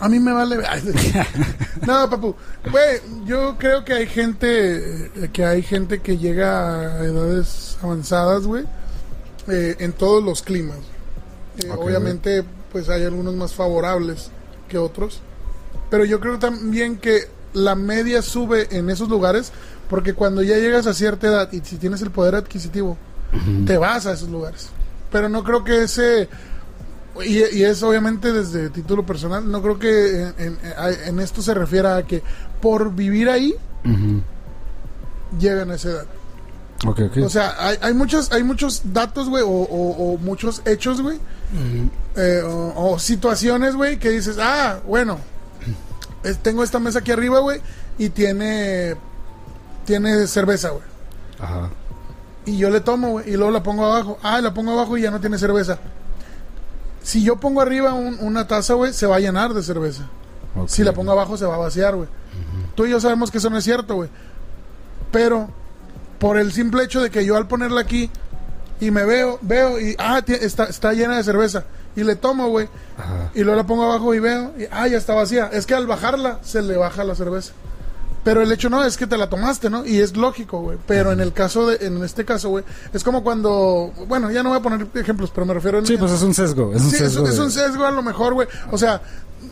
A 0.01 0.09
mí 0.09 0.19
me 0.19 0.33
vale. 0.33 0.57
No, 1.87 2.09
papu. 2.11 2.35
Güey, 2.71 3.01
yo 3.27 3.57
creo 3.59 3.85
que 3.85 3.93
hay 3.95 4.07
gente 4.07 5.07
eh, 5.25 5.31
que 5.33 5.45
hay 5.45 5.63
gente 5.63 6.01
que 6.01 6.19
llega 6.19 6.99
a 6.99 7.05
edades 7.05 7.79
avanzadas, 7.83 8.47
güey, 8.47 8.65
eh, 9.49 9.77
en 9.79 9.93
todos 9.93 10.23
los 10.23 10.43
climas. 10.43 10.79
Eh, 11.65 11.71
obviamente, 11.77 12.45
pues 12.73 12.89
hay 12.89 13.05
algunos 13.05 13.35
más 13.35 13.55
favorables 13.55 14.31
que 14.69 14.79
otros, 14.79 15.21
pero 15.91 16.05
yo 16.05 16.21
creo 16.21 16.39
también 16.39 16.99
que 16.99 17.23
la 17.55 17.75
media 17.75 18.23
sube 18.23 18.69
en 18.77 18.91
esos 18.91 19.09
lugares 19.09 19.53
porque 19.89 20.13
cuando 20.13 20.43
ya 20.43 20.57
llegas 20.59 20.87
a 20.87 20.93
cierta 20.95 21.27
edad 21.29 21.53
y 21.53 21.61
si 21.61 21.77
tienes 21.77 22.03
el 22.03 22.11
poder 22.11 22.35
adquisitivo, 22.35 22.99
te 23.67 23.79
vas 23.79 24.05
a 24.07 24.13
esos 24.13 24.29
lugares. 24.29 24.69
Pero 25.11 25.29
no 25.31 25.43
creo 25.45 25.65
que 25.65 25.83
ese 25.85 26.29
y, 27.25 27.39
y 27.57 27.65
es 27.65 27.83
obviamente 27.83 28.33
desde 28.33 28.69
título 28.71 29.05
personal, 29.07 29.51
no 29.51 29.61
creo 29.63 29.79
que 29.79 30.21
en, 30.23 30.35
en- 30.39 30.59
en 31.07 31.21
esto 31.21 31.41
se 31.43 31.55
refiera 31.55 31.97
a 31.97 32.03
que 32.05 32.23
por 32.61 32.95
vivir 32.95 33.29
ahí 33.31 33.55
Ujú. 33.85 34.21
llegan 35.41 35.71
a 35.71 35.75
esa 35.77 35.89
edad. 35.91 36.07
Ok, 36.87 37.01
ok. 37.11 37.17
O 37.25 37.29
sea, 37.29 37.55
hay, 37.59 37.77
hay 37.81 37.95
muchos 37.95 38.31
hay 38.33 38.43
muchos 38.45 38.83
datos, 38.93 39.29
güey, 39.29 39.43
o, 39.43 39.49
o- 39.49 40.15
o 40.15 40.19
muchos 40.19 40.63
hechos, 40.65 41.01
güey, 41.03 41.19
eh, 42.17 42.43
o, 42.45 42.93
o 42.93 42.99
situaciones, 42.99 43.75
güey, 43.75 43.99
que 43.99 44.11
dices, 44.11 44.37
ah, 44.41 44.79
bueno, 44.87 45.19
es- 46.23 46.39
tengo 46.39 46.63
esta 46.63 46.79
mesa 46.79 47.01
aquí 47.01 47.11
arriba, 47.11 47.41
güey, 47.41 47.61
y 47.99 48.11
tiene 48.11 48.97
tiene 49.87 50.27
cerveza, 50.29 50.69
güey. 50.71 50.83
Ajá. 51.41 51.71
Y 52.47 52.59
yo 52.59 52.71
le 52.71 52.81
tomo, 52.81 53.11
güey, 53.11 53.31
y 53.31 53.37
luego 53.37 53.51
la 53.51 53.63
pongo 53.63 53.85
abajo. 53.85 54.19
Ah, 54.23 54.41
la 54.41 54.55
pongo 54.55 54.73
abajo 54.73 54.97
y 54.97 55.03
ya 55.03 55.11
no 55.11 55.21
tiene 55.21 55.39
cerveza. 55.39 55.79
Si 57.03 57.23
yo 57.25 57.37
pongo 57.37 57.61
arriba 57.61 57.93
un- 57.95 58.19
una 58.21 58.47
taza, 58.47 58.75
güey, 58.75 58.93
se 58.93 59.07
va 59.07 59.17
a 59.17 59.21
llenar 59.21 59.53
de 59.55 59.63
cerveza. 59.63 60.05
Si 60.67 60.83
la 60.85 60.93
pongo 60.93 61.13
abajo 61.13 61.37
se 61.37 61.45
va 61.47 61.55
a 61.55 61.59
vaciar, 61.59 61.95
güey. 61.97 62.09
Tú 62.75 62.87
y 62.87 62.91
yo 62.91 63.01
sabemos 63.01 63.31
que 63.31 63.39
eso 63.39 63.51
no 63.51 63.59
es 63.59 63.65
cierto, 63.65 63.95
güey. 63.97 64.09
Pero 65.11 65.49
por 66.19 66.37
el 66.39 66.53
simple 66.53 66.83
hecho 66.85 67.01
de 67.01 67.11
que 67.11 67.25
yo 67.25 67.37
al 67.37 67.47
ponerla 67.49 67.81
aquí 67.81 68.11
y 68.81 68.91
me 68.91 69.05
veo, 69.05 69.39
veo 69.43 69.81
y 69.81 69.95
ah, 69.99 70.23
está, 70.27 70.65
está 70.65 70.93
llena 70.93 71.17
de 71.17 71.25
cerveza 71.25 71.65
y 71.97 72.05
le 72.05 72.17
tomo, 72.17 72.49
güey, 72.49 72.69
y 73.35 73.41
luego 73.43 73.57
la 73.57 73.67
pongo 73.67 73.85
abajo 73.85 74.15
y 74.15 74.21
veo 74.21 74.53
y 74.59 74.65
ah, 74.71 74.87
ya 74.89 74.99
está 74.99 75.15
vacía. 75.15 75.51
Es 75.53 75.67
que 75.67 75.75
al 75.75 75.87
bajarla 75.87 76.39
se 76.43 76.63
le 76.63 76.77
baja 76.77 77.03
la 77.05 77.15
cerveza. 77.15 77.53
Pero 78.25 78.43
el 78.43 78.53
hecho 78.53 78.69
no 78.69 78.85
es 78.85 78.97
que 78.97 79.07
te 79.07 79.17
la 79.17 79.29
tomaste, 79.31 79.71
¿no? 79.71 79.87
Y 79.87 80.01
es 80.01 80.17
lógico, 80.17 80.61
güey. 80.61 80.77
Pero 80.87 81.13
en 81.13 81.21
el 81.21 81.33
caso 81.33 81.67
de, 81.69 81.87
en 81.87 82.03
este 82.05 82.25
caso, 82.25 82.51
güey, 82.51 82.65
es 82.93 83.03
como 83.03 83.23
cuando, 83.25 83.93
bueno, 84.07 84.31
ya 84.31 84.43
no 84.43 84.51
voy 84.51 84.59
a 84.59 84.63
poner 84.63 84.87
ejemplos, 84.95 85.31
pero 85.35 85.47
me 85.47 85.55
refiero 85.55 85.79
en, 85.79 85.87
Sí, 85.87 85.97
pues 85.97 86.13
es 86.13 86.23
un 86.23 86.35
sesgo. 86.35 86.73
Es 86.75 86.83
un 86.83 86.91
Sí, 86.91 86.97
es, 86.97 87.03
sesgo. 87.13 87.27
es 87.27 87.37
de- 87.37 87.43
un 87.43 87.51
sesgo 87.51 87.85
a 87.87 87.91
lo 87.91 88.03
mejor, 88.03 88.35
güey. 88.35 88.47
O 88.71 88.77
sea, 88.77 89.01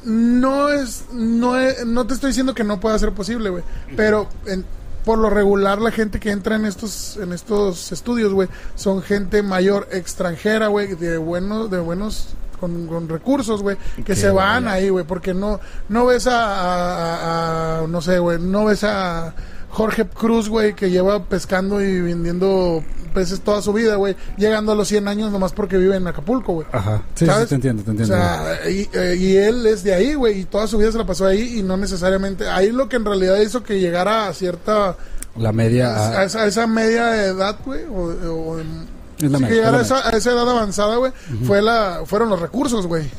no 0.04 0.68
es, 0.68 1.04
no 1.12 1.56
es- 1.58 1.86
no 1.86 2.06
te 2.06 2.14
estoy 2.14 2.30
diciendo 2.30 2.54
que 2.54 2.64
no 2.64 2.78
pueda 2.78 2.98
ser 2.98 3.12
posible, 3.12 3.50
güey. 3.50 3.62
Pero 3.96 4.28
en- 4.46 4.64
por 5.06 5.16
lo 5.18 5.30
regular 5.30 5.80
la 5.80 5.90
gente 5.92 6.20
que 6.20 6.30
entra 6.32 6.56
en 6.56 6.66
estos, 6.66 7.16
en 7.16 7.32
estos 7.32 7.92
estudios, 7.92 8.34
güey, 8.34 8.48
son 8.74 9.00
gente 9.02 9.42
mayor 9.42 9.88
extranjera, 9.92 10.66
güey, 10.66 10.96
de 10.96 11.16
buenos, 11.16 11.70
de 11.70 11.78
buenos 11.78 12.34
con, 12.60 12.86
con 12.88 13.08
recursos, 13.08 13.62
güey, 13.62 13.76
que 14.04 14.16
se 14.16 14.30
van 14.30 14.66
ahí, 14.66 14.88
güey, 14.88 15.04
porque 15.04 15.32
no, 15.32 15.60
no 15.88 16.06
ves 16.06 16.26
a, 16.26 16.40
a- 16.44 17.78
a- 17.82 17.86
no 17.86 18.00
sé, 18.02 18.18
güey, 18.18 18.38
no 18.40 18.64
ves 18.64 18.82
a 18.84 19.32
Jorge 19.76 20.06
Cruz, 20.06 20.48
güey, 20.48 20.74
que 20.74 20.88
lleva 20.90 21.22
pescando 21.24 21.82
y 21.82 22.00
vendiendo 22.00 22.82
peces 23.12 23.40
toda 23.42 23.60
su 23.60 23.74
vida, 23.74 23.96
güey, 23.96 24.16
llegando 24.38 24.72
a 24.72 24.74
los 24.74 24.88
100 24.88 25.06
años 25.06 25.30
nomás 25.32 25.52
porque 25.52 25.76
vive 25.76 25.96
en 25.96 26.06
Acapulco, 26.06 26.54
güey. 26.54 26.66
Ajá. 26.72 27.02
Sí, 27.14 27.26
sí, 27.26 27.46
te 27.46 27.54
entiendo, 27.56 27.82
te 27.82 27.90
O 27.90 27.92
entiendo. 27.92 28.14
sea, 28.16 28.70
y, 28.70 28.88
eh, 28.94 29.16
y 29.18 29.36
él 29.36 29.66
es 29.66 29.82
de 29.84 29.92
ahí, 29.94 30.14
güey, 30.14 30.40
y 30.40 30.44
toda 30.44 30.66
su 30.66 30.78
vida 30.78 30.92
se 30.92 30.98
la 30.98 31.04
pasó 31.04 31.26
ahí 31.26 31.58
y 31.58 31.62
no 31.62 31.76
necesariamente. 31.76 32.48
Ahí 32.48 32.72
lo 32.72 32.88
que 32.88 32.96
en 32.96 33.04
realidad 33.04 33.36
hizo 33.40 33.62
que 33.62 33.78
llegara 33.78 34.28
a 34.28 34.32
cierta. 34.32 34.96
la 35.38 35.52
media. 35.52 35.94
a, 36.20 36.24
esa, 36.24 36.40
a 36.42 36.46
esa 36.46 36.66
media 36.66 37.14
edad, 37.26 37.56
güey, 37.64 37.84
o, 37.84 38.14
o- 38.54 38.58
es 38.58 39.30
la 39.30 39.38
sí, 39.38 39.44
media. 39.44 39.48
que 39.48 39.60
a 39.62 39.66
es 39.66 39.72
la 39.72 39.80
esa, 39.82 40.08
a 40.08 40.10
esa 40.16 40.30
edad 40.32 40.48
avanzada, 40.50 40.96
güey, 40.96 41.12
fue 41.46 41.60
la, 41.60 42.00
fueron 42.06 42.30
los 42.30 42.40
recursos, 42.40 42.86
güey. 42.86 43.10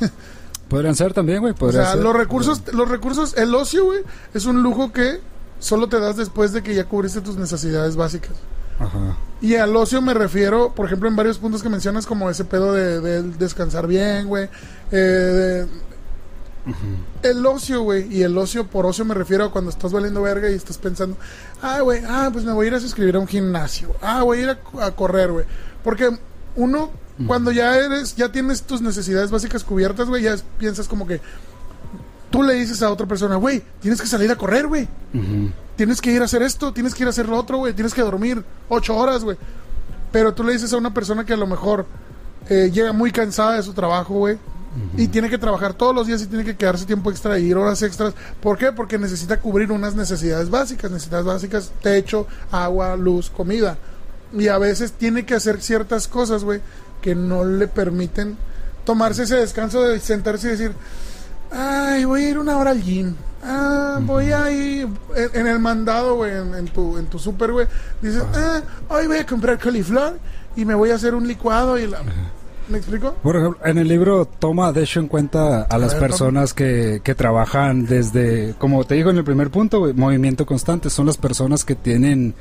Podrían 0.68 0.94
ser 0.96 1.12
también, 1.14 1.40
güey. 1.40 1.54
o 1.58 1.72
sea, 1.72 1.92
ser. 1.92 2.00
los 2.02 2.14
recursos, 2.16 2.62
los 2.72 2.88
recursos, 2.88 3.36
el 3.36 3.54
ocio, 3.54 3.84
güey, 3.86 4.00
es 4.34 4.44
un 4.44 4.62
lujo 4.62 4.92
que 4.92 5.20
solo 5.58 5.88
te 5.88 5.98
das 6.00 6.16
después 6.16 6.52
de 6.52 6.62
que 6.62 6.74
ya 6.74 6.84
cubriste 6.84 7.20
tus 7.20 7.36
necesidades 7.36 7.96
básicas. 7.96 8.32
Ajá. 8.78 9.16
Y 9.40 9.56
al 9.56 9.74
ocio 9.76 10.00
me 10.02 10.14
refiero, 10.14 10.72
por 10.74 10.86
ejemplo, 10.86 11.08
en 11.08 11.16
varios 11.16 11.38
puntos 11.38 11.62
que 11.62 11.68
mencionas, 11.68 12.06
como 12.06 12.30
ese 12.30 12.44
pedo 12.44 12.72
de, 12.72 13.00
de 13.00 13.22
descansar 13.22 13.86
bien, 13.86 14.26
güey. 14.28 14.48
eh, 14.92 15.66
El 17.22 17.44
ocio, 17.46 17.82
güey. 17.82 18.12
Y 18.14 18.22
el 18.22 18.36
ocio, 18.36 18.66
por 18.66 18.86
ocio 18.86 19.04
me 19.04 19.14
refiero 19.14 19.44
a 19.44 19.50
cuando 19.52 19.70
estás 19.70 19.92
valiendo 19.92 20.22
verga 20.22 20.50
y 20.50 20.54
estás 20.54 20.78
pensando, 20.78 21.16
ah, 21.62 21.80
güey, 21.80 22.02
ah, 22.06 22.30
pues 22.32 22.44
me 22.44 22.52
voy 22.52 22.66
a 22.66 22.68
ir 22.68 22.74
a 22.74 22.80
suscribir 22.80 23.16
a 23.16 23.20
un 23.20 23.26
gimnasio. 23.26 23.94
Ah, 24.00 24.22
voy 24.22 24.38
a 24.38 24.42
ir 24.42 24.50
a, 24.50 24.84
a 24.84 24.90
correr, 24.92 25.32
güey. 25.32 25.46
Porque 25.82 26.16
uno, 26.56 26.90
cuando 27.26 27.50
ya 27.50 27.76
eres, 27.76 28.14
ya 28.16 28.30
tienes 28.30 28.62
tus 28.62 28.80
necesidades 28.82 29.30
básicas 29.30 29.64
cubiertas, 29.64 30.08
güey, 30.08 30.22
ya 30.22 30.36
piensas 30.58 30.86
como 30.88 31.06
que 31.06 31.20
tú 32.30 32.42
le 32.42 32.54
dices 32.54 32.82
a 32.82 32.90
otra 32.90 33.06
persona, 33.06 33.36
güey, 33.36 33.62
tienes 33.80 34.00
que 34.00 34.06
salir 34.06 34.30
a 34.30 34.36
correr, 34.36 34.66
güey 34.66 34.88
tienes 35.78 36.00
que 36.00 36.10
ir 36.10 36.20
a 36.20 36.24
hacer 36.24 36.42
esto, 36.42 36.72
tienes 36.72 36.92
que 36.92 37.04
ir 37.04 37.06
a 37.06 37.10
hacer 37.10 37.28
lo 37.28 37.38
otro, 37.38 37.58
güey, 37.58 37.72
tienes 37.72 37.94
que 37.94 38.02
dormir 38.02 38.42
ocho 38.68 38.96
horas, 38.96 39.22
güey. 39.22 39.36
Pero 40.10 40.34
tú 40.34 40.42
le 40.42 40.52
dices 40.52 40.72
a 40.72 40.76
una 40.76 40.92
persona 40.92 41.24
que 41.24 41.34
a 41.34 41.36
lo 41.36 41.46
mejor 41.46 41.86
eh, 42.48 42.68
llega 42.72 42.92
muy 42.92 43.12
cansada 43.12 43.54
de 43.54 43.62
su 43.62 43.72
trabajo, 43.74 44.14
güey, 44.14 44.38
y 44.96 45.06
tiene 45.06 45.30
que 45.30 45.38
trabajar 45.38 45.74
todos 45.74 45.94
los 45.94 46.08
días 46.08 46.20
y 46.22 46.26
tiene 46.26 46.44
que 46.44 46.56
quedarse 46.56 46.84
tiempo 46.84 47.12
extra 47.12 47.38
y 47.38 47.46
ir 47.46 47.56
horas 47.56 47.80
extras. 47.82 48.12
¿Por 48.40 48.58
qué? 48.58 48.72
Porque 48.72 48.98
necesita 48.98 49.40
cubrir 49.40 49.70
unas 49.70 49.94
necesidades 49.94 50.50
básicas, 50.50 50.90
necesidades 50.90 51.26
básicas, 51.26 51.70
techo, 51.80 52.26
agua, 52.50 52.96
luz, 52.96 53.30
comida. 53.30 53.78
Y 54.36 54.48
a 54.48 54.58
veces 54.58 54.92
tiene 54.92 55.24
que 55.24 55.34
hacer 55.34 55.62
ciertas 55.62 56.08
cosas, 56.08 56.42
güey, 56.42 56.60
que 57.00 57.14
no 57.14 57.44
le 57.44 57.68
permiten 57.68 58.36
tomarse 58.84 59.22
ese 59.22 59.36
descanso 59.36 59.82
de 59.82 60.00
sentarse 60.00 60.48
y 60.48 60.50
decir, 60.50 60.72
Ay, 61.50 62.04
voy 62.04 62.24
a 62.24 62.28
ir 62.30 62.38
una 62.38 62.58
hora 62.58 62.70
al 62.70 62.82
gym. 62.82 63.14
Ah, 63.42 63.98
voy 64.02 64.32
a 64.32 64.50
ir 64.50 64.88
en, 65.14 65.40
en 65.40 65.46
el 65.46 65.58
mandado, 65.58 66.16
güey, 66.16 66.32
en, 66.32 66.54
en 66.54 66.66
tu, 66.66 66.98
en 66.98 67.06
tu 67.06 67.18
súper, 67.18 67.52
güey. 67.52 67.66
Dices, 68.02 68.22
ah, 68.34 68.60
hoy 68.88 69.06
voy 69.06 69.18
a 69.18 69.26
comprar 69.26 69.58
coliflor 69.58 70.18
y 70.56 70.64
me 70.64 70.74
voy 70.74 70.90
a 70.90 70.96
hacer 70.96 71.14
un 71.14 71.26
licuado 71.26 71.78
y 71.78 71.86
la... 71.86 72.00
¿Me 72.68 72.76
explico? 72.76 73.14
Por 73.22 73.36
ejemplo, 73.36 73.64
en 73.64 73.78
el 73.78 73.88
libro 73.88 74.26
toma 74.26 74.72
de 74.72 74.82
hecho 74.82 75.00
en 75.00 75.08
cuenta 75.08 75.62
a 75.62 75.78
las 75.78 75.92
ver, 75.92 76.02
personas 76.02 76.52
que, 76.52 77.00
que 77.02 77.14
trabajan 77.14 77.86
desde, 77.86 78.54
como 78.58 78.84
te 78.84 78.96
digo 78.96 79.08
en 79.08 79.16
el 79.16 79.24
primer 79.24 79.50
punto, 79.50 79.90
movimiento 79.94 80.44
constante. 80.44 80.90
Son 80.90 81.06
las 81.06 81.16
personas 81.16 81.64
que 81.64 81.74
tienen, 81.74 82.34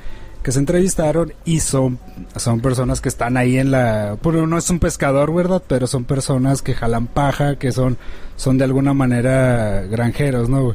que 0.47 0.53
se 0.53 0.59
entrevistaron 0.59 1.33
y 1.43 1.59
son, 1.59 1.99
son 2.37 2.61
personas 2.61 3.01
que 3.01 3.09
están 3.09 3.35
ahí 3.35 3.57
en 3.57 3.69
la... 3.69 4.17
Bueno, 4.23 4.47
no 4.47 4.57
es 4.57 4.69
un 4.69 4.79
pescador, 4.79 5.33
¿verdad? 5.35 5.61
Pero 5.67 5.87
son 5.87 6.05
personas 6.05 6.61
que 6.61 6.73
jalan 6.73 7.07
paja, 7.07 7.57
que 7.57 7.73
son, 7.73 7.97
son 8.37 8.57
de 8.57 8.63
alguna 8.63 8.93
manera 8.93 9.81
granjeros, 9.81 10.47
¿no? 10.47 10.73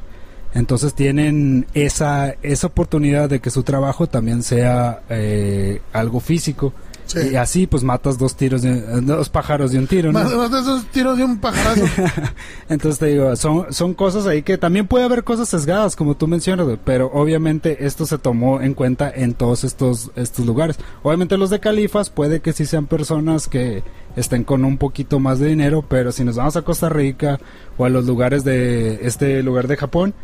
Entonces 0.52 0.92
tienen 0.92 1.64
esa, 1.72 2.34
esa 2.42 2.66
oportunidad 2.66 3.30
de 3.30 3.40
que 3.40 3.48
su 3.48 3.62
trabajo 3.62 4.06
también 4.06 4.42
sea 4.42 5.00
eh, 5.08 5.80
algo 5.94 6.20
físico. 6.20 6.74
Sí. 7.12 7.30
Y 7.32 7.36
así 7.36 7.66
pues 7.66 7.82
matas 7.82 8.18
dos 8.18 8.36
tiros 8.36 8.62
de, 8.62 8.80
dos 9.02 9.28
pájaros 9.28 9.72
de 9.72 9.78
un 9.78 9.86
tiro, 9.86 10.12
¿no? 10.12 10.48
De 10.48 10.60
esos 10.60 10.86
tiros 10.86 11.18
de 11.18 11.24
un 11.24 11.38
pajarazo. 11.38 11.84
Entonces 12.68 12.98
te 12.98 13.06
digo, 13.06 13.36
son, 13.36 13.72
son 13.72 13.94
cosas 13.94 14.26
ahí 14.26 14.42
que 14.42 14.56
también 14.56 14.86
puede 14.86 15.04
haber 15.04 15.24
cosas 15.24 15.48
sesgadas, 15.48 15.94
como 15.94 16.16
tú 16.16 16.26
mencionas, 16.26 16.66
güey, 16.66 16.78
pero 16.82 17.10
obviamente 17.12 17.84
esto 17.86 18.06
se 18.06 18.18
tomó 18.18 18.60
en 18.60 18.74
cuenta 18.74 19.12
en 19.14 19.34
todos 19.34 19.64
estos, 19.64 20.10
estos 20.16 20.46
lugares. 20.46 20.78
Obviamente 21.02 21.36
los 21.36 21.50
de 21.50 21.60
Califas 21.60 22.10
puede 22.10 22.40
que 22.40 22.52
sí 22.52 22.64
sean 22.64 22.86
personas 22.86 23.48
que 23.48 23.82
estén 24.16 24.44
con 24.44 24.64
un 24.64 24.78
poquito 24.78 25.18
más 25.18 25.38
de 25.38 25.48
dinero, 25.48 25.84
pero 25.86 26.12
si 26.12 26.24
nos 26.24 26.36
vamos 26.36 26.56
a 26.56 26.62
Costa 26.62 26.88
Rica 26.88 27.38
o 27.76 27.84
a 27.84 27.88
los 27.88 28.06
lugares 28.06 28.44
de 28.44 29.06
este 29.06 29.42
lugar 29.42 29.68
de 29.68 29.76
Japón, 29.76 30.14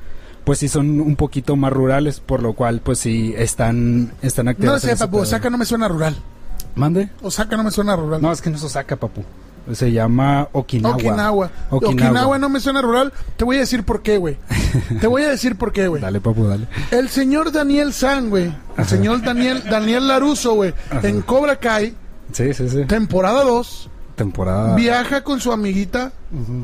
pues 0.44 0.60
sí 0.60 0.68
son 0.68 1.00
un 1.00 1.16
poquito 1.16 1.56
más 1.56 1.72
rurales, 1.72 2.20
por 2.20 2.42
lo 2.42 2.54
cual 2.54 2.80
pues 2.80 3.00
sí 3.00 3.34
están, 3.36 4.12
están 4.22 4.46
no 4.46 4.50
activos. 4.52 4.84
en 4.84 4.96
sé, 4.96 4.96
papu. 4.96 5.18
Osaka 5.18 5.50
no 5.50 5.58
me 5.58 5.66
suena 5.66 5.88
rural. 5.88 6.16
¿Mande? 6.78 7.10
Osaka 7.22 7.56
no 7.56 7.64
me 7.64 7.70
suena 7.70 7.96
rural. 7.96 8.22
No, 8.22 8.30
es 8.32 8.40
que 8.40 8.50
no 8.50 8.56
es 8.56 8.62
Osaka, 8.62 8.96
papu. 8.96 9.22
Se 9.72 9.92
llama 9.92 10.48
Okinawa. 10.52 10.94
Okinawa. 10.94 11.50
Okinawa. 11.70 12.38
no 12.38 12.48
me 12.48 12.58
suena 12.60 12.80
rural. 12.80 13.12
Te 13.36 13.44
voy 13.44 13.56
a 13.56 13.60
decir 13.60 13.84
por 13.84 14.00
qué, 14.00 14.16
güey. 14.16 14.38
Te 15.00 15.06
voy 15.06 15.22
a 15.24 15.28
decir 15.28 15.56
por 15.56 15.72
qué, 15.72 15.88
güey. 15.88 16.00
Dale, 16.00 16.20
papu, 16.20 16.44
dale. 16.46 16.66
El 16.90 17.08
señor 17.10 17.52
Daniel 17.52 17.92
San, 17.92 18.30
güey. 18.30 18.54
El 18.78 18.86
señor 18.86 19.20
Daniel, 19.22 19.62
Daniel 19.68 20.08
Laruso, 20.08 20.54
güey. 20.54 20.72
En 21.02 21.20
Cobra 21.20 21.56
Kai, 21.56 21.94
Sí, 22.32 22.54
sí, 22.54 22.68
sí. 22.68 22.84
temporada 22.86 23.42
2, 23.44 23.90
Temporada. 24.16 24.74
viaja 24.74 25.22
con 25.24 25.40
su 25.40 25.52
amiguita 25.52 26.12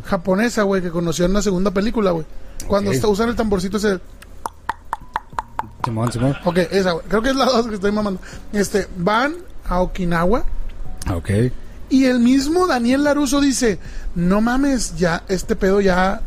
japonesa, 0.07 0.63
güey, 0.63 0.81
que 0.81 0.91
conoció 0.91 1.25
en 1.27 1.33
la 1.35 1.43
segunda 1.43 1.73
película, 1.73 2.13
güey. 2.13 2.25
Cuando 2.69 2.91
Ok. 2.91 2.95
está, 2.97 3.09
usan 3.09 3.29
el 3.29 3.37
tamborcito 3.37 3.77
ese... 3.79 3.99
Simón, 5.85 6.11
Simón. 6.11 6.35
Ok, 6.45 6.57
esa, 6.71 6.93
güey. 6.93 7.05
Creo 7.07 7.21
que 7.23 7.31
es 7.31 7.37
la 7.37 7.45
2 7.47 7.67
que 7.67 7.75
estoy 7.75 7.93
mamando. 7.93 8.21
Este, 8.53 8.89
van 8.97 9.35
a 9.67 9.81
Okinawa 9.81 10.45
Ok. 11.13 11.31
y 11.91 12.05
el 12.07 12.21
mismo 12.21 12.67
Daniel 12.67 13.05
Laruso 13.05 13.41
dice, 13.41 13.79
no 14.15 14.41
mames, 14.41 14.97
ya, 14.97 15.23
este 15.29 15.57
pedo 15.57 15.81
ya 15.81 16.21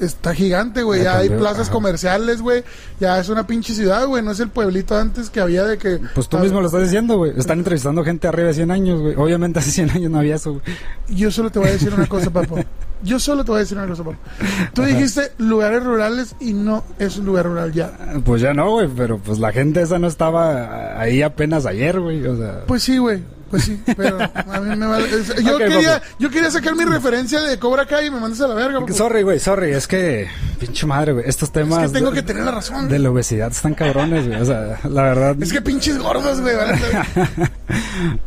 está 0.00 0.34
gigante, 0.34 0.82
güey. 0.82 1.04
Ya 1.04 1.18
hay 1.18 1.28
plazas 1.28 1.66
ajá. 1.66 1.72
comerciales, 1.72 2.42
güey. 2.42 2.64
Ya 2.98 3.20
es 3.20 3.28
una 3.28 3.46
pinche 3.46 3.74
ciudad, 3.74 4.04
güey. 4.06 4.24
No 4.24 4.32
es 4.32 4.40
el 4.40 4.48
pueblito 4.48 4.98
antes 4.98 5.30
que 5.30 5.40
había 5.40 5.62
de 5.64 5.78
que... 5.78 6.00
Pues 6.16 6.28
tú 6.28 6.36
Ah, 6.36 6.40
mismo 6.40 6.60
lo 6.60 6.66
estás 6.66 6.82
diciendo, 6.82 7.16
güey. 7.16 7.32
Están 7.36 7.58
entrevistando 7.58 8.02
gente 8.04 8.26
arriba 8.26 8.48
de 8.48 8.54
100 8.54 8.70
años, 8.72 9.00
güey. 9.00 9.14
Obviamente 9.14 9.60
hace 9.60 9.70
100 9.70 9.90
años 9.90 10.10
no 10.10 10.18
había 10.18 10.34
eso, 10.34 10.54
güey. 10.54 10.62
Yo 11.10 11.30
solo 11.30 11.50
te 11.50 11.60
voy 11.60 11.68
a 11.68 11.72
decir 11.72 11.94
una 11.94 12.06
cosa, 12.06 12.28
papo. 12.30 12.58
Yo 13.02 13.18
solo 13.18 13.44
te 13.44 13.50
voy 13.50 13.58
a 13.58 13.60
decir 13.60 13.76
una 13.76 13.86
cosa, 13.86 14.02
papo. 14.04 14.16
Tú 14.72 14.82
dijiste 14.82 15.32
lugares 15.38 15.84
rurales 15.84 16.34
y 16.40 16.52
no 16.54 16.84
es 16.98 17.16
un 17.18 17.26
lugar 17.26 17.44
rural 17.46 17.72
ya. 17.72 17.92
Pues 18.24 18.40
ya 18.40 18.54
no, 18.54 18.70
güey. 18.70 18.88
Pero 18.96 19.18
pues 19.18 19.38
la 19.38 19.52
gente 19.52 19.82
esa 19.82 19.98
no 19.98 20.06
estaba 20.06 20.98
ahí 21.00 21.20
apenas 21.22 21.66
ayer, 21.66 22.00
güey. 22.00 22.26
O 22.26 22.36
sea. 22.36 22.64
Pues 22.66 22.82
sí, 22.82 22.96
güey. 22.98 23.22
Pues 23.50 23.64
sí, 23.64 23.80
pero 23.96 24.18
a 24.20 24.60
mí 24.60 24.74
me 24.74 24.86
vale. 24.86 25.06
Yo, 25.44 25.58
quería, 25.58 26.02
yo 26.18 26.28
quería 26.30 26.50
sacar 26.50 26.74
mi 26.74 26.84
referencia 26.84 27.40
de 27.40 27.56
Cobra 27.58 27.86
Kai 27.86 28.06
y 28.06 28.10
me 28.10 28.18
mandas 28.18 28.40
a 28.40 28.48
la 28.48 28.54
verga, 28.54 28.80
papo. 28.80 28.92
Sorry, 28.92 29.22
güey, 29.22 29.38
sorry. 29.38 29.70
Es 29.72 29.86
que, 29.86 30.26
pinche 30.58 30.86
madre, 30.86 31.12
güey. 31.12 31.24
Estos 31.28 31.52
temas. 31.52 31.84
Es 31.84 31.92
que 31.92 31.98
tengo 31.98 32.10
de- 32.10 32.16
que 32.16 32.22
tener 32.22 32.42
la 32.44 32.50
razón. 32.50 32.88
De 32.88 32.98
la 32.98 33.10
obesidad 33.10 33.52
están 33.52 33.74
cabrones, 33.74 34.26
güey. 34.26 34.40
O 34.40 34.44
sea, 34.44 34.80
la 34.88 35.02
verdad. 35.02 35.36
Es 35.40 35.52
que 35.52 35.60
pinches 35.60 35.98
gordos, 35.98 36.40
güey. 36.40 36.56
¿vale? 36.56 36.78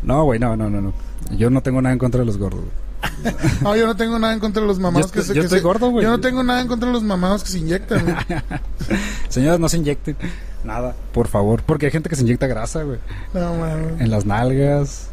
No, 0.04 0.24
güey, 0.24 0.40
no, 0.40 0.56
no, 0.56 0.70
no, 0.70 0.80
no. 0.82 0.94
Yo 1.36 1.50
no 1.50 1.62
tengo 1.62 1.82
nada 1.82 1.92
en 1.94 2.00
contra 2.00 2.20
de 2.22 2.26
los 2.26 2.38
gordos, 2.38 2.62
güey. 2.62 2.87
No, 3.62 3.76
yo 3.76 3.86
no 3.88 3.96
tengo 3.96 4.18
nada 4.20 4.34
en 4.34 4.40
contra 4.40 4.62
de 4.62 4.68
los 4.68 4.80
mamados 4.80 5.08
Yo 5.08 5.14
que 5.14 5.20
estoy- 5.20 5.34
se. 5.34 5.36
yo 5.36 5.42
que 5.42 5.46
estoy 5.46 5.60
se- 5.60 5.64
gordo, 5.64 5.90
güey. 5.90 6.04
Yo 6.04 6.10
no 6.12 6.20
tengo 6.20 6.44
nada 6.44 6.62
en 6.62 6.68
contra 6.68 6.88
de 6.88 6.94
los 6.94 7.04
mamados 7.04 7.44
que 7.44 7.50
se 7.50 7.60
inyectan, 7.60 8.04
güey. 8.04 8.16
Señores, 9.30 9.60
no 9.60 9.70
se 9.70 9.78
inyecten 9.78 10.16
nada, 10.64 10.96
por 11.14 11.28
favor. 11.28 11.62
Porque 11.64 11.88
hay 11.88 11.92
gente 11.92 12.10
que 12.10 12.16
se 12.16 12.22
inyecta 12.24 12.48
grasa, 12.48 12.84
güey. 12.84 13.00
No, 13.34 13.56
mames. 13.56 14.02
En 14.02 14.10
las 14.12 14.26
nalgas. 14.26 15.08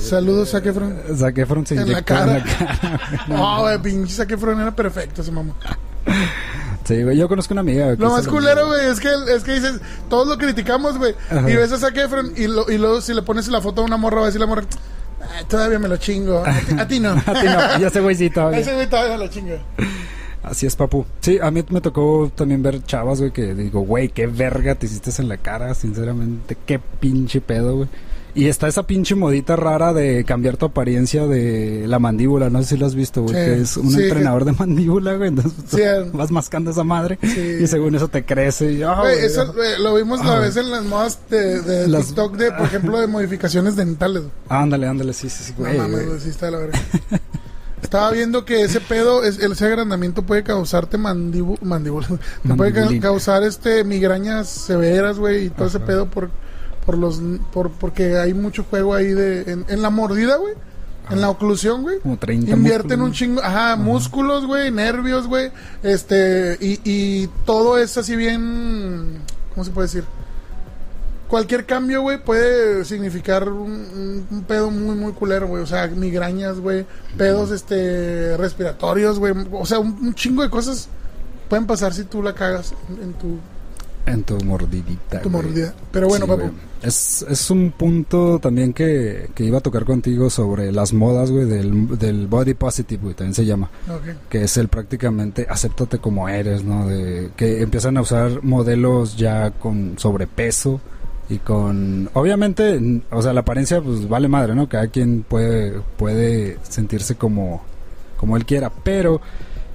Saludos, 0.00 0.50
Zac 0.50 0.64
Efron. 0.66 0.96
Zac 1.16 1.36
Efron 1.38 1.66
se 1.66 1.74
En 1.74 1.92
la 1.92 2.02
cara. 2.02 2.38
en 2.38 2.38
la 2.38 2.44
cara. 2.44 3.00
No, 3.28 3.60
güey, 3.62 3.78
pinche 3.82 4.14
Zac 4.14 4.30
Efron 4.30 4.60
era 4.60 4.74
perfecto 4.74 5.20
ese 5.22 5.30
mamá. 5.30 5.54
Sí, 6.84 7.02
güey. 7.02 7.18
Yo 7.18 7.28
conozco 7.28 7.52
una 7.52 7.60
amiga. 7.60 7.94
Lo 7.98 8.10
más 8.10 8.26
culero, 8.26 8.66
güey, 8.68 8.86
es 8.86 8.98
que, 8.98 9.08
es 9.34 9.44
que 9.44 9.52
dices, 9.52 9.78
todos 10.08 10.26
lo 10.26 10.38
criticamos, 10.38 10.96
güey. 10.96 11.14
Y 11.46 11.54
ves 11.54 11.70
a 11.72 11.78
Zac 11.78 11.96
Efron 11.98 12.32
y, 12.36 12.46
lo, 12.46 12.70
y 12.70 12.78
luego 12.78 13.00
si 13.02 13.12
le 13.12 13.20
pones 13.22 13.48
la 13.48 13.60
foto 13.60 13.82
a 13.82 13.84
una 13.84 13.96
morra, 13.98 14.16
va 14.18 14.22
a 14.22 14.26
decir 14.26 14.40
la 14.40 14.46
morra, 14.46 14.62
"Ay, 15.20 15.44
todavía 15.48 15.78
me 15.78 15.88
lo 15.88 15.96
chingo. 15.96 16.44
A 16.44 16.52
ti, 16.66 16.74
a 16.78 16.88
ti 16.88 17.00
no. 17.00 17.10
A 17.12 17.32
ti 17.40 17.46
no, 17.46 17.78
ya 17.78 17.88
ese 17.88 18.00
güeycito. 18.00 18.40
A 18.42 18.48
güey. 18.48 18.60
ese 18.60 18.74
güey 18.74 18.88
todavía 18.88 19.16
me 19.16 19.24
lo 19.24 19.30
chingo. 19.30 19.56
Así 20.42 20.66
es, 20.66 20.76
papu. 20.76 21.04
Sí, 21.20 21.38
a 21.42 21.50
mí 21.50 21.62
me 21.68 21.80
tocó 21.80 22.30
también 22.34 22.62
ver 22.62 22.82
chavas, 22.84 23.20
güey, 23.20 23.32
que 23.32 23.54
digo, 23.54 23.80
güey, 23.80 24.08
qué 24.08 24.26
verga 24.26 24.74
te 24.76 24.86
hiciste 24.86 25.10
en 25.20 25.28
la 25.28 25.36
cara, 25.36 25.74
sinceramente, 25.74 26.56
qué 26.64 26.78
pinche 26.78 27.40
pedo, 27.40 27.76
güey. 27.76 27.88
Y 28.38 28.46
está 28.46 28.68
esa 28.68 28.84
pinche 28.86 29.14
modita 29.16 29.56
rara 29.56 29.92
de 29.92 30.22
cambiar 30.24 30.56
tu 30.56 30.66
apariencia 30.66 31.26
de 31.26 31.86
la 31.88 31.98
mandíbula, 31.98 32.50
no 32.50 32.62
sé 32.62 32.68
si 32.68 32.76
lo 32.76 32.86
has 32.86 32.94
visto, 32.94 33.22
güey, 33.22 33.34
Sí, 33.34 33.40
que 33.40 33.60
es 33.62 33.76
un 33.76 33.90
sí, 33.90 34.02
entrenador 34.02 34.44
de 34.44 34.52
mandíbula, 34.52 35.14
güey, 35.16 35.30
entonces 35.30 35.52
Sí, 35.68 35.80
vas 36.12 36.30
mascando 36.30 36.70
esa 36.70 36.84
madre 36.84 37.18
Sí. 37.22 37.56
y 37.62 37.66
según 37.66 37.96
eso 37.96 38.06
te 38.08 38.24
crece. 38.24 38.72
Y, 38.72 38.82
ah, 38.82 38.94
Güey, 39.00 39.14
güey, 39.14 39.26
eso 39.26 39.42
eh, 39.62 39.78
lo 39.80 39.94
vimos 39.96 40.24
la 40.24 40.36
Ah. 40.36 40.40
vez 40.40 40.56
en 40.56 40.70
las 40.70 40.84
modas 40.84 41.18
de, 41.28 41.60
de 41.62 41.88
Las- 41.88 42.06
TikTok 42.06 42.36
de, 42.36 42.52
por 42.52 42.66
ejemplo, 42.66 43.00
de 43.00 43.06
modificaciones 43.08 43.74
dentales. 43.74 44.22
Ándale, 44.48 44.86
ándale, 44.86 45.12
sí, 45.14 45.28
sí, 45.28 45.42
sí, 45.42 45.52
No 45.58 45.64
güey. 45.64 45.76
mames, 45.76 45.92
güey. 45.96 46.06
güey, 46.06 46.20
sí 46.20 46.28
está 46.28 46.50
la 46.50 46.58
verga. 46.58 46.78
Estaba 47.82 48.10
viendo 48.10 48.44
que 48.44 48.62
ese 48.62 48.80
pedo, 48.80 49.24
es- 49.24 49.38
ese 49.38 49.64
agrandamiento 49.64 50.22
puede 50.22 50.42
causarte 50.42 50.98
mandíbula, 50.98 51.58
mandíbula. 51.62 52.06
Te 52.46 52.54
puede 52.54 53.00
causar 53.00 53.42
este 53.42 53.82
migrañas 53.84 54.48
severas, 54.48 55.18
güey, 55.18 55.46
y 55.46 55.50
todo 55.50 55.68
ese 55.68 55.80
pedo 55.80 56.06
por 56.06 56.30
por 56.88 56.96
los 56.96 57.20
por 57.52 57.70
porque 57.72 58.16
hay 58.16 58.32
mucho 58.32 58.64
juego 58.64 58.94
ahí 58.94 59.08
de 59.12 59.42
en, 59.42 59.66
en 59.68 59.82
la 59.82 59.90
mordida, 59.90 60.36
güey. 60.38 60.54
En 61.10 61.20
la 61.20 61.28
oclusión, 61.28 61.82
güey. 61.82 62.00
Como 62.00 62.16
30 62.18 62.50
Invierten 62.50 63.02
un 63.02 63.12
chingo, 63.12 63.42
ajá, 63.42 63.76
músculos, 63.76 64.46
güey, 64.46 64.70
nervios, 64.70 65.26
güey. 65.26 65.50
Este, 65.82 66.56
y, 66.60 66.80
y 66.84 67.28
todo 67.44 67.76
es 67.76 67.98
así 67.98 68.16
bien, 68.16 69.18
¿cómo 69.54 69.64
se 69.64 69.70
puede 69.70 69.88
decir? 69.88 70.04
Cualquier 71.28 71.66
cambio, 71.66 72.00
güey, 72.00 72.22
puede 72.24 72.86
significar 72.86 73.48
un, 73.50 73.70
un- 73.70 74.26
un 74.30 74.42
pedo 74.44 74.70
muy, 74.70 74.96
muy 74.96 75.12
culero, 75.12 75.46
güey. 75.46 75.62
O 75.62 75.66
sea, 75.66 75.86
migrañas, 75.88 76.58
güey, 76.58 76.86
pedos, 77.18 77.50
este, 77.50 78.34
respiratorios, 78.38 79.18
güey. 79.18 79.34
O 79.52 79.66
sea, 79.66 79.78
un, 79.78 79.88
un 80.00 80.14
chingo 80.14 80.42
de 80.42 80.48
cosas 80.48 80.88
pueden 81.50 81.66
pasar 81.66 81.92
si 81.92 82.04
tú 82.04 82.22
la 82.22 82.34
cagas 82.34 82.72
en, 82.88 83.02
en 83.02 83.12
tu, 83.12 83.38
En 84.12 84.22
tu 84.22 84.38
mordidita. 84.44 85.20
tu 85.20 85.30
mordida. 85.30 85.74
Pero 85.92 86.08
bueno, 86.08 86.26
Sí, 86.26 86.30
papu. 86.30 86.50
Es, 86.82 87.26
es 87.28 87.50
un 87.50 87.72
punto 87.72 88.38
también 88.38 88.72
que, 88.72 89.30
que 89.34 89.44
iba 89.44 89.58
a 89.58 89.60
tocar 89.60 89.84
contigo 89.84 90.30
sobre 90.30 90.70
las 90.70 90.92
modas, 90.92 91.30
güey, 91.30 91.44
del, 91.44 91.98
del 91.98 92.28
body 92.28 92.54
positive, 92.54 93.02
güey, 93.02 93.14
también 93.14 93.34
se 93.34 93.44
llama. 93.44 93.68
Que 94.28 94.44
es 94.44 94.56
el 94.56 94.68
prácticamente 94.68 95.46
acéptate 95.48 95.98
como 95.98 96.28
eres, 96.28 96.62
¿no? 96.62 96.86
De 96.86 97.30
que 97.36 97.62
empiezan 97.62 97.96
a 97.96 98.02
usar 98.02 98.44
modelos 98.44 99.16
ya 99.16 99.50
con 99.50 99.94
sobrepeso 99.98 100.80
y 101.28 101.38
con... 101.38 102.08
Obviamente, 102.14 103.02
o 103.10 103.22
sea, 103.22 103.32
la 103.32 103.40
apariencia 103.40 103.80
pues 103.80 104.08
vale 104.08 104.28
madre, 104.28 104.54
¿no? 104.54 104.68
Cada 104.68 104.86
quien 104.86 105.24
puede, 105.28 105.80
puede 105.96 106.58
sentirse 106.62 107.16
como, 107.16 107.62
como 108.16 108.36
él 108.36 108.44
quiera, 108.44 108.70
pero... 108.84 109.20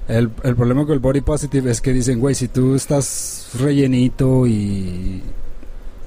El, 0.08 0.30
el 0.42 0.54
problema 0.54 0.84
con 0.84 0.92
el 0.92 0.98
body 0.98 1.22
positive 1.22 1.70
es 1.70 1.80
que 1.80 1.92
dicen, 1.92 2.20
güey, 2.20 2.34
si 2.34 2.48
tú 2.48 2.74
estás 2.74 3.48
rellenito 3.58 4.46
y, 4.46 5.22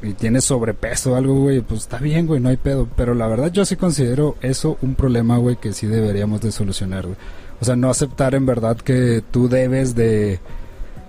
y 0.04 0.14
tienes 0.14 0.46
sobrepeso 0.46 1.14
o 1.14 1.16
algo, 1.16 1.42
güey, 1.42 1.62
pues 1.62 1.82
está 1.82 1.98
bien, 1.98 2.28
güey, 2.28 2.40
no 2.40 2.50
hay 2.50 2.58
pedo. 2.58 2.88
Pero 2.96 3.16
la 3.16 3.28
verdad 3.28 3.52
yo 3.52 3.66
sí 3.66 3.76
considero 3.76 4.36
eso 4.42 4.78
un 4.82 4.96
problema, 4.96 5.38
güey, 5.38 5.56
que 5.56 5.74
sí 5.74 5.88
deberíamos 5.88 6.42
de 6.42 6.52
solucionar, 6.52 7.06
güey. 7.06 7.18
O 7.60 7.66
sea, 7.66 7.76
no 7.76 7.90
aceptar 7.90 8.36
en 8.36 8.46
verdad 8.46 8.78
que 8.78 9.24
tú 9.32 9.50
debes 9.50 9.96
de... 9.96 10.40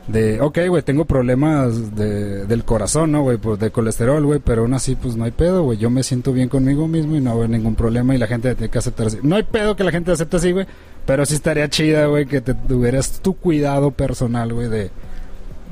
De, 0.08 0.40
ok, 0.40 0.58
güey, 0.68 0.82
tengo 0.82 1.04
problemas 1.04 1.94
de, 1.94 2.46
del 2.46 2.64
corazón, 2.64 3.12
¿no, 3.12 3.22
güey? 3.22 3.36
Pues 3.36 3.58
de 3.60 3.70
colesterol, 3.70 4.24
güey, 4.24 4.40
pero 4.42 4.62
aún 4.62 4.72
así, 4.72 4.94
pues 4.94 5.16
no 5.16 5.24
hay 5.24 5.32
pedo, 5.32 5.64
güey. 5.64 5.76
Yo 5.76 5.90
me 5.90 6.02
siento 6.02 6.32
bien 6.32 6.48
conmigo 6.48 6.88
mismo 6.88 7.14
y 7.16 7.20
no 7.20 7.38
veo 7.38 7.46
ningún 7.46 7.74
problema 7.74 8.14
y 8.14 8.18
la 8.18 8.26
gente 8.26 8.54
tiene 8.54 8.70
que 8.70 8.78
aceptar 8.78 9.08
así. 9.08 9.18
No 9.22 9.36
hay 9.36 9.42
pedo 9.42 9.76
que 9.76 9.84
la 9.84 9.90
gente 9.90 10.10
acepte 10.10 10.38
así, 10.38 10.52
güey, 10.52 10.66
pero 11.04 11.26
sí 11.26 11.34
estaría 11.34 11.68
chida, 11.68 12.06
güey, 12.06 12.24
que 12.24 12.40
te 12.40 12.54
tuvieras 12.54 13.20
tu 13.20 13.34
cuidado 13.34 13.90
personal, 13.90 14.54
güey, 14.54 14.68
de, 14.68 14.90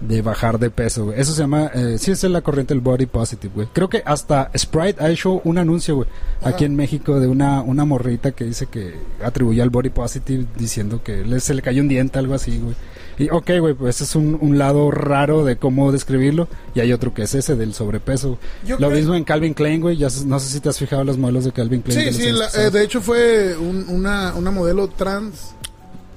de 0.07 0.21
bajar 0.21 0.59
de 0.59 0.69
peso, 0.69 1.07
güey. 1.07 1.19
Eso 1.19 1.33
se 1.33 1.41
llama, 1.41 1.71
eh, 1.75 1.97
sí 1.99 2.11
es 2.11 2.23
la 2.25 2.43
corriente 2.43 2.75
del 2.75 2.83
body 2.83 3.07
positive, 3.07 3.53
güey. 3.55 3.69
Creo 3.73 3.89
que 3.89 4.03
hasta 4.05 4.51
Sprite 4.57 5.03
ha 5.03 5.09
hecho 5.09 5.41
un 5.45 5.57
anuncio, 5.57 5.97
güey, 5.97 6.09
aquí 6.43 6.67
en 6.67 6.77
México 6.77 7.19
de 7.21 7.27
una, 7.27 7.63
una 7.63 7.87
morrita 7.87 8.33
que 8.33 8.45
dice 8.45 8.67
que 8.67 8.97
atribuye 9.25 9.63
al 9.63 9.71
body 9.71 9.91
positive 9.91 10.45
diciendo 10.59 11.03
que 11.03 11.25
le, 11.25 11.41
se 11.41 11.55
le 11.55 11.63
cayó 11.63 11.81
un 11.81 11.89
diente, 11.89 12.19
algo 12.19 12.35
así, 12.35 12.59
güey. 12.59 12.75
Y 13.19 13.31
ok, 13.31 13.51
güey, 13.61 13.75
pues 13.75 13.97
ese 13.97 14.05
es 14.05 14.15
un, 14.15 14.37
un 14.41 14.59
lado 14.59 14.91
raro 14.91 15.45
de 15.45 15.57
cómo 15.57 15.91
describirlo. 15.91 16.49
Y 16.75 16.81
hay 16.81 16.93
otro 16.93 17.15
que 17.15 17.23
es 17.23 17.35
ese 17.35 17.57
del 17.57 17.73
sobrepeso. 17.75 18.39
Yo 18.67 18.77
Lo 18.79 18.89
creo- 18.89 18.99
mismo 19.01 19.15
en 19.15 19.25
Calvin 19.25 19.55
Klein, 19.55 19.81
güey. 19.81 19.97
Ya 19.97 20.09
no 20.27 20.39
sé 20.39 20.51
si 20.53 20.61
te 20.61 20.69
has 20.69 20.79
fijado 20.79 21.03
los 21.05 21.17
modelos 21.19 21.45
de 21.45 21.53
Calvin 21.53 21.81
Klein. 21.83 21.99
Sí, 21.99 22.05
de 22.07 22.13
sí, 22.13 22.33
la- 22.33 22.49
eh, 22.67 22.71
de 22.71 22.85
hecho 22.85 23.01
fue 23.01 23.57
un- 23.57 23.87
una, 23.89 24.35
una 24.35 24.51
modelo 24.51 24.89
trans, 24.89 25.55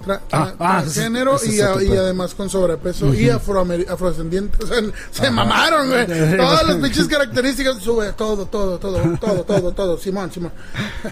tra- 0.05 0.19
Ah, 0.31 0.51
tra- 0.51 0.55
ah, 0.59 0.77
transgénero 0.81 1.37
y, 1.45 1.59
a- 1.61 1.71
además 2.01 2.33
con 2.35 2.49
sobrepeso 2.49 3.13
y 3.13 3.25
afroamer- 3.29 3.87
afrodescendiente. 3.89 4.63
O 4.63 4.67
sea, 4.67 4.81
se 5.11 5.31
mamaron, 5.31 5.89
güey. 5.89 6.05
Todas 6.37 6.67
las 6.67 6.75
pinches 6.77 7.07
características, 7.07 7.77
sube 7.77 8.13
todo, 8.13 8.45
todo, 8.45 8.77
todo, 8.79 8.99
todo, 9.19 9.43
todo, 9.43 9.71
todo. 9.73 9.97
Simón, 9.97 10.31
Simón. 10.31 10.51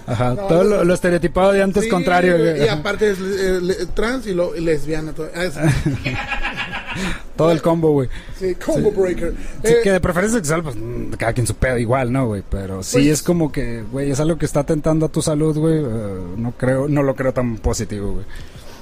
Ajá, 0.05 0.33
No, 0.35 0.43
todo 0.47 0.63
lo, 0.63 0.83
lo 0.83 0.93
estereotipado 0.93 1.51
de 1.51 1.63
antes 1.63 1.83
Sí, 1.83 1.89
contrario, 1.89 2.37
güey. 2.37 2.63
Y 2.65 2.67
aparte 2.67 3.11
es 3.11 3.19
eh, 3.19 3.59
le- 3.61 3.85
trans 3.87 4.25
y, 4.27 4.33
lo, 4.33 4.55
y 4.55 4.61
lesbiana. 4.61 5.13
Todo, 5.13 5.27
Ah, 5.35 5.43
Todo 7.35 7.51
el 7.51 7.61
combo, 7.61 7.91
güey. 7.91 8.09
sí, 8.39 8.55
combo 8.55 8.91
breaker. 8.91 9.33
Sí, 9.63 9.71
Eh, 9.73 9.75
que 9.83 9.91
de 9.91 9.99
preferencia 9.99 10.39
sexual, 10.39 10.63
pues 10.63 10.75
mm, 10.75 11.11
cada 11.11 11.33
quien 11.33 11.45
su 11.45 11.53
pedo 11.55 11.77
igual, 11.77 12.11
¿no, 12.11 12.25
güey? 12.27 12.43
Pero 12.49 12.81
sí 12.81 12.93
Pues- 12.97 13.05
es 13.07 13.21
como 13.23 13.51
que, 13.51 13.83
güey, 13.91 14.09
es 14.09 14.19
algo 14.19 14.37
que 14.39 14.45
está 14.45 14.61
atentando 14.61 15.05
a 15.05 15.09
tu 15.09 15.21
salud, 15.21 15.55
güey. 15.55 15.77
eh, 15.77 16.17
no 16.37 16.53
creo, 16.57 16.87
no 16.87 17.03
lo 17.03 17.15
creo 17.15 17.33
tan 17.33 17.57
positivo, 17.57 18.13
güey. 18.13 18.25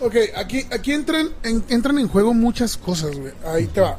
Ok, 0.06 0.16
aquí, 0.36 0.68
aquí 0.72 0.94
entran, 0.94 1.30
en, 1.42 1.64
entran 1.68 1.98
en 1.98 2.08
juego 2.08 2.36
muchas 2.36 2.78
cosas, 2.78 3.18
güey. 3.18 3.34
Ahí 3.44 3.66
te 3.66 3.82
va. 3.82 3.98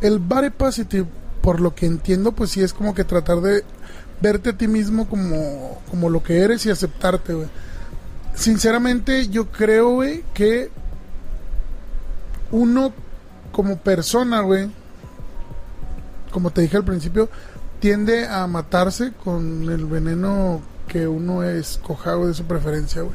El 0.00 0.18
body 0.18 0.50
positive, 0.50 1.06
por 1.40 1.60
lo 1.60 1.72
que 1.72 1.86
entiendo, 1.86 2.32
pues 2.32 2.50
sí 2.50 2.60
es 2.62 2.72
como 2.72 2.94
que 2.94 3.04
tratar 3.04 3.40
de 3.40 3.62
verte 4.20 4.50
a 4.50 4.58
ti 4.58 4.66
mismo 4.66 5.08
como, 5.08 5.80
como 5.88 6.10
lo 6.10 6.20
que 6.24 6.40
eres 6.40 6.66
y 6.66 6.70
aceptarte, 6.70 7.34
güey. 7.34 7.46
sinceramente, 8.34 9.28
yo 9.28 9.46
creo, 9.52 9.90
güey, 9.90 10.24
que 10.34 10.68
uno 12.50 12.92
como 13.52 13.78
persona, 13.78 14.40
güey, 14.40 14.68
como 16.32 16.50
te 16.50 16.62
dije 16.62 16.76
al 16.76 16.84
principio, 16.84 17.28
tiende 17.78 18.26
a 18.26 18.48
matarse 18.48 19.12
con 19.12 19.70
el 19.70 19.86
veneno 19.86 20.60
que 20.88 21.06
uno 21.06 21.44
escoja 21.44 22.14
güey, 22.14 22.30
de 22.30 22.34
su 22.34 22.44
preferencia, 22.46 23.02
güey. 23.02 23.14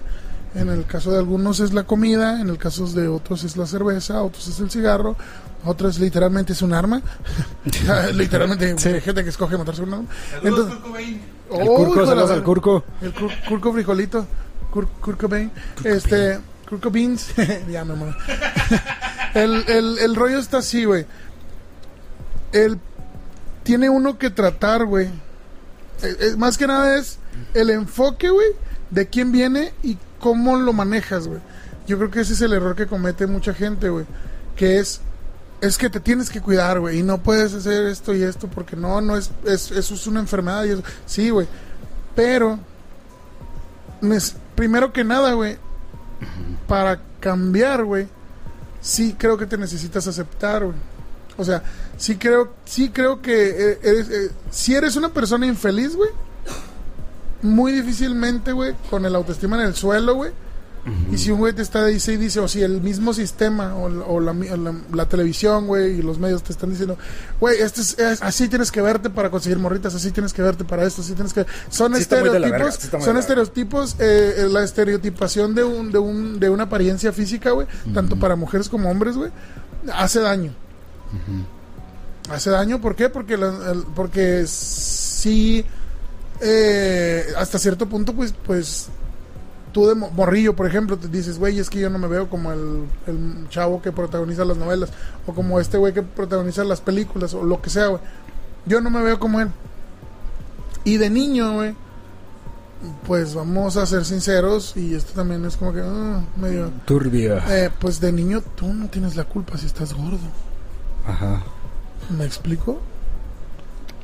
En 0.56 0.70
el 0.70 0.86
caso 0.86 1.12
de 1.12 1.18
algunos 1.20 1.60
es 1.60 1.74
la 1.74 1.84
comida, 1.84 2.39
en 2.39 2.49
el 2.49 2.58
caso 2.58 2.88
de 2.88 3.08
otros 3.10 3.43
es 3.43 3.58
la 3.58 3.66
cerveza, 3.66 4.22
otros 4.24 4.47
es 4.47 4.60
el 4.62 4.72
cigarro, 4.72 5.16
otros 5.66 5.99
literalmente 5.99 6.53
es 6.53 6.62
un 6.62 6.74
arma. 6.74 7.01
literalmente 8.14 8.66
hay 8.88 9.01
gente 9.01 9.24
que 9.24 9.30
escoge 9.30 9.58
matarse 9.58 9.82
un 9.82 9.93
arma. 9.93 10.06
Saludos, 10.32 10.72
Entonces. 10.72 11.18
¡Oh, 11.49 11.60
El 11.60 11.68
curco, 11.68 12.06
saludos 12.06 12.32
al 12.32 12.43
curco. 12.43 12.84
El 13.01 13.14
Cur- 13.14 13.34
Curco 13.49 13.74
Frijolito. 13.74 14.26
Cur 14.72 14.88
Curco 15.01 15.28
Bain. 15.28 15.51
Este. 15.84 16.39
Curco 16.70 16.89
Beans. 16.89 17.28
ya 17.70 17.86
me 17.86 17.93
mola. 17.95 18.18
el, 19.36 19.64
el, 19.68 19.99
el 19.99 20.16
rollo 20.16 20.39
está 20.39 20.58
así, 20.60 20.86
güey. 20.86 21.06
El. 22.51 22.80
Tiene 23.64 23.89
uno 23.89 24.18
que 24.18 24.30
tratar, 24.30 24.86
güey. 24.86 25.08
Eh, 26.01 26.16
eh, 26.20 26.36
más 26.38 26.58
que 26.58 26.68
nada 26.68 26.97
es 26.97 27.20
el 27.53 27.70
enfoque, 27.70 28.30
güey, 28.30 28.47
de 28.91 29.08
quién 29.08 29.32
viene 29.32 29.74
y 29.84 29.97
cómo 30.20 30.57
lo 30.57 30.74
manejas, 30.74 31.28
güey. 31.28 31.39
Yo 31.88 31.97
creo 31.97 32.11
que 32.11 32.22
ese 32.22 32.34
es 32.34 32.41
el 32.41 32.53
error 32.53 32.76
que 32.76 32.88
comete 32.88 33.28
mucha 33.28 33.53
gente, 33.53 33.89
güey. 33.89 34.05
Que 34.55 34.80
es. 34.80 35.01
Es 35.61 35.78
que 35.78 35.89
te 35.89 35.99
tienes 35.99 36.30
que 36.30 36.41
cuidar, 36.41 36.80
güey. 36.80 36.99
Y 36.99 37.03
no 37.03 37.22
puedes 37.22 37.53
hacer 37.53 37.86
esto 37.86 38.13
y 38.13 38.24
esto 38.24 38.47
porque 38.47 38.76
no, 38.76 39.01
no 39.01 39.18
es. 39.18 39.32
es 39.45 39.72
eso 39.72 39.93
es 39.93 40.07
una 40.07 40.20
enfermedad 40.20 40.63
y 40.66 40.72
eso. 40.72 40.84
Sí, 41.05 41.30
güey. 41.30 41.47
Pero. 42.16 42.59
primero 44.55 44.91
que 44.91 45.03
nada, 45.03 45.34
güey. 45.34 45.57
Para 46.68 46.99
cambiar, 47.20 47.84
güey. 47.84 48.07
Sí 48.82 49.16
creo 49.18 49.38
que 49.38 49.45
te 49.45 49.57
necesitas 49.57 50.07
aceptar, 50.07 50.63
güey. 50.63 50.78
O 51.38 51.43
sea, 51.43 51.63
sí 51.97 52.16
creo, 52.18 52.53
sí 52.66 52.89
creo 52.89 53.22
que 53.22 53.49
eh, 53.49 53.80
eres, 53.84 54.09
eh, 54.09 54.32
si 54.51 54.74
eres 54.74 54.95
una 54.95 55.09
persona 55.09 55.45
infeliz, 55.45 55.95
güey. 55.95 56.09
Muy 57.42 57.72
difícilmente, 57.72 58.52
güey, 58.52 58.74
con 58.90 59.06
el 59.06 59.16
autoestima 59.16 59.56
en 59.62 59.68
el 59.68 59.76
suelo, 59.76 60.16
güey. 60.16 60.32
Y 61.12 61.18
si 61.18 61.32
un 61.32 61.40
güey 61.40 61.52
te 61.52 61.64
está 61.64 61.84
dice 61.84 62.14
y 62.14 62.18
dice, 62.18 62.40
o 62.40 62.48
si 62.48 62.62
el 62.62 62.80
mismo 62.80 63.12
sistema 63.12 63.76
o, 63.76 63.90
la- 63.90 64.06
o 64.06 64.20
la, 64.20 64.34
mi- 64.34 64.50
o 64.50 64.56
la- 64.56 64.76
la 64.94 65.10
televisión, 65.10 65.66
güey, 65.66 65.98
y 65.98 66.02
los 66.04 66.20
medios 66.20 66.44
te 66.44 66.52
están 66.52 66.70
diciendo, 66.70 66.96
güey, 67.40 67.60
este 67.60 67.82
es, 67.82 67.98
es- 67.98 68.22
así 68.22 68.48
tienes 68.50 68.72
que 68.72 68.84
verte 68.84 69.10
para 69.10 69.32
conseguir 69.32 69.58
morritas, 69.58 69.96
así 69.96 70.12
tienes 70.12 70.32
que 70.32 70.44
verte 70.44 70.64
para 70.64 70.84
esto, 70.84 71.02
así 71.02 71.14
tienes 71.14 71.34
que... 71.34 71.44
Son 71.70 71.96
Sí 71.96 72.02
estereotipos, 72.04 72.52
verga, 72.52 72.72
sí 72.72 72.88
son 73.04 73.18
estereotipos, 73.18 73.96
eh, 73.98 74.34
eh, 74.38 74.48
la 74.52 74.64
estereotipación 74.64 75.56
de, 75.56 75.64
un, 75.64 75.92
de, 75.92 75.98
un, 75.98 76.40
de 76.40 76.50
una 76.52 76.66
apariencia 76.66 77.12
física, 77.12 77.50
güey, 77.50 77.66
tanto 77.96 78.20
para 78.20 78.36
mujeres 78.36 78.70
como 78.70 78.88
hombres, 78.92 79.16
güey, 79.18 79.32
hace 79.92 80.20
daño. 80.20 80.54
Hace 82.30 82.52
daño, 82.52 82.80
¿por 82.80 82.96
qué? 82.96 83.10
Porque, 83.10 83.38
la- 83.38 83.72
el- 83.72 83.86
porque 83.96 84.46
sí, 84.48 85.66
eh, 86.42 87.26
hasta 87.38 87.60
cierto 87.60 87.88
punto, 87.88 88.14
pues, 88.14 88.34
pues 88.46 88.88
tú 89.72 89.88
de 89.88 89.96
mo- 89.96 90.10
morrillo, 90.12 90.56
por 90.56 90.68
ejemplo, 90.68 90.98
te 90.98 91.08
dices, 91.08 91.38
güey, 91.38 91.60
es 91.60 91.70
que 91.70 91.80
yo 91.80 91.90
no 91.90 91.98
me 92.00 92.08
veo 92.08 92.30
como 92.30 92.52
el, 92.52 92.86
el 93.08 93.48
chavo 93.50 93.82
que 93.82 93.92
protagoniza 93.92 94.46
las 94.46 94.58
novelas, 94.58 94.90
o 95.28 95.34
como 95.34 95.60
este 95.60 95.78
güey 95.78 95.94
que 95.94 96.02
protagoniza 96.02 96.64
las 96.64 96.82
películas, 96.82 97.34
o 97.34 97.44
lo 97.44 97.62
que 97.62 97.70
sea, 97.70 97.88
güey. 97.88 98.02
Yo 98.66 98.82
no 98.82 98.90
me 98.90 99.02
veo 99.02 99.20
como 99.20 99.40
él. 99.42 99.50
Y 100.84 100.98
de 100.98 101.10
niño, 101.10 101.54
güey, 101.56 101.76
pues 103.08 103.34
vamos 103.34 103.78
a 103.78 103.86
ser 103.86 104.06
sinceros, 104.06 104.78
y 104.78 104.94
esto 104.96 105.14
también 105.14 105.44
es 105.46 105.58
como 105.58 105.74
que 105.74 105.82
ah, 105.84 106.22
medio... 106.38 106.70
Turbia. 106.86 107.44
Eh, 107.50 107.70
pues 107.80 108.00
de 108.00 108.12
niño 108.12 108.42
tú 108.56 108.72
no 108.74 108.88
tienes 108.88 109.16
la 109.16 109.24
culpa 109.24 109.58
si 109.58 109.66
estás 109.66 109.94
gordo. 109.94 110.20
Ajá. 111.08 111.44
¿Me 112.18 112.26
explico? 112.26 112.80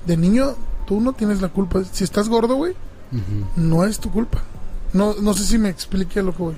De 0.05 0.17
niño 0.17 0.55
tú 0.85 0.99
no 1.01 1.13
tienes 1.13 1.41
la 1.41 1.49
culpa. 1.49 1.81
Si 1.91 2.03
estás 2.03 2.29
gordo, 2.29 2.55
güey, 2.55 2.73
no 3.55 3.85
es 3.85 3.99
tu 3.99 4.11
culpa. 4.11 4.41
No, 4.93 5.15
no 5.21 5.33
sé 5.33 5.43
si 5.45 5.57
me 5.57 5.69
explique 5.69 6.21
lo 6.21 6.35
que 6.35 6.43
voy. 6.43 6.55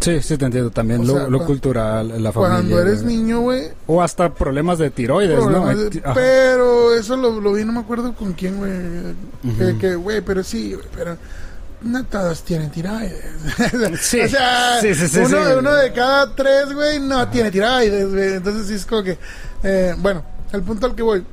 Sí, 0.00 0.20
sí 0.20 0.36
te 0.36 0.44
entiendo. 0.46 0.70
También 0.70 1.00
O 1.00 1.04
lo, 1.04 1.12
sea, 1.14 1.22
lo 1.22 1.28
cuando- 1.38 1.46
cultural, 1.46 2.08
la 2.22 2.32
familia. 2.32 2.56
Cuando 2.56 2.80
eres 2.80 3.02
niño, 3.04 3.40
güey, 3.40 3.68
O 3.86 4.02
hasta 4.02 4.34
problemas 4.34 4.78
de 4.78 4.90
tiroides, 4.90 5.38
problemas 5.38 5.76
¿no? 5.76 5.82
de- 5.84 6.02
pero 6.14 6.94
eso 6.94 7.16
lo, 7.16 7.40
lo 7.40 7.52
vi, 7.52 7.64
no 7.64 7.72
me 7.72 7.80
acuerdo 7.80 8.12
con 8.14 8.32
quién, 8.32 8.58
güey. 8.58 8.72
Que- 9.56 9.70
Ujú. 9.72 9.78
Que, 9.78 9.94
güey, 9.94 10.20
pero 10.20 10.42
sí, 10.42 10.74
güey, 10.74 10.86
pero 10.94 11.16
no 11.82 12.04
todas 12.04 12.42
tienen 12.42 12.70
tiroides. 12.70 13.24
Sí. 14.00 14.20
o 14.24 14.28
sea, 14.28 14.80
Sí, 14.80 14.94
sí, 14.94 15.06
sí, 15.08 15.18
uno, 15.20 15.38
uno 15.58 15.72
de 15.72 15.92
cada 15.92 16.34
tres, 16.34 16.72
güey, 16.74 16.98
no 17.00 17.28
tiene 17.28 17.50
tiroides, 17.52 18.10
güey. 18.10 18.34
Entonces 18.34 18.66
sí 18.66 18.74
es 18.74 18.84
como 18.86 19.02
que, 19.04 19.18
eh, 19.62 19.94
bueno, 19.98 20.24
el 20.52 20.62
punto 20.62 20.86
al 20.86 20.94
que 20.96 21.02
voy. 21.02 21.24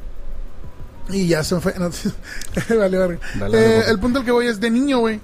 Y 1.09 1.27
ya 1.27 1.43
se 1.43 1.55
me 1.55 1.61
fue. 1.61 1.73
no, 1.79 1.89
vale. 2.77 3.19
Dale, 3.39 3.79
Eh, 3.79 3.83
el 3.87 3.99
punto 3.99 4.19
al 4.19 4.25
que 4.25 4.31
voy 4.31 4.47
es 4.47 4.59
de 4.59 4.69
niño, 4.69 4.99
güey. 4.99 5.19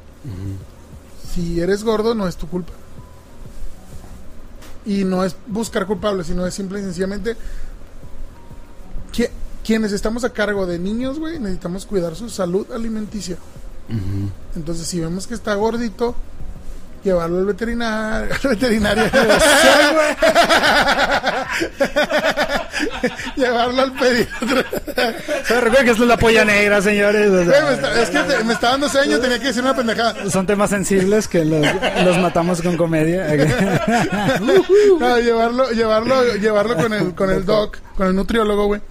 Si 1.33 1.59
eres 1.59 1.83
gordo, 1.83 2.15
no 2.15 2.27
es 2.27 2.35
tu 2.37 2.47
culpa. 2.47 2.73
Y 4.85 5.03
no 5.03 5.23
es 5.23 5.35
buscar 5.47 5.85
culpables, 5.87 6.27
sino 6.27 6.45
es 6.45 6.53
simple 6.53 6.79
y 6.79 6.83
sencillamente 6.83 7.35
que 9.11 9.31
quienes 9.63 9.91
estamos 9.91 10.23
a 10.23 10.31
cargo 10.31 10.67
de 10.67 10.77
niños, 10.77 11.17
güey, 11.19 11.39
necesitamos 11.39 11.85
cuidar 11.85 12.15
su 12.15 12.29
salud 12.29 12.71
alimenticia. 12.71 13.37
Entonces, 14.55 14.87
si 14.87 14.99
vemos 14.99 15.25
que 15.27 15.33
está 15.33 15.53
gordito, 15.55 16.15
llevarlo 17.05 17.37
al 17.39 17.45
veterinario. 17.45 18.33
Al 18.43 18.49
veterinario. 18.49 19.03
llevarlo 23.35 23.81
al 23.81 23.91
pediatra. 23.93 24.65
Pero 25.47 25.61
recuerden 25.61 25.85
que 25.85 25.91
esto 25.91 26.03
es 26.03 26.09
la 26.09 26.17
polla 26.17 26.45
negra, 26.45 26.81
señores. 26.81 27.29
o 27.29 27.45
sea, 27.45 27.61
Güey, 27.61 27.63
me 27.63 27.73
está- 27.75 28.01
es 28.01 28.09
que 28.09 28.19
te- 28.19 28.43
me 28.43 28.53
está 28.53 28.69
dando 28.71 28.89
sueño, 28.89 29.19
tenía 29.19 29.39
que 29.39 29.47
decir 29.47 29.61
una 29.61 29.75
pendejada. 29.75 30.29
son 30.29 30.45
temas 30.45 30.69
sensibles 30.69 31.27
que 31.27 31.45
los, 31.45 31.65
los 32.03 32.17
matamos 32.17 32.61
con 32.61 32.77
comedia. 32.77 33.25
No, 34.99 35.19
llevarlo, 35.19 35.69
llevarlo, 35.71 36.35
llevarlo 36.35 36.75
con 36.75 36.93
el, 36.93 37.15
con 37.15 37.29
el 37.29 37.45
doc, 37.45 37.77
con 37.95 38.07
el 38.07 38.15
nutriólogo, 38.15 38.65
güey, 38.67 38.81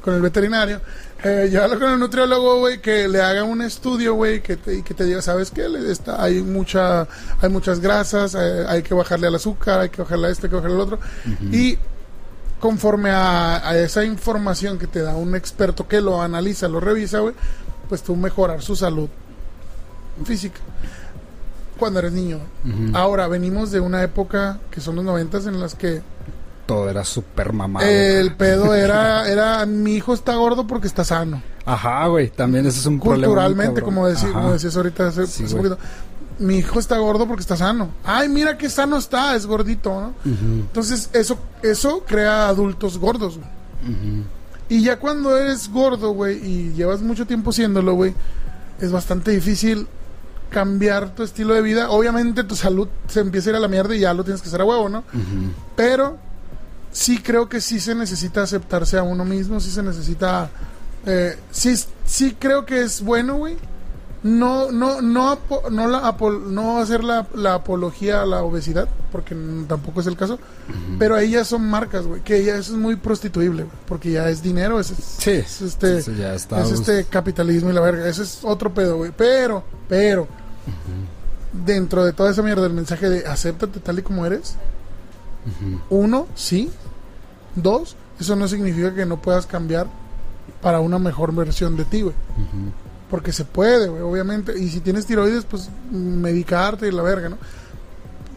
con 0.00 0.14
el 0.14 0.20
veterinario. 0.22 0.80
Eh, 1.22 1.48
llevarlo 1.50 1.78
con 1.78 1.90
el 1.92 1.98
nutriólogo, 1.98 2.60
güey, 2.60 2.80
que 2.80 3.06
le 3.08 3.20
haga 3.20 3.44
un 3.44 3.60
estudio, 3.62 4.14
güey, 4.14 4.42
que 4.42 4.56
te, 4.56 4.76
y 4.76 4.82
que 4.82 4.94
te 4.94 5.04
diga, 5.04 5.20
¿sabes 5.20 5.50
qué? 5.50 5.68
Le- 5.68 5.90
Está, 5.92 6.22
hay 6.22 6.42
mucha, 6.42 7.06
hay 7.40 7.50
muchas 7.50 7.80
grasas, 7.80 8.34
eh, 8.34 8.64
hay 8.68 8.82
que 8.82 8.94
bajarle 8.94 9.26
al 9.26 9.34
azúcar, 9.34 9.80
hay 9.80 9.88
que 9.90 10.00
bajarle 10.02 10.28
a 10.28 10.30
esto, 10.30 10.46
hay 10.46 10.50
que 10.50 10.56
bajarle 10.56 10.76
al 10.76 10.82
otro. 10.82 10.98
Y 11.52 11.76
conforme 12.58 13.10
a, 13.10 13.68
a 13.68 13.76
esa 13.78 14.04
información 14.04 14.78
que 14.78 14.86
te 14.86 15.00
da 15.02 15.14
un 15.16 15.34
experto 15.34 15.86
que 15.86 16.00
lo 16.00 16.22
analiza, 16.22 16.68
lo 16.68 16.80
revisa, 16.80 17.18
güey, 17.20 17.34
pues 17.88 18.02
tú 18.02 18.16
mejorar 18.16 18.62
su 18.62 18.74
salud 18.76 19.08
física 20.24 20.60
cuando 21.78 21.98
eres 22.00 22.12
niño. 22.12 22.38
Ahora, 22.94 23.26
venimos 23.28 23.70
de 23.70 23.80
una 23.80 24.02
época 24.02 24.58
que 24.70 24.80
son 24.80 24.96
los 24.96 25.04
noventas 25.04 25.46
en 25.46 25.58
las 25.60 25.74
que 25.74 26.02
Todo 26.70 26.88
era 26.88 27.04
súper 27.04 27.52
mamado. 27.52 27.84
el 27.84 28.32
pedo 28.36 28.76
era, 28.76 29.28
era 29.28 29.66
mi 29.66 29.96
hijo 29.96 30.14
está 30.14 30.36
gordo 30.36 30.68
porque 30.68 30.86
está 30.86 31.02
sano. 31.02 31.42
Ajá, 31.66 32.06
güey. 32.06 32.30
También 32.30 32.64
ese 32.64 32.78
es 32.78 32.86
un 32.86 33.00
problema. 33.00 33.26
Culturalmente, 33.26 33.80
cabrón. 33.80 34.12
como, 34.32 34.52
decías 34.52 34.76
ahorita 34.76 35.08
hace, 35.08 35.26
Sí, 35.26 35.44
hace 35.44 35.56
poquito. 35.56 35.78
Mi 36.38 36.58
hijo 36.58 36.78
está 36.78 36.96
gordo 36.98 37.26
porque 37.26 37.40
está 37.40 37.56
sano. 37.56 37.90
Ay, 38.04 38.28
mira 38.28 38.56
qué 38.56 38.70
sano 38.70 38.98
está, 38.98 39.34
es 39.34 39.46
gordito, 39.46 40.00
¿no? 40.00 40.14
Entonces, 40.24 41.10
eso, 41.12 41.40
eso 41.60 42.04
crea 42.06 42.46
adultos 42.46 42.98
gordos, 42.98 43.38
güey. 43.38 43.50
Y 44.68 44.84
ya 44.84 45.00
cuando 45.00 45.36
eres 45.36 45.68
gordo, 45.68 46.12
güey, 46.12 46.36
y 46.36 46.72
llevas 46.74 47.00
mucho 47.00 47.26
tiempo 47.26 47.50
siéndolo, 47.50 47.94
güey, 47.94 48.14
es 48.80 48.92
bastante 48.92 49.32
difícil 49.32 49.88
cambiar 50.50 51.16
tu 51.16 51.24
estilo 51.24 51.52
de 51.54 51.62
vida. 51.62 51.90
Obviamente 51.90 52.44
tu 52.44 52.54
salud 52.54 52.86
se 53.08 53.18
empieza 53.18 53.48
a 53.48 53.50
ir 53.50 53.56
a 53.56 53.60
la 53.60 53.66
mierda 53.66 53.96
y 53.96 53.98
ya 53.98 54.14
lo 54.14 54.22
tienes 54.22 54.40
que 54.40 54.46
hacer 54.46 54.60
a 54.60 54.64
huevo, 54.64 54.88
¿no? 54.88 55.02
Pero 55.74 56.29
sí 56.92 57.18
creo 57.18 57.48
que 57.48 57.60
sí 57.60 57.80
se 57.80 57.94
necesita 57.94 58.42
aceptarse 58.42 58.98
a 58.98 59.02
uno 59.02 59.24
mismo, 59.24 59.60
sí 59.60 59.70
se 59.70 59.82
necesita... 59.82 60.50
eh, 61.06 61.36
sí, 61.50 61.74
sí 62.04 62.36
creo 62.38 62.64
que 62.66 62.82
es 62.82 63.02
bueno, 63.02 63.36
güey. 63.36 63.56
No, 64.22 64.70
no, 64.70 65.00
no, 65.00 65.38
no, 65.70 65.88
la, 65.88 66.14
no 66.46 66.78
hacer 66.78 67.02
la, 67.02 67.26
la 67.34 67.54
apología 67.54 68.20
a 68.20 68.26
la 68.26 68.42
obesidad, 68.42 68.86
porque 69.10 69.34
tampoco 69.66 70.02
es 70.02 70.06
el 70.08 70.16
caso. 70.18 70.38
Pero 70.98 71.16
ahí 71.16 71.30
ya 71.30 71.44
son 71.46 71.64
marcas, 71.66 72.04
güey, 72.06 72.20
que 72.20 72.44
ya 72.44 72.56
eso 72.56 72.72
es 72.74 72.78
muy 72.78 72.96
prostituible, 72.96 73.62
güey, 73.62 73.74
porque 73.86 74.10
ya 74.12 74.28
es 74.28 74.42
dinero, 74.42 74.78
es, 74.78 74.88
Sí. 75.16 75.30
es 75.30 75.62
este, 75.62 75.98
Eso 76.00 76.12
ya 76.12 76.34
está. 76.34 76.60
es 76.60 76.70
este 76.70 77.06
capitalismo 77.06 77.70
y 77.70 77.72
la 77.72 77.80
verga. 77.80 78.06
Ese 78.06 78.24
es 78.24 78.40
otro 78.42 78.74
pedo, 78.74 78.98
güey. 78.98 79.10
Pero, 79.16 79.64
pero, 79.88 80.28
dentro 81.52 82.04
de 82.04 82.12
toda 82.12 82.30
esa 82.30 82.42
mierda, 82.42 82.66
el 82.66 82.74
mensaje 82.74 83.08
de 83.08 83.26
acéptate 83.26 83.80
tal 83.80 83.98
y 83.98 84.02
como 84.02 84.26
eres. 84.26 84.54
Uno, 85.90 86.26
sí. 86.34 86.70
Dos, 87.54 87.96
eso 88.20 88.36
no 88.36 88.46
significa 88.48 88.94
que 88.94 89.06
no 89.06 89.20
puedas 89.20 89.46
cambiar 89.46 89.86
para 90.62 90.80
una 90.80 90.98
mejor 90.98 91.34
versión 91.34 91.76
de 91.76 91.84
ti, 91.84 92.02
güey. 92.02 92.14
Porque 93.10 93.32
se 93.32 93.44
puede, 93.44 93.88
güey, 93.88 94.02
obviamente. 94.02 94.56
Y 94.58 94.68
si 94.70 94.80
tienes 94.80 95.06
tiroides, 95.06 95.44
pues 95.44 95.68
medicarte 95.90 96.86
y 96.88 96.92
la 96.92 97.02
verga, 97.02 97.28
¿no? 97.30 97.38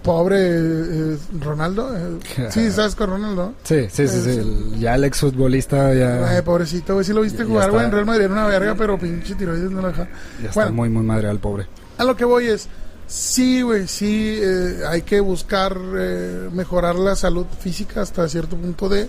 pobre 0.02 0.36
eh, 0.38 1.18
Ronaldo. 1.40 1.96
eh, 1.96 2.50
sí, 2.52 2.70
sabes 2.76 2.94
con 2.94 3.10
Ronaldo. 3.10 3.54
Sí, 3.64 3.88
sí, 3.90 4.06
sí, 4.08 4.22
sí. 4.22 4.30
el- 4.32 4.78
ya 4.78 4.96
el 4.96 5.06
exfutbolista 5.06 5.88
Ay, 5.88 6.00
ya, 6.00 6.44
pobrecito, 6.44 6.94
güey, 6.96 7.06
sí 7.06 7.14
lo 7.14 7.22
viste 7.22 7.40
Ya 7.40 7.46
jugar, 7.46 7.62
está. 7.64 7.72
güey, 7.72 7.86
en 7.86 7.92
Real 7.94 8.06
Madrid 8.06 8.24
era 8.26 8.34
una 8.34 8.46
verga, 8.48 8.76
pero 8.76 8.98
pinche 9.00 9.34
tiroides 9.36 9.72
no 9.72 9.82
lo 9.82 9.88
deja. 9.88 10.10
ya 10.42 10.50
está 10.50 10.70
muy, 10.72 10.90
muy 10.90 11.04
madre 11.04 11.30
al 11.30 11.40
pobre. 11.40 11.68
a 11.98 12.04
lo 12.04 12.18
que 12.18 12.26
voy 12.26 12.48
es, 12.48 12.68
sí, 13.16 13.62
güey, 13.62 13.88
sí, 13.88 14.40
eh, 14.42 14.80
hay 14.90 15.04
que 15.04 15.20
buscar 15.20 15.78
eh, 15.98 16.50
mejorar 16.52 16.96
la 16.96 17.16
salud 17.16 17.46
física 17.60 18.02
hasta 18.02 18.28
cierto 18.28 18.56
punto 18.58 18.90
de, 18.90 19.08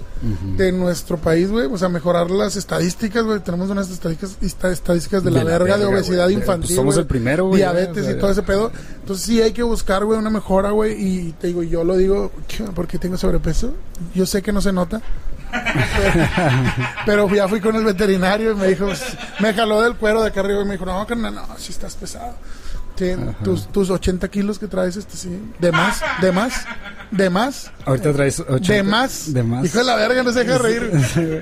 de 0.58 0.72
nuestro 0.72 1.16
país, 1.16 1.50
güey, 1.50 1.66
o 1.66 1.78
sea, 1.78 1.88
mejorar 1.88 2.30
las 2.30 2.56
estadísticas, 2.56 3.24
güey, 3.24 3.40
tenemos 3.40 3.70
unas 3.70 3.88
estadísticas, 3.90 4.36
esta- 4.42 4.70
estadísticas 4.70 5.24
de 5.24 5.30
la, 5.30 5.42
verga, 5.42 5.78
de 5.78 5.86
obesidad 5.86 6.28
infantil, 6.28 6.66
Pues 6.68 6.76
somos 6.76 6.96
el 6.98 7.06
primero, 7.06 7.46
güey. 7.46 7.60
diabetes 7.60 7.94
ya, 7.96 8.00
o 8.02 8.04
sea, 8.04 8.12
y 8.16 8.18
todo 8.20 8.30
ese 8.30 8.42
pedo, 8.42 8.70
entonces 9.00 9.24
sí 9.24 9.40
hay 9.40 9.52
que 9.52 9.62
buscar, 9.62 10.04
güey, 10.04 10.18
una 10.18 10.28
mejora, 10.30 10.70
güey, 10.70 10.92
y 11.02 11.32
te 11.32 11.46
digo, 11.46 11.62
yo 11.62 11.82
lo 11.82 11.96
digo, 11.96 12.30
porque 12.74 12.98
tengo 12.98 13.16
sobrepeso, 13.16 13.72
yo 14.14 14.26
sé 14.26 14.42
que 14.42 14.52
no 14.52 14.60
se 14.60 14.72
nota, 14.72 15.00
pero 17.06 17.28
ya 17.34 17.48
fui 17.48 17.60
con 17.60 17.74
el 17.76 17.84
veterinario 17.84 18.52
y 18.52 18.54
me 18.54 18.68
dijo, 18.68 18.86
me 19.40 19.54
jaló 19.54 19.80
del 19.82 19.94
cuero 19.96 20.20
de 20.22 20.28
acá 20.28 20.40
arriba 20.40 20.62
y 20.62 20.64
me 20.64 20.72
dijo, 20.72 20.84
no, 20.84 21.06
carnal, 21.06 21.34
no, 21.34 21.46
si 21.58 21.72
estás 21.72 21.94
pesado. 21.94 22.34
Sí, 22.96 23.12
tus, 23.42 23.66
tus 23.68 23.90
80 23.90 24.28
kilos 24.28 24.58
que 24.58 24.68
traes, 24.68 24.96
este 24.96 25.16
sí. 25.16 25.40
De 25.58 25.72
más, 25.72 26.00
de 26.20 26.30
más, 26.30 26.64
de 27.10 27.30
más, 27.30 27.70
Ahorita 27.86 28.12
traes 28.12 28.40
80. 28.40 28.72
de 28.72 28.82
más. 28.82 29.32
De 29.34 29.42
más. 29.42 29.64
Hijo 29.66 29.78
de 29.78 29.84
la 29.84 29.96
verga, 29.96 30.22
no 30.22 30.32
se 30.32 30.40
deja 30.44 30.52
de 30.52 30.58
reír. 30.58 30.90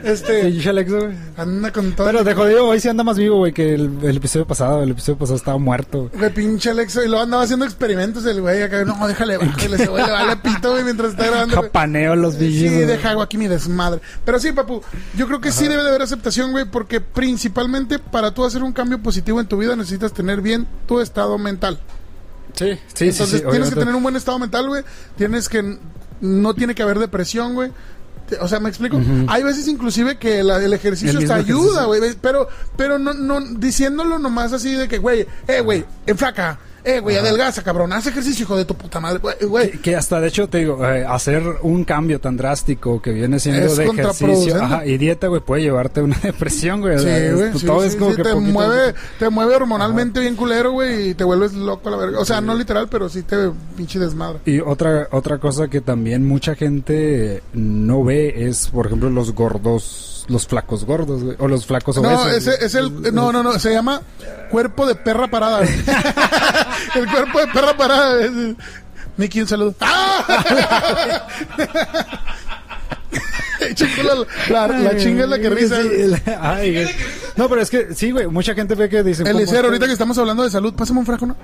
Este, 0.05 0.51
Sí, 0.61 0.69
Alex, 0.69 0.93
güey. 0.93 1.09
anda 1.37 1.73
con 1.73 1.93
todo. 1.93 2.07
Pero 2.07 2.25
de 2.25 2.35
jodido, 2.35 2.67
hoy 2.67 2.81
sí 2.81 2.89
anda 2.89 3.05
más 3.05 3.17
vivo, 3.17 3.39
güey, 3.39 3.53
que 3.53 3.75
el, 3.75 3.91
el 4.03 4.17
episodio 4.17 4.47
pasado. 4.47 4.83
El 4.83 4.91
episodio 4.91 5.19
pasado 5.19 5.37
estaba 5.37 5.59
muerto. 5.59 6.11
De 6.19 6.31
pinche 6.31 6.71
Alexa, 6.71 7.05
y 7.05 7.09
luego 7.09 7.23
andaba 7.23 7.43
haciendo 7.45 7.65
experimentos 7.65 8.25
el 8.27 8.41
güey 8.41 8.63
acá. 8.63 8.85
No, 8.85 9.07
déjale, 9.07 9.37
bájale, 9.39 9.77
ese 9.77 9.87
güey 9.87 10.05
le 10.05 10.11
vale 10.13 10.37
pito, 10.37 10.73
güey, 10.73 10.85
mientras 10.85 11.11
está 11.13 11.27
grabando. 11.27 11.55
Japaneo 11.63 12.17
los 12.17 12.35
Sí, 12.35 12.69
deja 12.69 13.11
hago 13.11 13.23
aquí 13.23 13.39
mi 13.39 13.47
desmadre. 13.49 14.01
Pero 14.25 14.39
sí, 14.39 14.53
papu, 14.53 14.83
yo 15.17 15.27
creo 15.27 15.41
que 15.41 15.53
sí 15.53 15.69
debe 15.69 15.83
de 15.83 15.89
haber 15.91 16.03
aceptación, 16.03 16.51
güey, 16.51 16.65
porque 16.65 17.01
principalmente 17.01 17.99
para 17.99 18.33
tú 18.35 18.45
hacer 18.45 18.63
un 18.63 18.73
cambio 18.73 19.03
positivo 19.03 19.41
en 19.41 19.47
tu 19.47 19.57
vida 19.59 19.77
necesitas 19.77 20.13
tener 20.13 20.41
bien 20.41 20.67
tu 20.87 21.01
estado 21.01 21.39
mental. 21.39 21.79
Sí, 22.55 22.79
sí, 22.95 23.09
Entonces 23.09 23.29
sí. 23.31 23.39
sí, 23.39 23.45
tienes 23.51 23.69
que 23.71 23.77
tener 23.77 23.95
un 23.95 24.03
buen 24.03 24.17
estado 24.17 24.39
mental, 24.39 24.69
güey. 24.69 24.83
Tienes 25.17 25.49
que... 25.49 25.79
No 26.21 26.55
tiene 26.55 26.75
que 26.75 26.83
haber 26.83 26.99
depresión, 26.99 27.55
güey. 27.55 27.73
Te- 28.29 28.39
O 28.39 28.47
sea, 28.47 28.61
¿me 28.61 28.69
explico? 28.69 29.01
Hay 29.29 29.43
veces 29.43 29.67
inclusive 29.69 30.19
que 30.19 30.43
la- 30.45 30.63
el 30.63 30.73
ejercicio 30.73 31.19
mismo 31.19 31.35
ayuda, 31.35 31.85
güey. 31.87 32.01
Pero, 32.21 32.49
pero 32.77 32.99
no, 32.99 33.13
no, 33.15 33.41
diciéndolo 33.41 34.19
nomás 34.19 34.53
así 34.53 34.73
de 34.75 34.87
que, 34.87 34.99
güey, 34.99 35.27
eh, 35.49 35.61
güey, 35.61 35.85
enflaca. 36.07 36.59
Eh, 36.85 37.01
güey, 37.01 37.17
adelgaza, 37.17 37.63
cabrón. 37.63 37.93
Haz 37.93 38.07
ejercicio, 38.09 38.43
hijo 38.45 38.57
de 38.57 38.65
tu 38.65 38.75
puta 38.75 38.99
madre. 38.99 39.21
Güey, 39.47 39.71
Que, 39.73 39.81
que 39.81 39.97
hasta 39.97 40.21
de 40.21 40.29
hecho 40.29 40.49
te 40.49 40.59
digo, 40.59 40.85
eh, 40.85 41.05
hacer 41.07 41.43
un 41.63 41.85
cambio 41.85 42.21
tan 42.21 42.37
drástico 42.37 43.01
que 43.01 43.13
viene 43.13 43.39
siendo 43.39 43.67
Es 43.67 43.77
de 43.77 43.85
ejercicio 43.85 44.61
ajá, 44.63 44.85
y 44.85 44.99
dieta, 44.99 45.29
güey, 45.29 45.41
puede 45.41 45.63
llevarte 45.63 46.01
a 46.01 46.03
una 46.05 46.19
depresión, 46.23 46.81
güey. 46.81 46.99
Sí, 46.99 47.05
güey, 47.35 47.53
sí, 47.59 47.67
todo 47.67 47.83
sí, 47.83 47.89
es 47.89 47.97
como 47.97 48.15
que 48.17 48.23
te 48.23 48.33
poquito- 48.33 48.53
mueve, 48.53 48.95
te 49.19 49.29
mueve 49.31 49.55
hormonalmente 49.57 50.21
bien 50.21 50.35
culero, 50.37 50.73
güey, 50.73 51.11
y 51.11 51.15
te 51.15 51.25
vuelves 51.25 51.53
loco 51.53 51.89
a 51.89 51.93
la 51.93 51.99
verga. 51.99 52.19
O 52.19 52.25
sea, 52.25 52.41
no 52.41 52.55
literal, 52.55 52.89
pero 52.91 53.09
sí 53.09 53.23
te 53.23 53.37
pinche 53.77 53.99
desmadre. 53.99 54.41
Y 54.47 54.61
otra 54.61 55.09
otra 55.13 55.39
cosa 55.39 55.69
que 55.69 55.81
también 55.81 56.27
mucha 56.27 56.55
gente 56.57 57.43
no 57.53 58.03
ve 58.03 58.49
es, 58.49 58.69
por 58.69 58.87
ejemplo, 58.87 59.09
los 59.11 59.33
gordos, 59.35 60.12
los 60.29 60.47
flacos 60.47 60.85
gordos, 60.85 61.23
güey, 61.23 61.37
o 61.39 61.49
los 61.49 61.67
flacos 61.67 61.97
No, 61.97 62.03
obesos. 62.09 62.33
ese 62.33 62.51
güey. 62.51 62.65
es 62.67 62.75
el. 62.75 63.15
No, 63.15 63.33
no, 63.33 63.43
no. 63.43 63.59
Se 63.59 63.73
llama 63.73 64.01
cuerpo 64.51 64.87
de 64.87 64.95
perra 64.95 65.29
parada. 65.29 65.61
el 66.95 67.11
cuerpo 67.11 67.41
de 67.41 67.47
perra 67.49 67.77
parada. 67.77 68.25
es- 68.25 68.31
Miki, 69.17 69.41
un 69.43 69.49
saludo. 69.49 69.75
¡Ah! 69.81 71.27
La, 74.51 74.67
la, 74.67 74.79
la 74.79 74.97
chinga 74.97 75.23
es 75.25 75.31
la 75.31 75.39
que 75.39 75.49
risa. 75.49 75.79
El- 75.79 76.21
ay. 76.41 76.89
No, 77.37 77.49
pero 77.49 77.63
es 77.63 77.71
que 77.71 77.95
sí, 77.95 78.11
güey, 78.11 78.27
mucha 78.27 78.55
gente 78.55 78.75
ve 78.75 78.89
que 78.89 79.03
dicen... 79.03 79.25
¿cómo 79.25 79.39
Eliseo, 79.39 79.57
está- 79.59 79.69
ahorita 79.69 79.87
que 79.87 79.93
estamos 79.93 80.19
hablando 80.19 80.43
de 80.43 80.51
salud, 80.51 80.75
pásame 80.75 80.99
un 81.01 81.07
fraco, 81.07 81.27
¿no? 81.27 81.37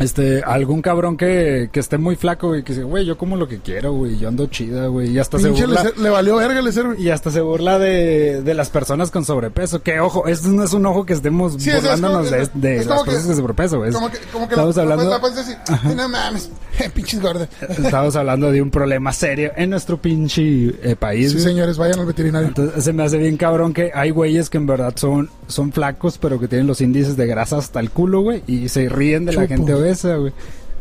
Este, 0.00 0.42
algún 0.42 0.82
cabrón 0.82 1.16
que, 1.16 1.68
que 1.72 1.78
esté 1.78 1.98
muy 1.98 2.16
flaco, 2.16 2.48
güey, 2.48 2.62
que 2.64 2.72
dice, 2.72 2.84
güey, 2.84 3.04
yo 3.04 3.18
como 3.18 3.36
lo 3.36 3.46
que 3.46 3.58
quiero, 3.58 3.92
güey, 3.92 4.18
yo 4.18 4.28
ando 4.28 4.46
chida, 4.46 4.86
güey, 4.86 5.10
y 5.10 5.18
hasta 5.18 5.38
se 5.38 5.50
burla... 5.50 5.92
Le 5.96 6.08
valió 6.10 6.36
verga 6.36 6.60
güey. 6.60 7.02
Y 7.02 7.10
hasta 7.10 7.30
se 7.30 7.40
burla 7.42 7.78
de, 7.78 8.42
de 8.42 8.54
las 8.54 8.70
personas 8.70 9.10
con 9.10 9.24
sobrepeso. 9.24 9.82
Que 9.82 10.00
ojo, 10.00 10.26
esto 10.26 10.48
no 10.48 10.64
es 10.64 10.72
un 10.72 10.86
ojo 10.86 11.04
que 11.04 11.12
estemos 11.12 11.54
Sí, 11.58 11.68
es- 11.70 11.76
es 11.76 11.82
burlándonos 11.82 12.30
de, 12.30 12.48
de 12.54 12.76
es 12.78 12.86
las 12.86 13.02
personas 13.02 13.26
con 13.26 13.36
sobrepeso, 13.36 13.78
güey. 13.78 13.92
Como 13.92 14.10
que, 14.10 14.18
como 14.32 14.48
que 14.48 14.54
Estamos 14.54 14.76
la, 14.76 14.82
hablando, 14.82 15.10
la, 15.10 15.20
panza 15.20 15.40
así. 15.42 15.52
"Ay, 15.68 15.94
No 15.94 16.08
mames, 16.08 16.50
pinches 16.94 17.20
gordas. 17.20 17.48
estamos 17.68 18.16
hablando 18.16 18.50
de 18.50 18.62
un 18.62 18.70
problema 18.70 19.12
serio 19.12 19.52
en 19.56 19.70
nuestro 19.70 20.00
pinche 20.00 20.40
eh, 20.82 20.96
país. 20.98 21.28
Sí, 21.28 21.34
güey. 21.34 21.44
señores, 21.44 21.76
vayan 21.76 22.00
al 22.00 22.06
veterinario. 22.06 22.48
Entonces 22.48 22.82
se 22.84 22.92
me 22.94 23.02
hace 23.02 23.18
bien 23.18 23.36
cabrón 23.36 23.74
que 23.74 23.90
hay 23.94 24.10
güeyes 24.10 24.48
que 24.48 24.56
en 24.56 24.66
verdad 24.66 24.94
son, 24.96 25.28
son 25.46 25.72
flacos, 25.72 26.16
pero 26.16 26.40
que 26.40 26.48
tienen 26.48 26.66
los 26.66 26.80
índices 26.80 27.16
de 27.18 27.26
grasa 27.26 27.58
hasta 27.58 27.80
el 27.80 27.90
culo, 27.90 28.22
güey, 28.22 28.42
y 28.46 28.68
se 28.70 28.88
ríen 28.88 29.26
de 29.26 29.32
la 29.34 29.46
gente 29.46 29.74
güey. 30.16 30.32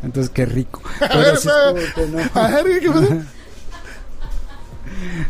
Entonces, 0.04 0.32
qué 0.34 0.46
rico. 0.46 0.82
A 1.02 1.08
Pero 1.10 1.20
ver, 1.20 1.38
sí 1.38 1.50
no. 2.12 2.42
A 2.42 2.48
ver, 2.64 2.80
¿qué 2.80 2.90
pasa? 2.90 3.18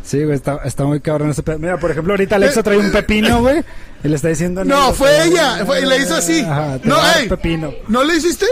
Sí, 0.04 0.24
güey, 0.24 0.36
está, 0.36 0.58
está 0.66 0.84
muy 0.86 1.00
cabrón 1.00 1.30
ese. 1.30 1.44
Mira, 1.60 1.78
por 1.80 1.92
ejemplo, 1.92 2.14
ahorita 2.14 2.38
Alexa 2.38 2.64
trae 2.64 2.78
un 2.78 2.92
pepino, 2.92 3.40
güey, 3.42 3.64
y 4.04 4.08
le 4.08 4.16
está 4.16 4.30
diciendo... 4.30 4.64
No, 4.66 4.94
fue 4.94 5.26
ella. 5.26 5.64
Fue, 5.66 5.82
y 5.82 5.86
le 5.86 5.98
hizo 5.98 6.16
así. 6.16 6.42
Ajá, 6.42 6.80
No, 6.84 6.96
va 6.96 7.04
a 7.04 7.08
dar 7.08 7.22
ey. 7.22 7.30
pepino. 7.30 7.72
¿No 7.88 8.04
le 8.04 8.16
hiciste? 8.16 8.48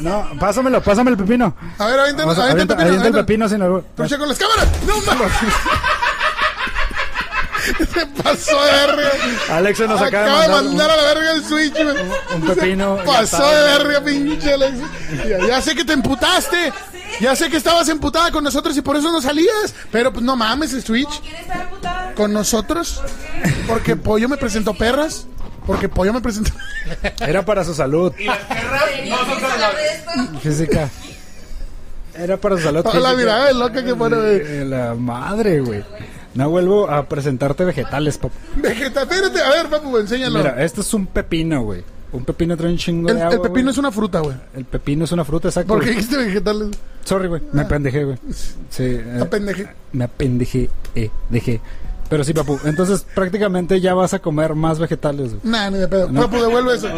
No, 0.00 0.26
pásamelo, 0.40 0.82
pásame 0.82 1.10
el 1.10 1.16
pepino. 1.18 1.54
A 1.78 1.86
ver, 1.86 2.00
avienta, 2.00 2.22
a- 2.22 2.50
el 2.52 2.56
pepino. 2.56 2.80
avienta 2.80 3.06
el 3.08 3.14
pepino 3.14 3.48
sin 3.48 3.60
albur. 3.60 3.84
Trucha 3.94 4.16
con 4.16 4.28
las 4.28 4.38
cámaras. 4.38 4.68
No 4.86 4.96
mames. 5.02 5.32
Se 7.92 8.06
pasó 8.22 8.64
de 8.64 8.72
verga. 8.72 9.10
Alexa 9.50 9.86
nos 9.86 10.00
acaba, 10.00 10.24
Acaba 10.24 10.40
de 10.42 10.48
de 10.48 10.54
mandar 10.54 10.64
mandar 10.64 10.90
a 10.90 10.96
la 10.96 11.02
verga 11.14 11.32
el 11.32 11.44
Switch, 11.44 11.74
güey. 11.74 11.96
un 12.34 12.42
pepino. 12.46 12.98
Se 12.98 13.04
Pasó 13.04 13.48
de 13.48 13.62
verga, 13.78 14.00
pinche 14.04 14.52
Alex. 14.52 14.78
Ya, 15.28 15.46
ya 15.46 15.62
sé 15.62 15.74
que 15.74 15.84
te 15.84 15.92
emputaste. 15.92 16.72
Ya 17.20 17.34
sé 17.34 17.50
que 17.50 17.56
estabas 17.56 17.88
emputada 17.88 18.30
con 18.30 18.44
nosotros 18.44 18.76
y 18.76 18.82
por 18.82 18.96
eso 18.96 19.10
no 19.10 19.20
salías. 19.20 19.74
Pero 19.90 20.12
pues 20.12 20.24
no 20.24 20.36
mames 20.36 20.72
el 20.74 20.82
Switch. 20.84 21.20
¿Quién 21.20 21.36
está 21.36 21.62
emputada? 21.62 22.12
¿Con 22.14 22.32
nosotros? 22.32 23.00
Porque 23.66 23.96
Pollo 23.96 24.28
me 24.28 24.36
presentó 24.36 24.74
perras. 24.74 25.26
Porque 25.66 25.88
Pollo 25.88 26.12
me 26.12 26.20
presentó. 26.20 26.52
Era 27.20 27.44
para 27.44 27.62
su 27.62 27.74
salud 27.74 28.12
Y 28.18 28.24
las 28.24 28.38
perras 28.38 28.82
no 29.06 29.16
son 29.18 30.40
física. 30.40 30.88
Era 32.14 32.36
para 32.36 32.56
su 32.56 32.62
salud 32.62 32.84
la 32.84 32.90
física. 32.90 33.14
mirada 33.14 33.46
de 33.46 33.54
loca 33.54 33.84
que 33.84 33.94
pone, 33.94 34.16
güey. 34.16 34.64
La 34.68 34.94
madre, 34.94 35.60
güey. 35.60 35.84
No 36.38 36.48
vuelvo 36.50 36.88
a 36.88 37.08
presentarte 37.08 37.64
vegetales, 37.64 38.16
papá. 38.16 38.36
Vegeta, 38.54 39.02
espérate. 39.02 39.42
A 39.42 39.50
ver, 39.50 39.68
papu, 39.68 39.98
enséñalo. 39.98 40.38
Mira, 40.38 40.62
esto 40.62 40.82
es 40.82 40.94
un 40.94 41.06
pepino, 41.06 41.64
güey. 41.64 41.82
Un 42.12 42.24
pepino 42.24 42.56
trae 42.56 42.70
un 42.70 42.78
chingo 42.78 43.08
el, 43.08 43.16
de 43.16 43.22
agua. 43.22 43.34
el 43.34 43.40
pepino 43.40 43.64
güey. 43.64 43.72
es 43.72 43.78
una 43.78 43.90
fruta, 43.90 44.20
güey. 44.20 44.36
El 44.54 44.64
pepino 44.64 45.04
es 45.04 45.10
una 45.10 45.24
fruta, 45.24 45.48
exacto. 45.48 45.66
¿Por 45.74 45.80
qué 45.80 45.86
güey. 45.86 45.96
dijiste 45.96 46.16
vegetales? 46.16 46.68
Sorry, 47.02 47.26
güey. 47.26 47.42
Me 47.52 47.62
apendejé, 47.62 48.04
güey. 48.04 48.18
Sí. 48.70 48.84
eh, 48.84 49.18
Apendeje. 49.20 49.68
me 49.92 50.04
apendejé, 50.04 50.70
eh, 50.94 51.10
dejé. 51.28 51.60
Pero 52.08 52.24
sí, 52.24 52.32
papu. 52.32 52.58
Entonces, 52.64 53.04
prácticamente 53.14 53.80
ya 53.80 53.92
vas 53.94 54.14
a 54.14 54.18
comer 54.18 54.54
más 54.54 54.78
vegetales, 54.78 55.30
güey. 55.30 55.40
Nah, 55.44 55.68
ni 55.70 55.78
de 55.78 55.88
pedo. 55.88 56.10
Papu, 56.12 56.36
devuelve 56.40 56.74
eso. 56.76 56.88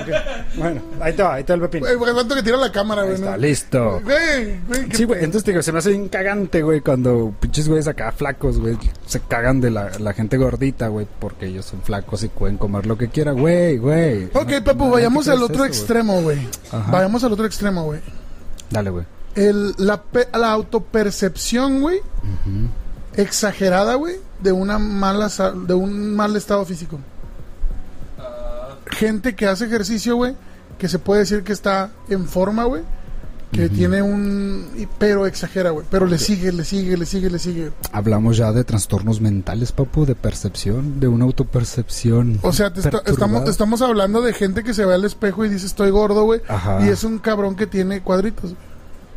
Bueno, 0.57 0.81
ahí 1.01 1.13
te 1.15 1.23
va, 1.23 1.35
ahí 1.35 1.45
te 1.45 1.53
va 1.53 1.57
el 1.57 1.61
pepino. 1.63 1.87
Güey, 1.87 1.99
porque 1.99 2.13
cuánto 2.15 2.35
que 2.37 2.43
tira 2.43 2.57
la 2.57 2.71
cámara, 2.71 3.03
güey. 3.03 3.15
Está 3.17 3.33
¿no? 3.33 3.37
listo. 3.39 4.01
Güey, 4.05 4.61
güey. 4.69 4.89
qué 4.89 4.97
Sí, 4.97 5.05
güey, 5.05 5.19
entonces 5.25 5.45
te 5.45 5.51
digo, 5.51 5.63
se 5.63 5.73
me 5.73 5.79
hace 5.79 5.91
bien 5.91 6.09
cagante, 6.09 6.63
güey, 6.63 6.81
cuando 6.81 7.35
pinches 7.41 7.67
güeyes 7.69 7.89
acá 7.89 8.13
flacos, 8.13 8.59
güey, 8.61 8.79
se 9.07 9.19
cagan 9.21 9.61
de 9.61 9.71
la, 9.71 9.91
la 9.99 10.13
gente 10.13 10.37
gordita, 10.37 10.89
güey, 10.89 11.07
porque 11.19 11.47
ellos 11.47 11.65
son 11.67 11.83
flacos 11.83 12.23
y 12.23 12.29
pueden 12.29 12.57
comer 12.57 12.87
lo 12.87 12.97
que 12.97 13.09
quieran, 13.09 13.39
güey, 13.41 13.79
güey. 13.79 14.27
Ok, 14.33 14.51
No- 14.51 14.65
papu, 14.65 14.91
vayamos 14.91 15.27
al 15.29 15.43
otro 15.43 15.65
eso, 15.65 15.67
extremo, 15.67 16.23
güey. 16.23 16.39
Ajá. 16.71 16.91
Vayamos 16.93 17.25
al 17.25 17.33
otro 17.33 17.47
extremo, 17.47 17.85
güey. 17.85 18.01
Dale, 18.71 18.91
güey. 18.91 19.05
El, 19.35 19.75
la, 19.79 20.03
pe- 20.03 20.29
la 20.33 20.53
autopercepción, 20.53 21.81
güey, 21.81 22.01
exagerada, 23.17 23.95
güey, 23.97 24.17
de 24.43 24.53
una 24.53 24.79
mala 24.79 25.29
de 25.67 25.75
un 25.75 26.15
mal 26.15 26.37
estado 26.37 26.65
físico. 26.65 26.99
Gente 28.91 29.35
que 29.37 29.47
hace 29.47 29.67
ejercicio, 29.67 30.17
güey, 30.17 30.35
que 30.79 30.89
se 30.89 30.99
puede 30.99 31.21
decir 31.21 31.43
que 31.45 31.53
está 31.53 31.91
en 32.09 32.27
forma, 32.27 32.65
güey, 32.65 32.83
que 33.53 33.69
tiene 33.69 34.01
un 34.03 34.67
pero 34.99 35.27
exagera, 35.27 35.71
güey, 35.71 35.87
pero 35.91 36.07
le 36.07 36.19
sigue, 36.19 36.53
le 36.53 36.65
sigue, 36.65 36.97
le 36.97 37.07
sigue, 37.07 37.31
le 37.31 37.39
sigue. 37.39 37.73
Hablamos 37.93 38.37
ya 38.37 38.53
de 38.53 38.63
trastornos 38.65 39.21
mentales, 39.21 39.73
papu, 39.73 40.07
de 40.07 40.15
percepción, 40.15 41.01
de 41.01 41.09
una 41.09 41.25
autopercepción. 41.25 42.39
O 42.43 42.53
sea, 42.53 42.73
te 42.73 42.81
está- 42.81 43.03
estamos 43.51 43.83
hablando 43.83 44.23
de 44.23 44.33
gente 44.33 44.63
que 44.65 44.75
se 44.75 44.85
ve 44.85 44.95
al 44.95 45.05
espejo 45.05 45.45
y 45.45 45.49
dice 45.49 45.67
estoy 45.67 45.91
gordo, 45.91 46.25
güey, 46.25 46.41
y 46.85 46.89
es 46.89 47.05
un 47.05 47.19
cabrón 47.19 47.55
que 47.57 47.67
tiene 47.67 48.03
cuadritos. 48.03 48.55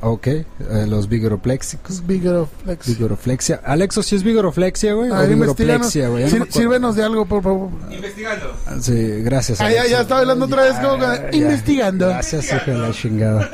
Ok, 0.05 0.27
eh, 0.27 0.45
los 0.87 1.07
vigoroplexicos. 1.07 2.03
Flex. 2.05 2.87
Vigoroflexia. 2.87 3.61
Alexo, 3.63 4.03
¿sí 4.03 4.17
es 4.17 4.23
vigoroflexia, 4.23 4.93
güey? 4.93 5.09
O 5.09 5.27
vigoroplexia, 5.27 6.09
güey? 6.09 6.25
No 6.25 6.45
sírvenos 6.49 6.95
de 6.97 7.03
algo, 7.03 7.25
por 7.25 7.41
favor. 7.41 7.69
Investigando. 7.89 8.53
Sí, 8.81 9.21
gracias. 9.23 9.61
Ah, 9.61 9.71
ya- 9.71 9.87
ya 9.87 10.01
estaba 10.01 10.19
hablando 10.19 10.45
otra 10.45 10.63
vez 10.63 10.73
como 10.79 10.97
Ya, 11.01 11.29
investigando. 11.31 12.07
Gracias, 12.09 12.51
hijo 12.51 12.71
de 12.71 12.77
la 12.77 12.91
chingada. 12.91 13.49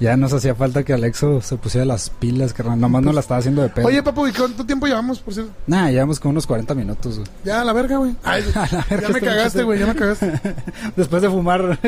Ya 0.00 0.16
nos 0.16 0.32
hacía 0.32 0.54
falta 0.54 0.82
que 0.82 0.94
Alexo 0.94 1.42
se 1.42 1.56
pusiera 1.58 1.84
las 1.84 2.08
pilas, 2.08 2.54
que 2.54 2.62
nomás 2.62 3.02
no 3.02 3.12
la 3.12 3.20
estaba 3.20 3.38
haciendo 3.40 3.60
de 3.60 3.68
pedo. 3.68 3.86
Oye, 3.86 4.02
papu, 4.02 4.26
¿y 4.26 4.32
cuánto 4.32 4.64
tiempo 4.64 4.86
llevamos, 4.86 5.20
por 5.20 5.34
cierto? 5.34 5.52
Nah, 5.66 5.90
llevamos 5.90 6.18
como 6.18 6.30
unos 6.30 6.46
40 6.46 6.74
minutos, 6.74 7.16
güey. 7.18 7.28
Ya, 7.44 7.60
a 7.60 7.64
la 7.66 7.74
verga, 7.74 7.98
güey. 7.98 8.16
Ay, 8.24 8.42
A 8.54 8.60
la 8.72 8.86
verga, 8.88 9.08
ya 9.08 9.12
me 9.12 9.20
cagaste, 9.20 9.62
güey, 9.64 9.78
ya 9.78 9.86
me 9.86 9.94
cagaste. 9.94 10.40
Después 10.96 11.20
de 11.20 11.28
fumar. 11.28 11.78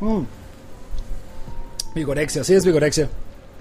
Mm. 0.00 0.20
Vigorexia, 1.94 2.44
sí 2.44 2.54
es 2.54 2.64
vigorexia. 2.64 3.08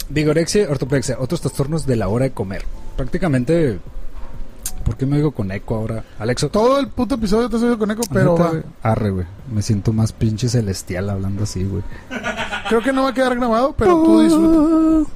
Vigorexia, 0.09 0.67
ortoplexia, 0.69 1.17
otros 1.19 1.41
trastornos 1.41 1.85
de 1.85 1.95
la 1.95 2.07
hora 2.07 2.25
de 2.25 2.31
comer. 2.31 2.63
Prácticamente. 2.95 3.79
¿Por 4.83 4.95
qué 4.97 5.05
me 5.05 5.17
digo 5.17 5.31
con 5.31 5.51
eco 5.51 5.75
ahora? 5.75 6.03
Alexo. 6.17 6.49
Todo 6.49 6.79
el 6.79 6.87
puto 6.87 7.15
episodio 7.15 7.49
te 7.49 7.57
has 7.57 7.61
oído 7.63 7.77
con 7.77 7.91
eco, 7.91 8.01
pero 8.11 8.35
va. 8.35 8.49
güey. 8.49 8.63
Arre, 8.81 9.09
güey. 9.11 9.25
Me 9.53 9.61
siento 9.61 9.93
más 9.93 10.11
pinche 10.13 10.49
celestial 10.49 11.09
hablando 11.09 11.43
así, 11.43 11.63
güey. 11.63 11.83
creo 12.69 12.81
que 12.81 12.91
no 12.91 13.03
va 13.03 13.09
a 13.09 13.13
quedar 13.13 13.35
grabado, 13.35 13.75
pero 13.77 14.03
tú 14.03 14.21
disfruta. 14.21 15.11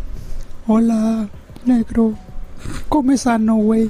Hola, 0.67 1.27
negro. 1.65 2.13
Come 2.87 3.17
sano, 3.17 3.55
güey. 3.55 3.89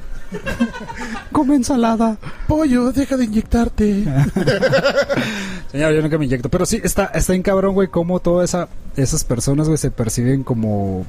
Come 1.31 1.55
ensalada. 1.55 2.17
Pollo, 2.47 2.91
deja 2.91 3.17
de 3.17 3.25
inyectarte. 3.25 4.03
Señor, 5.71 5.93
yo 5.93 6.01
nunca 6.01 6.17
me 6.17 6.25
inyecto. 6.25 6.49
Pero 6.49 6.65
sí, 6.65 6.79
está, 6.83 7.05
está 7.05 7.33
en 7.33 7.41
cabrón, 7.41 7.73
güey, 7.73 7.87
cómo 7.87 8.19
todas 8.19 8.49
esa, 8.49 8.67
esas 8.95 9.23
personas, 9.23 9.67
güey, 9.67 9.77
se 9.77 9.91
perciben 9.91 10.43
como... 10.43 11.05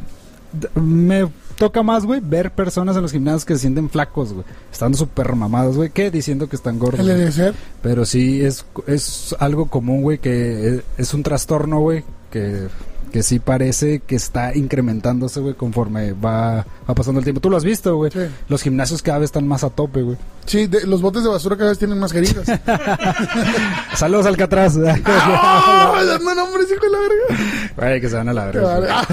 Me 0.74 1.28
toca 1.56 1.82
más, 1.82 2.04
güey, 2.04 2.20
ver 2.20 2.52
personas 2.52 2.96
en 2.96 3.02
los 3.02 3.12
gimnasios 3.12 3.44
que 3.44 3.54
se 3.54 3.60
sienten 3.60 3.90
flacos, 3.90 4.32
güey. 4.32 4.44
Estando 4.72 4.96
súper 4.96 5.34
mamados, 5.34 5.76
güey, 5.76 5.90
que 5.90 6.10
diciendo 6.10 6.48
que 6.48 6.56
están 6.56 6.78
gordos. 6.78 7.04
Pero 7.82 8.04
sí, 8.04 8.42
es, 8.42 8.64
es 8.86 9.34
algo 9.38 9.66
común, 9.66 10.02
güey, 10.02 10.18
que 10.18 10.68
es, 10.68 10.82
es 10.96 11.14
un 11.14 11.22
trastorno, 11.22 11.80
güey, 11.80 12.04
que, 12.30 12.68
que 13.14 13.22
sí 13.22 13.38
parece 13.38 14.00
que 14.00 14.16
está 14.16 14.56
incrementándose, 14.56 15.38
güey, 15.38 15.54
conforme 15.54 16.14
va, 16.14 16.66
va 16.90 16.94
pasando 16.96 17.20
el 17.20 17.24
tiempo. 17.24 17.40
Tú 17.40 17.48
lo 17.48 17.56
has 17.56 17.62
visto, 17.62 17.94
güey. 17.94 18.10
Sí. 18.10 18.18
Los 18.48 18.60
gimnasios 18.60 19.02
cada 19.02 19.18
vez 19.20 19.26
están 19.26 19.46
más 19.46 19.62
a 19.62 19.70
tope, 19.70 20.02
güey. 20.02 20.16
Sí, 20.46 20.66
de- 20.66 20.84
los 20.84 21.00
botes 21.00 21.22
de 21.22 21.28
basura 21.28 21.56
cada 21.56 21.68
vez 21.70 21.78
tienen 21.78 21.96
más 22.00 22.10
jeringas. 22.10 22.44
Saludos, 23.94 24.26
Alcatraz. 24.26 24.76
¡Ah! 25.06 26.02
Dando 26.08 26.34
nombres, 26.34 26.66
hijo 26.72 26.84
de 26.84 26.90
la 26.90 26.98
verga. 26.98 27.72
Güey, 27.76 28.00
que 28.00 28.08
se 28.08 28.16
van 28.16 28.28
a 28.30 28.32
la 28.32 28.46
verga. 28.46 29.06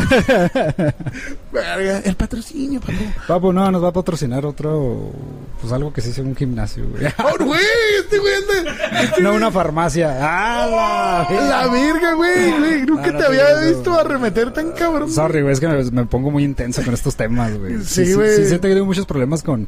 Verga, 1.51 1.99
el 2.05 2.15
patrocinio, 2.15 2.79
papu. 2.79 2.93
Papu, 3.27 3.51
no, 3.53 3.69
nos 3.71 3.83
va 3.83 3.89
a 3.89 3.91
patrocinar 3.93 4.45
otro, 4.45 5.11
pues 5.59 5.73
algo 5.73 5.91
que 5.91 5.99
sí 6.01 6.13
sea 6.13 6.23
un 6.23 6.33
gimnasio, 6.35 6.85
güey. 6.89 7.05
¡Oh, 7.17 7.43
güey! 7.43 7.59
Este 7.99 8.19
güey 8.19 8.33
anda- 8.35 9.17
no 9.21 9.33
una 9.33 9.51
farmacia. 9.51 10.17
¡Ah, 10.21 11.27
la 11.29 11.41
La 11.65 11.67
verga, 11.67 12.13
güey, 12.13 12.51
güey. 12.57 12.81
Nunca 12.85 13.07
No, 13.07 13.13
no 13.13 13.19
te 13.19 13.25
había 13.25 13.55
digo, 13.59 13.75
visto 13.77 13.99
arremeter 13.99 14.53
tan 14.53 14.71
cabrón. 14.71 15.11
Sorry, 15.11 15.41
güey, 15.41 15.51
es 15.53 15.59
que 15.59 15.67
me, 15.67 15.83
me 15.91 16.05
pongo 16.05 16.31
muy 16.31 16.43
intenso 16.45 16.81
con 16.83 16.93
estos 16.93 17.15
temas, 17.17 17.57
güey. 17.59 17.79
Sí, 17.83 18.05
sí, 18.05 18.13
güey. 18.13 18.33
sí, 18.37 18.45
sí 18.47 18.55
he 18.55 18.59
tenido 18.59 18.85
muchos 18.85 19.05
problemas 19.05 19.43
con, 19.43 19.67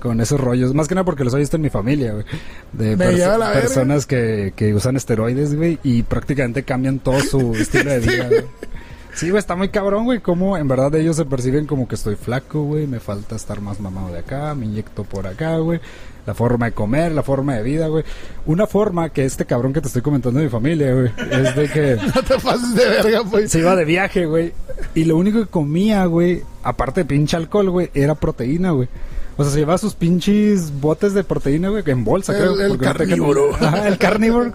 con 0.00 0.20
esos 0.20 0.40
rollos. 0.40 0.74
Más 0.74 0.88
que 0.88 0.96
nada 0.96 1.04
porque 1.04 1.22
los 1.22 1.32
he 1.34 1.38
visto 1.38 1.54
en 1.54 1.62
mi 1.62 1.70
familia, 1.70 2.12
güey. 2.12 2.24
De 2.72 2.96
Me 2.96 3.06
perso- 3.06 3.16
lleva 3.16 3.38
la 3.38 3.48
verga. 3.50 3.60
personas 3.62 4.04
que, 4.04 4.52
que 4.56 4.74
usan 4.74 4.96
esteroides, 4.96 5.54
güey, 5.54 5.78
y 5.84 6.02
prácticamente 6.02 6.64
cambian 6.64 6.98
todo 6.98 7.20
su 7.20 7.54
estilo 7.58 7.90
de 7.92 8.00
vida, 8.00 8.26
güey. 8.28 8.44
Sí, 9.14 9.30
güey, 9.30 9.38
está 9.40 9.56
muy 9.56 9.68
cabrón, 9.68 10.04
güey, 10.04 10.20
como 10.20 10.56
en 10.56 10.68
verdad 10.68 10.94
ellos 10.94 11.16
se 11.16 11.24
perciben 11.24 11.66
como 11.66 11.86
que 11.88 11.94
estoy 11.96 12.16
flaco, 12.16 12.62
güey, 12.62 12.86
me 12.86 13.00
falta 13.00 13.36
estar 13.36 13.60
más 13.60 13.80
mamado 13.80 14.12
de 14.12 14.20
acá, 14.20 14.54
me 14.54 14.66
inyecto 14.66 15.04
por 15.04 15.26
acá, 15.26 15.56
güey. 15.58 15.80
La 16.26 16.34
forma 16.34 16.66
de 16.66 16.72
comer, 16.72 17.12
la 17.12 17.22
forma 17.22 17.54
de 17.56 17.62
vida, 17.62 17.88
güey. 17.88 18.04
Una 18.46 18.66
forma 18.66 19.08
que 19.08 19.24
este 19.24 19.46
cabrón 19.46 19.72
que 19.72 19.80
te 19.80 19.88
estoy 19.88 20.02
comentando 20.02 20.38
de 20.38 20.46
mi 20.46 20.50
familia, 20.50 20.94
güey, 20.94 21.10
es 21.30 21.56
de 21.56 21.68
que 21.68 21.96
No 22.14 22.22
te 22.22 22.38
pases 22.38 22.74
de 22.74 22.88
verga, 22.88 23.22
pues. 23.28 23.50
se 23.50 23.58
iba 23.58 23.74
de 23.74 23.84
viaje, 23.84 24.26
güey. 24.26 24.52
Y 24.94 25.04
lo 25.04 25.16
único 25.16 25.40
que 25.40 25.46
comía, 25.46 26.04
güey, 26.04 26.42
aparte 26.62 27.00
de 27.00 27.04
pinche 27.06 27.36
alcohol, 27.36 27.70
güey, 27.70 27.90
era 27.94 28.14
proteína, 28.14 28.70
güey. 28.70 28.88
O 29.40 29.42
sea, 29.44 29.52
se 29.52 29.60
llevaba 29.60 29.78
sus 29.78 29.94
pinches 29.94 30.70
botes 30.80 31.14
de 31.14 31.24
proteína, 31.24 31.70
güey, 31.70 31.82
en 31.86 32.04
bolsa, 32.04 32.32
El- 32.36 32.38
creo. 32.40 32.60
el 32.60 32.68
porque 32.68 32.86
no 32.86 32.92
te- 32.92 32.98
carnívoro. 33.06 33.54
Ajá, 33.54 33.88
el 33.88 33.96
carnívoro. 33.96 34.52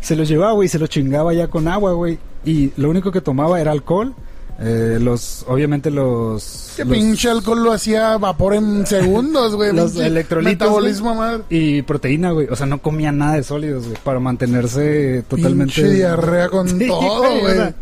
Se 0.00 0.14
los 0.14 0.28
llevaba, 0.28 0.52
güey, 0.52 0.66
y 0.66 0.68
se 0.68 0.78
los 0.78 0.90
chingaba 0.90 1.32
ya 1.32 1.48
con 1.48 1.68
agua, 1.68 1.92
güey. 1.92 2.18
Y 2.44 2.70
lo 2.76 2.90
único 2.90 3.10
que 3.10 3.22
tomaba 3.22 3.60
era 3.62 3.72
alcohol. 3.72 4.14
Eh, 4.58 4.98
los, 5.02 5.44
obviamente 5.48 5.90
los... 5.90 6.72
Que 6.76 6.84
los- 6.84 6.94
pinche 6.96 7.28
alcohol 7.30 7.62
lo 7.62 7.72
hacía 7.72 8.16
vapor 8.18 8.54
en 8.54 8.86
segundos, 8.86 9.54
güey. 9.54 9.70
Los 9.74 9.96
electrolitos, 9.96 10.52
Metabolismo, 10.66 11.14
madre. 11.14 11.42
Y 11.50 11.82
proteína, 11.82 12.30
güey. 12.32 12.48
O 12.50 12.56
sea, 12.56 12.66
no 12.66 12.80
comía 12.80 13.12
nada 13.12 13.34
de 13.36 13.42
sólidos, 13.42 13.84
güey. 13.86 13.98
Para 14.02 14.18
mantenerse 14.18 15.24
totalmente... 15.28 15.74
Pinche 15.74 15.90
diarrea 15.94 16.48
con 16.48 16.68
Sí, 16.78 16.86
todo, 16.86 17.22
o 17.36 17.40
güey. 17.40 17.54
sea, 17.54 17.74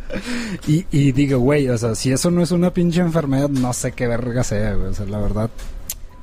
y, 0.67 0.85
y 0.91 1.13
digo, 1.13 1.39
güey, 1.39 1.69
o 1.69 1.79
sea, 1.79 1.95
si 1.95 2.11
eso 2.13 2.31
no 2.33 2.43
es 2.43 2.51
una 2.51 2.73
pinche 2.73 3.01
enfermedad, 3.01 3.49
no 3.51 3.73
sé 3.73 3.93
qué 3.93 4.07
verga 4.09 4.43
sea, 4.43 4.75
güey. 4.75 4.89
O 4.89 4.95
sea, 4.95 5.07
la 5.07 5.19
verdad, 5.21 5.51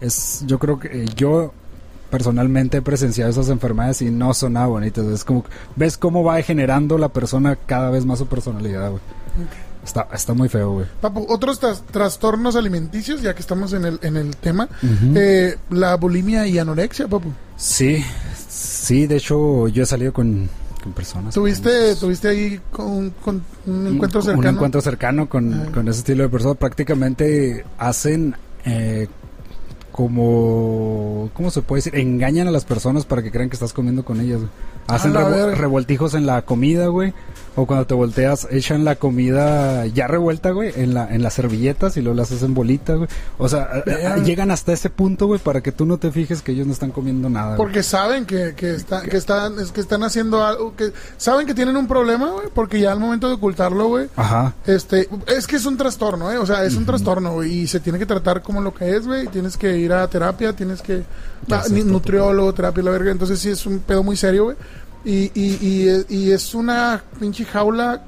es, 0.02 0.44
yo 0.48 0.60
creo 0.60 0.80
que 0.80 1.04
eh, 1.04 1.06
yo 1.16 1.54
personalmente 2.10 2.78
he 2.78 2.82
presenciado 2.82 3.32
esas 3.32 3.48
enfermedades 3.50 4.02
y 4.02 4.10
no 4.12 4.34
son 4.34 4.54
nada 4.54 4.66
bonitas. 4.68 5.06
Es 5.06 5.24
como, 5.24 5.46
ves 5.78 5.98
cómo 5.98 6.24
va 6.24 6.42
generando 6.42 6.98
la 6.98 7.08
persona 7.10 7.56
cada 7.56 7.90
vez 7.90 8.06
más 8.06 8.20
su 8.20 8.28
personalidad, 8.28 8.90
güey. 8.92 9.02
Está, 9.86 10.08
está 10.14 10.34
muy 10.34 10.48
feo, 10.50 10.74
güey. 10.74 10.86
Papu, 11.00 11.26
otros 11.30 11.60
tras- 11.60 11.82
trastornos 11.90 12.56
alimenticios, 12.56 13.22
ya 13.22 13.34
que 13.34 13.40
estamos 13.42 13.74
en 13.74 13.86
el, 13.86 14.00
en 14.04 14.16
el 14.18 14.36
tema. 14.36 14.68
Eh, 15.16 15.58
la 15.72 15.96
bulimia 15.96 16.46
y 16.46 16.60
anorexia, 16.60 17.08
papu. 17.08 17.32
Sí, 17.56 18.04
sí, 18.50 19.08
de 19.08 19.16
hecho, 19.18 19.68
yo 19.70 19.82
he 19.84 19.86
salido 19.88 20.12
con, 20.14 20.48
con 20.84 20.92
personas. 20.94 21.34
¿Tuviste, 21.34 21.70
con- 21.92 22.00
tuviste 22.02 22.28
ahí 22.28 22.60
con, 22.72 23.10
con 23.24 23.42
un 23.66 23.88
encuentro 23.88 24.20
un, 24.20 24.26
cercano? 24.26 24.50
Un 24.50 24.56
encuentro 24.56 24.82
cercano 24.82 25.30
con, 25.30 25.54
Ah. 25.54 25.66
con 25.74 25.88
ese 25.88 26.00
estilo 26.00 26.24
de 26.24 26.30
personas. 26.30 26.58
Prácticamente 26.58 27.66
hacen 27.80 28.36
eh, 28.66 29.08
como... 29.92 31.30
¿Cómo 31.34 31.52
se 31.52 31.62
puede 31.62 31.80
decir? 31.80 31.96
Engañan 31.96 32.48
a 32.48 32.52
las 32.52 32.66
personas 32.66 33.06
para 33.06 33.22
que 33.24 33.32
crean 33.32 33.50
que 33.50 33.56
estás 33.56 33.74
comiendo 33.74 34.04
con 34.06 34.20
ellas. 34.22 34.40
güey. 34.40 34.50
Hacen 34.88 35.14
revo- 35.14 35.54
revoltijos 35.56 36.14
en 36.14 36.26
la 36.26 36.42
comida, 36.44 36.88
güey. 36.88 37.14
O 37.56 37.66
cuando 37.68 37.86
te 37.86 37.94
volteas, 37.94 38.48
echan 38.50 38.86
la 38.86 38.96
comida 38.96 39.86
ya 39.88 40.08
revuelta, 40.08 40.52
güey, 40.52 40.72
en, 40.76 40.94
la, 40.94 41.14
en 41.14 41.22
las 41.22 41.34
servilletas 41.34 41.98
y 41.98 42.02
luego 42.02 42.16
las 42.18 42.32
hacen 42.32 42.54
bolita, 42.54 42.94
güey. 42.96 43.10
O 43.38 43.50
sea, 43.50 43.64
a- 43.64 43.76
a- 43.80 43.82
Verga. 43.86 44.18
llegan 44.24 44.52
hasta 44.52 44.72
ese 44.72 44.90
punto, 44.90 45.28
güey, 45.28 45.40
para 45.40 45.60
que 45.62 45.74
tú 45.74 45.86
no 45.86 45.98
te 45.98 46.12
fijes 46.12 46.42
que 46.42 46.54
ellos 46.54 46.66
no 46.66 46.72
están 46.72 46.92
comiendo 46.92 47.30
nada. 47.30 47.56
güey. 47.56 47.58
Porque 47.58 47.84
saben 47.84 48.26
que, 48.26 48.54
que, 48.56 48.74
está- 48.76 49.02
que 49.02 49.18
están, 49.18 49.60
es 49.60 49.74
que 49.74 49.82
están 49.82 50.02
haciendo 50.04 50.46
algo, 50.46 50.76
que 50.78 50.94
saben 51.18 51.46
que 51.46 51.54
tienen 51.54 51.76
un 51.76 51.88
problema, 51.88 52.30
güey, 52.32 52.48
porque 52.54 52.80
ya 52.80 52.94
al 52.94 53.00
momento 53.02 53.28
de 53.28 53.34
ocultarlo, 53.34 53.88
güey, 53.90 54.08
Ajá. 54.16 54.54
este, 54.66 55.10
es 55.28 55.46
que 55.46 55.58
es 55.58 55.66
un 55.66 55.76
trastorno, 55.76 56.32
¿eh? 56.32 56.38
O 56.38 56.46
sea, 56.46 56.64
es 56.64 56.76
un 56.76 56.86
trastorno, 56.86 57.34
güey, 57.34 57.52
y 57.64 57.68
se 57.68 57.82
tiene 57.82 58.00
que 58.00 58.06
tratar 58.06 58.42
como 58.42 58.62
lo 58.62 58.74
que 58.74 58.96
es, 58.96 59.06
güey. 59.06 59.28
Tienes 59.28 59.58
que 59.58 59.78
ir 59.78 59.92
a 59.92 60.08
terapia, 60.08 60.54
tienes 60.54 60.82
que... 60.82 61.04
Ah, 61.50 61.64
nutriólogo, 61.84 62.54
terapia, 62.54 62.84
la 62.84 62.92
verga. 62.92 63.12
Entonces 63.12 63.40
sí 63.40 63.50
es 63.50 63.66
un 63.66 63.80
pedo 63.80 64.04
muy 64.04 64.16
serio, 64.16 64.46
güey. 64.46 64.58
Y, 65.04 65.32
y, 65.34 65.58
y, 65.62 66.06
y 66.10 66.32
es 66.32 66.54
una 66.54 67.02
pinche 67.20 67.46
jaula 67.46 68.04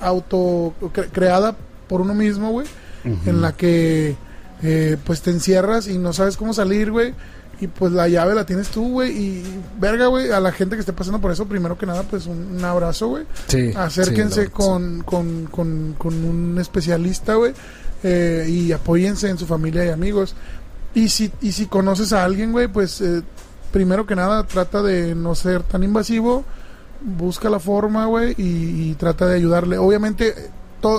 auto 0.00 0.72
cre- 0.94 1.08
creada 1.12 1.56
por 1.88 2.00
uno 2.00 2.14
mismo, 2.14 2.50
güey, 2.50 2.66
en 3.04 3.40
la 3.40 3.52
que 3.52 4.16
eh, 4.62 4.96
pues 5.04 5.22
te 5.22 5.30
encierras 5.30 5.88
y 5.88 5.98
no 5.98 6.12
sabes 6.12 6.36
cómo 6.36 6.52
salir, 6.54 6.90
güey. 6.90 7.14
Y 7.60 7.66
pues 7.66 7.90
la 7.92 8.06
llave 8.08 8.34
la 8.36 8.46
tienes 8.46 8.68
tú, 8.68 8.88
güey. 8.92 9.10
Y 9.10 9.44
verga, 9.80 10.06
güey, 10.06 10.30
a 10.30 10.38
la 10.40 10.52
gente 10.52 10.76
que 10.76 10.80
esté 10.80 10.92
pasando 10.92 11.20
por 11.20 11.32
eso, 11.32 11.46
primero 11.46 11.76
que 11.76 11.86
nada, 11.86 12.04
pues 12.04 12.26
un, 12.26 12.56
un 12.56 12.64
abrazo, 12.64 13.08
güey. 13.08 13.24
Sí. 13.48 13.72
Acérquense 13.76 14.44
sí, 14.44 14.50
con, 14.50 15.02
con, 15.02 15.46
con, 15.50 15.94
con 15.98 16.24
un 16.24 16.58
especialista, 16.60 17.34
güey. 17.34 17.52
eh, 18.04 18.46
y 18.48 18.70
apóyense 18.72 19.28
en 19.28 19.38
su 19.38 19.46
familia 19.46 19.84
y 19.84 19.88
amigos. 19.88 20.34
Y 20.94 21.08
si, 21.08 21.32
y 21.42 21.50
si 21.52 21.66
conoces 21.66 22.12
a 22.12 22.24
alguien, 22.24 22.52
güey, 22.52 22.68
pues 22.68 23.00
eh, 23.00 23.22
primero 23.70 24.06
que 24.06 24.16
nada 24.16 24.44
trata 24.44 24.82
de 24.82 25.14
no 25.14 25.34
ser 25.34 25.62
tan 25.62 25.82
invasivo. 25.82 26.44
Busca 27.00 27.48
la 27.48 27.60
forma, 27.60 28.06
güey, 28.06 28.34
y, 28.38 28.94
trata 28.94 29.26
de 29.26 29.36
ayudarle. 29.36 29.78
Obviamente, 29.78 30.34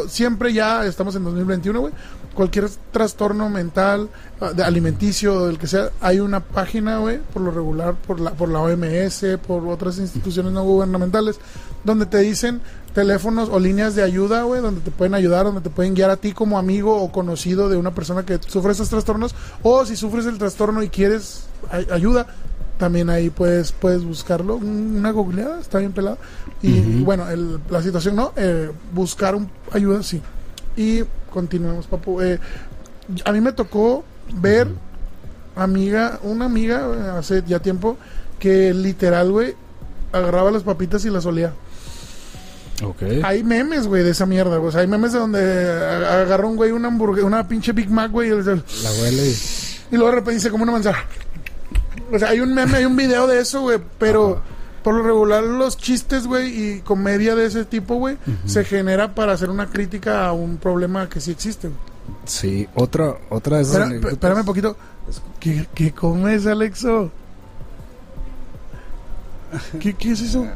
siempre 0.07 0.53
ya 0.53 0.85
estamos 0.85 1.15
en 1.15 1.23
2021, 1.25 1.79
güey. 1.79 1.93
Cualquier 2.33 2.69
trastorno 2.91 3.49
mental, 3.49 4.07
ah, 4.39 4.53
de 4.53 4.63
alimenticio, 4.63 5.47
del 5.47 5.57
que 5.57 5.67
sea, 5.67 5.89
hay 5.99 6.21
una 6.21 6.39
página, 6.39 6.99
güey, 6.99 7.19
por 7.33 7.41
lo 7.41 7.51
regular, 7.51 7.95
por 7.95 8.19
la, 8.21 8.31
por 8.31 8.47
la 8.47 8.59
OMS, 8.61 9.25
por 9.45 9.67
otras 9.67 9.97
instituciones 9.97 10.53
no 10.53 10.63
gubernamentales, 10.63 11.37
donde 11.83 12.05
te 12.05 12.19
dicen 12.19 12.61
teléfonos 12.93 13.49
o 13.49 13.59
líneas 13.59 13.93
de 13.95 14.03
ayuda, 14.03 14.43
güey, 14.43 14.61
donde 14.61 14.79
te 14.81 14.91
pueden 14.91 15.15
ayudar, 15.15 15.45
donde 15.45 15.61
te 15.61 15.69
pueden 15.69 15.95
guiar 15.95 16.11
a 16.11 16.17
ti 16.17 16.31
como 16.31 16.57
amigo 16.57 16.95
o 17.01 17.11
conocido 17.11 17.67
de 17.67 17.75
una 17.77 17.93
persona 17.93 18.25
que 18.25 18.39
sufre 18.47 18.71
estos 18.71 18.89
trastornos, 18.89 19.35
o 19.63 19.85
si 19.85 19.97
sufres 19.97 20.25
el 20.25 20.37
trastorno 20.37 20.81
y 20.81 20.87
quieres 20.89 21.43
ay- 21.71 21.87
ayuda, 21.91 22.27
también 22.79 23.09
ahí 23.11 23.29
puedes, 23.29 23.71
puedes 23.73 24.03
buscarlo, 24.03 24.55
un- 24.55 24.95
una 24.97 25.11
googleada, 25.11 25.59
está 25.59 25.77
bien 25.77 25.91
pelada. 25.91 26.17
Y 26.63 27.03
bueno, 27.03 27.29
el- 27.29 27.59
la 27.69 27.83
situación 27.83 28.15
no, 28.15 28.33
eh, 28.35 28.71
buscar 28.93 29.35
un- 29.35 29.51
ayuda, 29.71 30.01
sí. 30.01 30.19
Y 30.75 31.03
continuemos, 31.31 31.85
papu. 31.85 32.21
Eh, 32.21 32.39
a 33.25 33.31
mí 33.31 33.41
me 33.41 33.51
tocó 33.51 34.03
ver 34.33 34.67
amiga, 35.55 36.19
una 36.23 36.45
amiga 36.45 36.87
eh, 36.87 37.19
hace 37.19 37.43
ya 37.45 37.59
tiempo 37.59 37.97
que 38.39 38.73
literal, 38.73 39.31
güey, 39.31 39.55
agarraba 40.13 40.49
las 40.51 40.63
papitas 40.63 41.03
y 41.05 41.09
las 41.09 41.25
olía. 41.25 41.53
Ok. 42.83 43.03
Hay 43.23 43.43
memes, 43.43 43.87
güey, 43.87 44.03
de 44.03 44.11
esa 44.11 44.25
mierda. 44.25 44.55
güey. 44.57 44.69
O 44.69 44.71
sea, 44.71 44.81
hay 44.81 44.87
memes 44.87 45.11
de 45.11 45.19
donde 45.19 45.69
a- 45.69 46.21
agarra 46.21 46.47
un 46.47 46.55
güey 46.55 46.71
una 46.71 46.87
hamburguesa, 46.87 47.27
una 47.27 47.45
pinche 47.47 47.73
Big 47.73 47.89
Mac, 47.89 48.09
güey, 48.11 48.29
y, 48.29 48.31
el- 48.31 48.45
La 48.45 48.91
huele 49.01 49.33
y... 49.91 49.95
luego 49.97 50.09
de 50.11 50.15
repente 50.15 50.39
se 50.39 50.49
come 50.49 50.63
una 50.63 50.71
manzana. 50.71 50.99
O 52.11 52.19
sea, 52.19 52.29
hay 52.29 52.39
un 52.39 52.53
meme, 52.53 52.77
hay 52.77 52.85
un 52.85 52.95
video 52.95 53.27
de 53.27 53.39
eso, 53.41 53.61
güey, 53.61 53.79
pero 53.97 54.41
por 54.83 54.93
lo 54.95 55.03
regular 55.03 55.43
los 55.43 55.77
chistes, 55.77 56.25
güey, 56.25 56.77
y 56.77 56.81
comedia 56.81 57.35
de 57.35 57.45
ese 57.45 57.65
tipo, 57.65 57.95
güey, 57.95 58.17
se 58.45 58.63
genera 58.63 59.13
para 59.13 59.33
hacer 59.33 59.49
una 59.49 59.67
crítica 59.67 60.25
a 60.27 60.31
un 60.33 60.57
problema 60.57 61.07
que 61.09 61.19
sí 61.19 61.31
existe. 61.31 61.67
güey. 61.67 61.79
Sí, 62.25 62.67
otra, 62.75 63.15
otra 63.29 63.57
de 63.57 63.63
esas 63.63 63.91
Espera- 63.91 64.11
espérame 64.11 64.39
un 64.39 64.45
poquito. 64.45 64.77
¿Qué, 65.39 65.67
qué 65.73 65.91
comes, 65.91 66.45
Alexo? 66.47 67.11
¿Qué, 69.79 69.93
¿Qué 69.95 70.11
es 70.11 70.21
eso? 70.21 70.47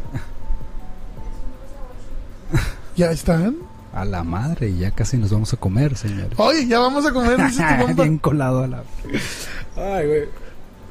¿Ya 2.95 3.11
están? 3.11 3.55
A 3.93 4.05
la 4.05 4.23
madre, 4.23 4.75
ya 4.75 4.89
casi 4.91 5.17
nos 5.17 5.31
vamos 5.31 5.53
a 5.53 5.57
comer, 5.57 5.95
señor. 5.95 6.29
Oye, 6.37 6.67
ya 6.67 6.79
vamos 6.79 7.05
a 7.05 7.11
comer, 7.11 7.37
dice 7.45 7.63
tu 7.77 7.85
compa. 7.85 8.03
Bien 8.03 8.17
colado 8.17 8.63
a 8.63 8.67
la... 8.67 8.83
Ay, 9.75 10.07
güey. 10.07 10.29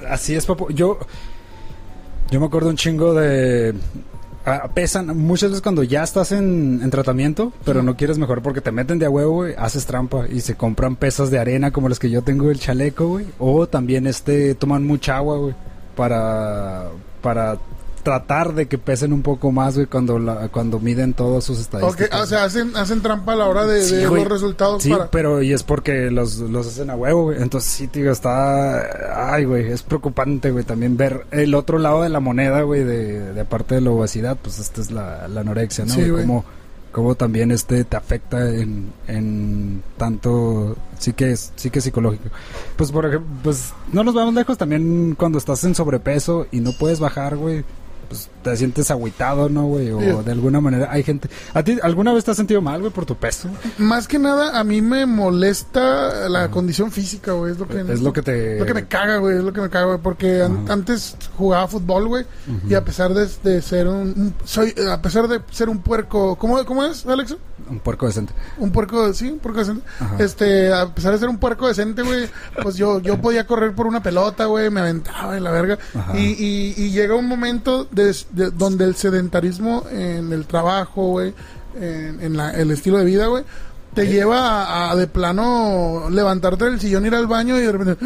Así 0.08 0.34
es, 0.34 0.46
papu. 0.46 0.70
Yo... 0.70 0.98
Yo 2.30 2.40
me 2.40 2.46
acuerdo 2.46 2.70
un 2.70 2.76
chingo 2.76 3.12
de... 3.12 3.74
ah, 4.46 4.70
pesan 4.72 5.14
muchas 5.18 5.50
veces 5.50 5.60
cuando 5.62 5.82
ya 5.82 6.02
estás 6.02 6.32
en, 6.32 6.80
en 6.82 6.90
tratamiento, 6.90 7.52
pero 7.62 7.82
no 7.82 7.94
quieres 7.94 8.16
mejor 8.16 8.40
porque 8.40 8.62
te 8.62 8.72
meten 8.72 8.98
de 8.98 9.04
a 9.04 9.10
huevo, 9.10 9.32
güey, 9.32 9.54
haces 9.58 9.84
trampa 9.84 10.26
y 10.30 10.40
se 10.40 10.54
compran 10.54 10.96
pesas 10.96 11.30
de 11.30 11.38
arena 11.38 11.72
como 11.72 11.90
las 11.90 11.98
que 11.98 12.08
yo 12.08 12.22
tengo 12.22 12.50
el 12.50 12.58
chaleco, 12.58 13.06
güey. 13.06 13.26
O 13.38 13.66
también 13.66 14.06
este 14.06 14.54
toman 14.54 14.86
mucha 14.86 15.18
agua, 15.18 15.36
güey, 15.36 15.54
para 15.94 16.86
para 17.20 17.58
tratar 18.02 18.54
de 18.54 18.66
que 18.66 18.78
pesen 18.78 19.12
un 19.12 19.22
poco 19.22 19.52
más, 19.52 19.74
güey, 19.74 19.86
cuando 19.86 20.18
la, 20.18 20.48
cuando 20.48 20.80
miden 20.80 21.14
todas 21.14 21.44
sus 21.44 21.58
estadísticas. 21.60 22.20
o 22.20 22.26
sea, 22.26 22.44
hacen, 22.44 22.76
hacen 22.76 23.00
trampa 23.00 23.32
a 23.32 23.36
la 23.36 23.48
hora 23.48 23.66
de, 23.66 23.82
Sí, 23.82 23.96
de 23.96 24.04
los 24.04 24.26
resultados 24.26 24.82
Sí, 24.82 24.90
para... 24.90 25.10
pero 25.10 25.42
y 25.42 25.52
es 25.52 25.62
porque 25.62 26.10
los, 26.10 26.38
los 26.38 26.66
hacen 26.66 26.90
a 26.90 26.96
huevo, 26.96 27.24
güey. 27.24 27.42
Entonces 27.42 27.70
sí, 27.70 27.86
tío, 27.86 28.10
está... 28.10 29.32
Ay, 29.32 29.44
güey, 29.44 29.70
es 29.70 29.82
preocupante, 29.82 30.50
güey, 30.50 30.64
también 30.64 30.96
ver 30.96 31.26
el 31.30 31.54
otro 31.54 31.78
lado 31.78 32.02
de 32.02 32.08
la 32.08 32.20
moneda, 32.20 32.62
güey, 32.62 32.84
de, 32.84 33.32
de 33.32 33.40
aparte 33.40 33.76
de 33.76 33.80
la 33.80 33.90
obesidad, 33.90 34.36
pues 34.40 34.58
esta 34.58 34.80
es 34.80 34.90
la, 34.90 35.28
la 35.28 35.40
anorexia, 35.42 35.84
¿no? 35.84 35.94
Sí, 35.94 36.08
güey? 36.08 36.22
Cómo, 36.22 36.44
cómo 36.92 37.14
también 37.14 37.50
este 37.50 37.84
te 37.84 37.96
afecta 37.96 38.48
en, 38.50 38.92
en 39.08 39.82
tanto 39.96 40.76
sí 40.98 41.12
que 41.14 41.32
es 41.32 41.52
sí 41.56 41.70
que 41.70 41.78
es 41.78 41.84
psicológico. 41.84 42.28
Pues 42.76 42.92
por 42.92 43.06
ejemplo, 43.06 43.28
pues 43.42 43.72
no 43.92 44.04
nos 44.04 44.14
vamos 44.14 44.34
lejos 44.34 44.58
también 44.58 45.14
cuando 45.18 45.38
estás 45.38 45.64
en 45.64 45.74
sobrepeso 45.74 46.46
y 46.52 46.60
no 46.60 46.70
puedes 46.78 47.00
bajar, 47.00 47.36
güey. 47.36 47.64
Pues 48.12 48.28
te 48.42 48.56
sientes 48.56 48.90
agüitado, 48.90 49.48
¿no, 49.48 49.64
güey? 49.66 49.90
O 49.90 50.00
Sí. 50.00 50.06
de 50.24 50.32
alguna 50.32 50.60
manera 50.60 50.88
hay 50.90 51.02
gente... 51.02 51.28
¿A 51.54 51.62
ti 51.62 51.78
alguna 51.82 52.12
vez 52.12 52.24
te 52.24 52.30
has 52.32 52.36
sentido 52.36 52.60
mal, 52.60 52.80
güey, 52.80 52.92
por 52.92 53.06
tu 53.06 53.14
peso? 53.16 53.48
Más 53.78 54.06
que 54.08 54.18
nada, 54.18 54.58
a 54.58 54.64
mí 54.64 54.82
me 54.82 55.06
molesta 55.06 56.28
la 56.28 56.50
condición 56.50 56.90
física, 56.90 57.32
güey. 57.32 57.52
Es 57.52 57.58
lo 57.58 57.68
que, 57.68 57.80
Es 57.80 58.00
lo 58.00 58.12
que 58.12 58.22
te... 58.22 58.58
lo 58.58 58.66
que 58.66 58.74
me 58.74 58.86
caga, 58.86 59.18
güey. 59.18 59.36
Es 59.38 59.44
lo 59.44 59.52
que 59.52 59.60
me 59.60 59.70
caga, 59.70 59.86
güey. 59.86 59.98
Porque 59.98 60.42
an- 60.42 60.66
antes 60.70 61.16
jugaba 61.36 61.68
fútbol, 61.68 62.08
güey. 62.08 62.26
Y 62.68 62.74
a 62.74 62.84
pesar 62.84 63.14
de, 63.14 63.28
de 63.44 63.62
ser 63.62 63.88
un, 63.88 64.08
un- 64.16 64.34
Soy... 64.44 64.74
A 64.90 65.00
pesar 65.02 65.28
de 65.28 65.40
ser 65.50 65.68
un 65.68 65.78
puerco... 65.80 66.36
¿Cómo, 66.36 66.64
cómo 66.64 66.84
es, 66.84 67.06
Alex? 67.06 67.36
Un 67.70 67.78
puerco 67.78 68.06
decente. 68.06 68.32
Un 68.58 68.70
puerco... 68.72 69.12
Sí, 69.14 69.30
un 69.30 69.38
puerco 69.38 69.60
decente. 69.60 69.82
Ajá. 70.00 70.16
Este... 70.18 70.72
A 70.72 70.92
pesar 70.94 71.12
de 71.12 71.18
ser 71.18 71.28
un 71.28 71.38
puerco 71.38 71.68
decente, 71.68 72.02
güey. 72.02 72.28
Pues 72.62 72.76
yo, 72.76 73.00
yo 73.00 73.20
podía 73.20 73.46
correr 73.46 73.72
por 73.74 73.86
una 73.86 74.02
pelota, 74.02 74.46
güey. 74.46 74.68
Me 74.70 74.80
aventaba 74.80 75.36
en 75.36 75.44
la 75.44 75.50
verga. 75.50 75.78
Y, 76.14 76.74
y 76.76 76.90
llega 76.90 77.14
un 77.14 77.26
momento 77.26 77.84
de, 77.90 78.01
de- 78.30 78.50
donde 78.50 78.84
el 78.84 78.94
sedentarismo 78.96 79.84
en 79.90 80.32
el 80.32 80.46
trabajo, 80.46 81.08
güey, 81.08 81.34
en, 81.80 82.20
en 82.20 82.36
la- 82.36 82.50
el 82.52 82.70
estilo 82.70 82.98
de 82.98 83.04
vida, 83.04 83.26
güey, 83.26 83.44
te 83.94 84.06
lleva 84.06 84.64
a, 84.64 84.90
a 84.90 84.96
de 84.96 85.06
plano 85.06 86.08
levantarte 86.10 86.64
del 86.64 86.80
sillón, 86.80 87.04
ir 87.04 87.14
al 87.14 87.26
baño 87.26 87.58
y 87.58 87.62
de 87.62 87.72
repente 87.72 88.04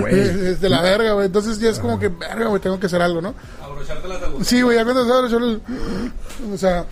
Güey. 0.00 0.18
es, 0.20 0.28
es 0.36 0.60
de 0.60 0.68
la 0.68 0.80
verga, 0.82 1.12
güey. 1.12 1.26
Entonces 1.26 1.58
ya 1.60 1.70
es 1.70 1.78
como 1.78 1.98
que 1.98 2.08
verga, 2.08 2.46
güey, 2.48 2.60
tengo 2.60 2.80
que 2.80 2.86
hacer 2.86 3.00
algo, 3.02 3.20
¿no? 3.20 3.34
Abrocharte 3.62 4.08
las 4.08 4.22
agujas. 4.22 4.46
Sí, 4.46 4.62
güey, 4.62 4.76
ya 4.76 4.84
cuando 4.84 5.28
yo 5.28 5.38
el- 5.38 5.62
o 6.52 6.58
sea, 6.58 6.86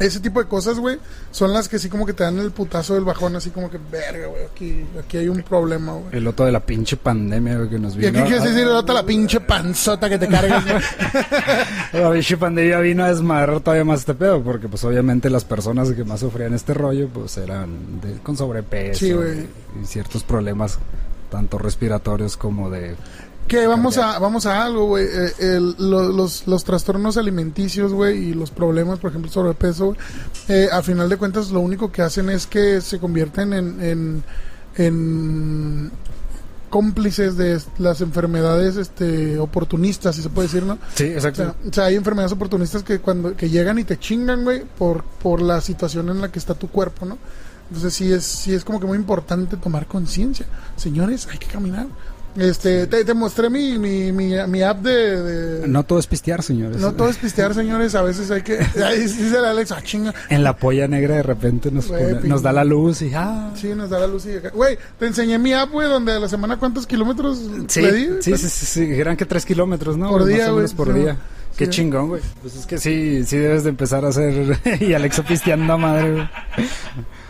ese 0.00 0.20
tipo 0.20 0.40
de 0.42 0.48
cosas, 0.48 0.78
güey, 0.78 0.98
son 1.30 1.52
las 1.52 1.68
que 1.68 1.78
sí 1.78 1.88
como 1.88 2.04
que 2.06 2.12
te 2.12 2.24
dan 2.24 2.38
el 2.38 2.50
putazo 2.50 2.94
del 2.94 3.04
bajón, 3.04 3.36
así 3.36 3.50
como 3.50 3.70
que 3.70 3.78
verga, 3.90 4.26
güey, 4.26 4.44
aquí, 4.44 4.84
aquí 4.98 5.16
hay 5.18 5.28
un 5.28 5.42
problema, 5.42 5.92
güey. 5.92 6.06
El 6.12 6.26
otro 6.26 6.46
de 6.46 6.52
la 6.52 6.60
pinche 6.60 6.96
pandemia 6.96 7.56
güey, 7.58 7.70
que 7.70 7.78
nos 7.78 7.94
Y 7.94 7.98
vino. 7.98 8.18
aquí 8.20 8.28
quieres 8.28 8.44
decir, 8.44 8.66
otra 8.68 8.94
la 8.94 9.04
pinche 9.06 9.40
panzota 9.40 10.08
que 10.08 10.18
te 10.18 10.28
cargas, 10.28 10.64
güey. 10.64 10.76
La 12.02 12.10
pinche 12.12 12.36
pandemia 12.36 12.78
vino 12.80 13.04
a 13.04 13.08
desmadrar 13.08 13.60
todavía 13.60 13.84
más 13.84 14.00
este 14.00 14.14
pedo, 14.14 14.42
porque 14.42 14.68
pues 14.68 14.82
obviamente 14.84 15.30
las 15.30 15.44
personas 15.44 15.90
que 15.92 16.04
más 16.04 16.20
sufrían 16.20 16.54
este 16.54 16.74
rollo, 16.74 17.08
pues 17.08 17.36
eran 17.38 18.00
de- 18.00 18.18
con 18.18 18.36
sobrepeso 18.36 18.98
Sí, 18.98 19.12
güey. 19.12 19.46
y 19.82 19.86
ciertos 19.86 20.22
problemas, 20.24 20.78
tanto 21.30 21.58
respiratorios 21.58 22.36
como 22.36 22.70
de... 22.70 22.96
Que 23.48 23.66
vamos 23.66 23.98
a, 23.98 24.18
vamos 24.18 24.46
a 24.46 24.64
algo, 24.64 24.86
güey. 24.86 25.06
eh, 25.06 25.60
lo- 25.78 26.08
los, 26.12 26.46
los 26.46 26.64
trastornos 26.64 27.16
alimenticios, 27.18 27.92
güey, 27.92 28.30
y 28.30 28.34
los 28.34 28.50
problemas, 28.50 28.98
por 28.98 29.10
ejemplo, 29.10 29.30
sobrepeso, 29.30 29.86
güey, 29.86 29.98
eh, 30.48 30.68
a 30.72 30.82
final 30.82 31.08
de 31.08 31.16
cuentas 31.18 31.50
lo 31.50 31.60
único 31.60 31.92
que 31.92 32.02
hacen 32.02 32.30
es 32.30 32.46
que 32.46 32.80
se 32.80 32.98
convierten 32.98 33.52
en, 33.52 33.80
en, 33.82 34.22
en 34.76 35.90
cómplices 36.70 37.36
de 37.36 37.60
las 37.78 38.00
enfermedades 38.00 38.76
este, 38.76 39.38
oportunistas, 39.38 40.16
si 40.16 40.22
se 40.22 40.28
puede 40.30 40.48
decir, 40.48 40.64
¿no? 40.64 40.78
Sí, 40.94 41.04
O 41.04 41.06
exacto. 41.08 41.42
sea, 41.42 41.54
o 41.70 41.72
sea, 41.72 41.84
hay 41.84 41.94
enfermedades 41.96 42.32
oportunistas 42.32 42.82
que 42.82 42.98
cuando 42.98 43.36
que 43.36 43.48
llegan 43.50 43.78
y 43.78 43.84
te 43.84 43.98
chingan, 43.98 44.42
güey, 44.42 44.64
por, 44.64 45.04
por 45.04 45.40
la 45.40 45.60
situación 45.60 46.08
en 46.08 46.20
la 46.20 46.32
que 46.32 46.38
está 46.38 46.54
tu 46.54 46.68
cuerpo, 46.68 47.04
¿no? 47.06 47.18
Entonces 47.68 47.94
sí 47.94 48.12
es, 48.12 48.24
sí 48.24 48.52
es 48.54 48.64
como 48.64 48.80
que 48.80 48.86
muy 48.86 48.96
importante 48.98 49.56
tomar 49.56 49.86
conciencia. 49.86 50.46
Señores, 50.76 51.28
hay 51.30 51.38
que 51.38 51.46
caminar. 51.46 51.86
Este, 52.36 52.88
te, 52.88 53.04
te 53.04 53.14
mostré 53.14 53.48
mi, 53.48 53.78
mi, 53.78 54.10
mi, 54.10 54.32
mi 54.48 54.62
app 54.62 54.80
de, 54.82 55.22
de- 55.22 55.68
no 55.68 55.84
todo 55.84 56.00
es 56.00 56.06
pistear, 56.08 56.42
señores. 56.42 56.78
no 56.80 56.92
todo 56.92 57.08
es 57.08 57.16
pistear, 57.16 57.54
señores. 57.54 57.94
A 57.94 58.02
veces 58.02 58.28
hay 58.30 58.42
que. 58.42 58.58
Ahí 58.84 59.00
dice 59.02 59.28
el 59.38 59.44
Alex, 59.44 59.70
ah, 59.70 59.80
chinga. 59.82 60.12
En 60.30 60.42
la 60.42 60.56
polla 60.56 60.88
negra 60.88 61.14
de 61.14 61.22
repente 61.22 61.70
nos, 61.70 61.86
pone- 61.86 62.20
nos 62.24 62.42
da 62.42 62.52
la 62.52 62.64
luz 62.64 63.02
y... 63.02 63.12
Ah, 63.14 63.52
Sí, 63.54 63.68
nos 63.76 63.88
da 63.90 64.00
la 64.00 64.08
luz 64.08 64.26
y. 64.26 64.38
Güey, 64.52 64.76
te 64.98 65.06
enseñé 65.06 65.38
mi 65.38 65.52
app, 65.52 65.70
güey, 65.70 65.88
donde 65.88 66.12
a 66.12 66.18
la 66.18 66.28
semana 66.28 66.56
cuántos 66.58 66.86
kilómetros 66.88 67.40
Sí, 67.68 67.80
le 67.82 67.92
di. 67.92 68.08
sí, 68.20 68.36
sí, 68.36 68.48
sí, 68.48 68.66
sí, 68.66 68.82
eran 68.92 69.16
que 69.16 69.26
tres 69.26 69.46
kilómetros, 69.46 69.96
¿no? 69.96 70.08
Por 70.08 70.24
día, 70.24 70.50
güey, 70.50 70.66
por 70.68 70.92
sí. 70.92 70.98
día. 71.00 71.16
Qué 71.56 71.66
Sí. 71.66 71.70
chingón, 71.70 72.08
güey. 72.08 72.22
Pues 72.42 72.56
es 72.56 72.66
que 72.66 72.78
sí, 72.78 73.22
sí 73.24 73.36
debes 73.38 73.62
de 73.62 73.70
empezar 73.70 74.04
a 74.04 74.08
hacer... 74.08 74.58
y 74.80 74.92
Alexa 74.92 75.22
pisteando 75.22 75.72
a 75.74 75.78
madre, 75.78 76.10
güey. 76.12 76.28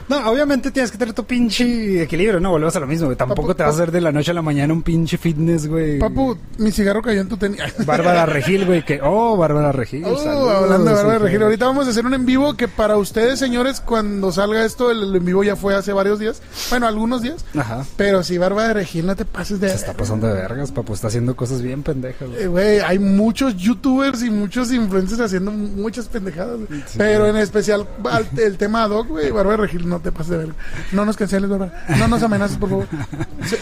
No, 0.09 0.31
obviamente 0.31 0.71
tienes 0.71 0.91
que 0.91 0.99
tener 0.99 1.15
tu 1.15 1.25
pinche 1.25 2.03
equilibrio, 2.03 2.41
¿no? 2.41 2.51
Volvemos 2.51 2.75
a 2.77 2.81
lo 2.81 2.87
mismo, 2.87 3.07
güey. 3.07 3.17
Tampoco 3.17 3.43
Papu, 3.49 3.55
te 3.57 3.63
vas 3.65 3.73
a 3.73 3.75
hacer 3.77 3.91
de 3.93 4.01
la 4.01 4.13
noche 4.13 4.31
a 4.31 4.35
la 4.35 4.43
mañana 4.43 4.73
un 4.73 4.83
pinche 4.83 5.17
fitness, 5.19 5.67
güey. 5.67 5.99
Papu, 5.99 6.37
mi 6.59 6.71
cigarro 6.73 7.03
cayó 7.03 7.21
en 7.21 7.29
tu 7.29 7.37
tenis. 7.37 7.61
Bárbara 7.87 8.27
Regil, 8.27 8.65
güey, 8.67 8.85
que... 8.85 9.01
Oh, 9.03 9.37
Bárbara 9.37 9.73
Regil. 9.73 10.05
Oh, 10.05 10.17
saludos, 10.17 10.53
hablando 10.55 10.91
de 10.91 10.97
Bárbara. 10.97 11.19
Regil, 11.19 11.43
ahorita 11.43 11.67
vamos 11.67 11.87
a 11.87 11.91
hacer 11.91 12.05
un 12.07 12.15
en 12.15 12.27
vivo 12.27 12.55
que 12.55 12.69
para 12.69 12.97
ustedes, 12.97 13.39
señores, 13.39 13.81
cuando 13.81 14.31
salga 14.33 14.65
esto, 14.65 14.91
el, 14.91 15.03
el 15.05 15.17
en 15.17 15.25
vivo 15.25 15.43
ya 15.45 15.57
fue 15.57 15.75
hace 15.75 15.93
varios 15.93 16.19
días. 16.19 16.43
Bueno, 16.71 16.87
algunos 16.87 17.23
días. 17.23 17.45
Ajá. 17.57 17.85
Pero 17.97 18.23
si 18.23 18.39
Bárbara 18.39 18.73
Regil, 18.75 19.07
no 19.07 19.17
te 19.17 19.25
pases 19.25 19.61
de... 19.61 19.69
Se 19.71 19.77
está 19.77 19.93
pasando 19.95 20.27
de 20.27 20.35
vergas, 20.35 20.71
papu. 20.73 20.95
Está 20.95 21.07
haciendo 21.09 21.35
cosas 21.37 21.63
bien 21.63 21.83
pendejas, 21.83 22.29
güey. 22.29 22.43
Eh, 22.43 22.47
Güey, 22.47 22.79
hay 22.81 22.99
muchos 22.99 23.57
youtubers 23.57 24.23
y 24.23 24.31
muchos 24.31 24.71
influencers 24.73 25.21
haciendo 25.21 25.51
muchas 25.51 26.07
pendejadas. 26.07 26.59
güey. 26.69 26.83
Pero 26.97 27.27
en 27.27 27.37
especial 27.37 27.87
al- 28.11 28.29
el 28.39 28.57
tema 28.59 28.85
ad 28.85 28.91
hoc, 28.91 29.09
güey, 29.09 29.31
Bárbara 29.31 29.57
Regil, 29.63 29.89
no 29.89 29.94
te 30.01 30.13
pases 30.13 30.31
de 30.31 30.37
ver. 30.39 30.49
No 30.93 31.05
nos 31.05 31.17
canceles, 31.17 31.49
Bárbara. 31.51 31.85
No 31.99 32.09
nos 32.09 32.23
amenaces, 32.23 32.57
por 32.57 32.69
favor. 32.71 32.87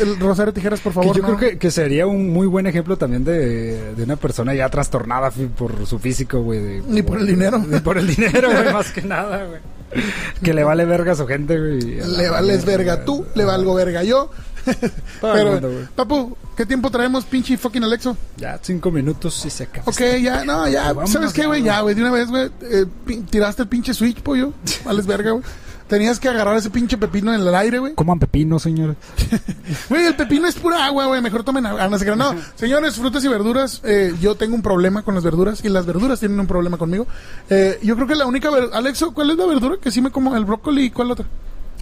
El 0.00 0.18
Rosario 0.20 0.52
Tijeras, 0.52 0.80
por 0.80 0.92
Que 0.92 0.94
favor. 1.00 1.16
yo 1.16 1.22
no. 1.22 1.28
creo 1.36 1.38
que, 1.52 1.58
que 1.58 1.70
sería 1.70 2.06
un 2.06 2.30
muy 2.32 2.46
buen 2.46 2.66
ejemplo 2.66 2.96
también 2.96 3.24
de, 3.24 3.94
de 3.94 4.02
una 4.04 4.16
persona 4.16 4.54
ya 4.54 4.68
trastornada 4.68 5.30
por 5.56 5.86
su 5.86 5.98
físico, 5.98 6.40
güey. 6.42 6.60
de- 6.60 6.82
Ni 6.88 7.02
por 7.02 7.18
el 7.18 7.26
dinero. 7.26 7.58
Ni 7.58 7.80
por 7.80 7.98
el 7.98 8.06
dinero, 8.06 8.50
güey, 8.50 8.72
más 8.72 8.90
que 8.92 9.02
nada, 9.02 9.44
güey. 9.44 9.60
Que 10.42 10.54
le 10.54 10.64
vale 10.64 10.84
verga 10.86 11.12
a 11.12 11.14
su 11.14 11.26
gente, 11.26 11.58
güey. 11.58 11.80
Le 12.16 12.28
vales 12.30 12.64
verga 12.64 13.04
tú, 13.04 13.26
le 13.34 13.44
valgo 13.44 13.74
verga 13.74 14.02
yo. 14.02 14.30
Pero, 15.20 15.52
mundo. 15.52 15.88
Papu, 15.94 16.36
¿qué 16.56 16.64
tiempo 16.64 16.88
traemos, 16.90 17.24
pinche 17.24 17.56
fucking 17.58 17.82
Alexo? 17.84 18.16
Ya 18.36 18.58
cinco 18.62 18.90
minutos 18.90 19.44
y 19.44 19.50
se 19.50 19.64
acaba. 19.64 19.84
Ok, 19.88 20.00
ya, 20.22 20.44
no, 20.44 20.68
ya, 20.68 20.94
¿sabes 21.06 21.32
qué, 21.32 21.46
güey? 21.46 21.62
ya. 21.62 21.80
Güey, 21.80 21.94
de 21.94 22.00
una 22.00 22.10
vez, 22.12 22.28
güey, 22.28 22.50
eh, 22.62 22.86
tiraste 23.28 23.62
el 23.62 23.68
pinche 23.68 23.92
switch, 23.92 24.22
pollo. 24.22 24.52
Vales 24.84 25.04
verga, 25.06 25.32
güey. 25.32 25.42
Tenías 25.88 26.18
que 26.18 26.28
agarrar 26.28 26.56
ese 26.56 26.70
pinche 26.70 26.96
pepino 26.96 27.34
en 27.34 27.40
el 27.42 27.54
aire, 27.54 27.78
güey. 27.78 27.94
Coman 27.94 28.18
pepino, 28.18 28.58
señores. 28.58 28.96
Güey, 29.88 30.06
el 30.06 30.14
pepino 30.16 30.46
es 30.46 30.54
pura 30.54 30.84
agua, 30.86 31.06
güey. 31.06 31.20
Mejor 31.20 31.44
tomen 31.44 31.66
agua. 31.66 31.88
No, 31.88 31.98
se. 31.98 32.16
No, 32.16 32.34
señores, 32.54 32.96
frutas 32.96 33.22
y 33.24 33.28
verduras. 33.28 33.80
eh, 33.84 34.14
yo 34.20 34.34
tengo 34.34 34.54
un 34.54 34.62
problema 34.62 35.02
con 35.02 35.14
las 35.14 35.24
verduras 35.24 35.62
y 35.64 35.68
las 35.68 35.84
verduras 35.86 36.20
tienen 36.20 36.40
un 36.40 36.46
problema 36.46 36.78
conmigo. 36.78 37.06
Eh, 37.50 37.78
yo 37.82 37.94
creo 37.96 38.06
que 38.06 38.14
la 38.14 38.26
única. 38.26 38.50
ver- 38.50 38.70
Alexo, 38.72 39.12
¿cuál 39.12 39.30
es 39.30 39.36
la 39.36 39.46
verdura 39.46 39.76
que 39.80 39.90
sí 39.90 40.00
me 40.00 40.10
como? 40.10 40.34
El 40.36 40.44
brócoli 40.44 40.84
y 40.84 40.90
cuál 40.90 41.10
otra? 41.10 41.26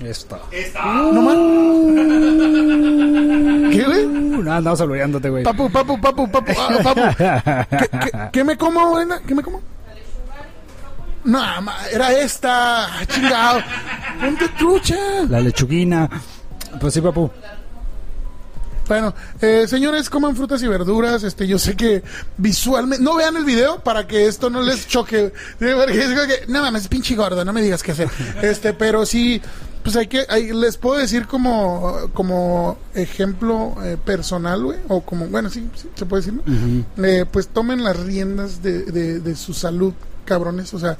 Esto. 0.03 0.39
Esta. 0.51 0.85
No 0.85 1.23
más. 1.23 1.37
¿Qué, 3.71 3.85
güey? 3.85 4.05
Uh, 4.07 4.43
no, 4.43 4.53
andamos 4.53 4.79
saludándote, 4.79 5.31
güey. 5.31 5.45
Papu, 5.45 5.71
papu, 5.71 6.01
papu, 6.01 6.31
papu, 6.31 6.53
ah, 6.59 6.79
papu. 6.83 7.01
¿Qué, 7.79 7.89
qué- 7.99 8.11
qué 8.33 8.45
me 8.45 8.57
como, 8.57 8.89
buena? 8.91 9.21
¿Qué 9.27 9.35
me 9.35 9.43
como? 9.43 9.61
No, 11.25 11.41
era 11.93 12.13
esta. 12.13 12.89
Chingado. 13.07 13.61
Ponte 14.21 14.49
trucha. 14.59 14.97
La 15.29 15.41
lechuguina. 15.41 16.09
Pues 16.81 16.95
sí, 16.95 17.01
papu. 17.01 17.31
Bueno, 18.89 19.15
eh, 19.41 19.67
señores, 19.69 20.11
coman 20.11 20.35
frutas 20.35 20.61
y 20.65 20.67
verduras. 20.67 21.23
Este, 21.23 21.47
yo 21.47 21.59
sé 21.61 21.77
que 21.77 22.03
visualmente. 22.39 23.05
No 23.05 23.15
vean 23.15 23.37
el 23.37 23.45
video 23.45 23.79
para 23.85 24.07
que 24.07 24.27
esto 24.27 24.51
no 24.51 24.63
les 24.63 24.89
choque. 24.89 25.33
Porque 25.59 25.99
es 26.01 26.07
como 26.09 26.27
que, 26.27 26.45
no 26.49 26.61
mames, 26.63 26.89
pinche 26.89 27.15
gordo, 27.15 27.45
no 27.45 27.53
me 27.53 27.63
digas 27.63 27.83
qué 27.85 27.93
hacer. 27.93 28.09
Este, 28.43 28.73
pero 28.73 29.07
sí, 29.07 29.41
pues 29.85 29.95
hay 29.95 30.09
que. 30.09 30.27
hay- 30.29 30.53
les 30.53 30.77
puedo 30.77 30.99
decir 30.99 31.29
como, 31.29 32.11
como 32.15 32.79
ejemplo 32.95 33.77
eh, 33.85 33.97
personal, 34.05 34.65
güey. 34.65 34.79
O 34.89 35.03
como, 35.03 35.27
bueno, 35.27 35.51
sí, 35.51 35.69
sí, 35.77 35.89
se 35.95 36.05
puede 36.07 36.23
decir, 36.25 36.41
¿no? 36.45 37.05
Eh, 37.05 37.27
pues 37.31 37.47
tomen 37.47 37.85
las 37.85 37.97
riendas 37.97 38.61
de, 38.61 38.83
de, 38.87 39.21
de 39.21 39.37
su 39.37 39.55
salud, 39.55 39.95
cabrones. 40.25 40.73
O 40.75 40.79
sea, 40.79 40.97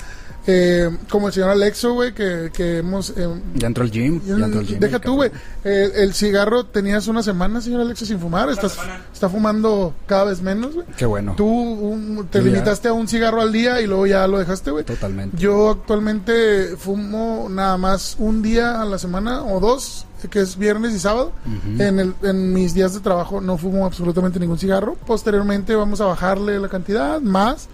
eh, 0.47 0.89
como 1.11 1.29
el 1.29 1.33
señor 1.35 1.51
Alexo, 1.51 1.93
güey, 1.95 2.15
que, 2.15 2.51
que 2.53 2.79
hemos. 2.79 3.11
eh, 3.17 3.29
Ya 3.55 3.67
entró 3.67 3.85
el 3.85 3.91
gym. 3.91 4.21
Ya 4.25 4.35
entró 4.35 4.61
el 4.61 4.67
gym. 4.67 4.81
Deja 4.81 4.97
el 4.97 5.03
tú, 5.03 5.15
güey. 5.17 5.31
Eh, 5.65 5.91
el 5.97 6.15
cigarro 6.15 6.65
tenías 6.65 7.07
una 7.09 7.23
semana, 7.23 7.61
señor 7.61 7.83
Alexis, 7.83 8.09
sin 8.09 8.19
fumar. 8.19 8.49
Estás, 8.49 8.79
está 9.13 9.29
fumando 9.29 9.95
cada 10.07 10.25
vez 10.25 10.41
menos, 10.41 10.75
güey. 10.75 10.87
Qué 10.97 11.05
bueno. 11.07 11.35
Tú 11.37 12.27
te 12.31 12.39
ya- 12.39 12.45
limitaste 12.45 12.89
a 12.89 12.93
un 12.95 13.07
cigarro 13.09 13.41
al 13.43 13.53
día 13.53 13.81
y 13.81 13.87
luego 13.87 14.07
ya 14.07 14.27
lo 14.27 14.39
dejaste, 14.39 14.71
güey. 14.71 14.85
Totalmente. 14.85 15.37
Yo 15.37 15.71
actualmente 15.71 16.77
fumo 16.77 17.49
nada 17.51 17.77
más 17.77 18.17
un 18.19 18.43
día 18.43 18.81
a 18.81 18.85
la 18.85 18.99
semana 18.99 19.45
o 19.45 19.61
dos, 19.61 20.07
que 20.29 20.41
es 20.41 20.57
viernes 20.57 20.93
y 20.95 20.99
sábado. 20.99 21.33
en, 21.79 21.99
el, 22.01 22.15
en 22.23 22.53
mis 22.53 22.75
días 22.75 22.95
de 22.95 23.01
trabajo 23.01 23.41
no 23.41 23.57
fumo 23.59 23.87
absolutamente 23.87 24.39
ningún 24.41 24.59
cigarro. 24.59 24.95
Posteriormente 25.07 25.75
vamos 25.75 26.01
a 26.01 26.07
bajarle 26.07 26.59
la 26.59 26.69
cantidad 26.69 27.21
más 27.21 27.69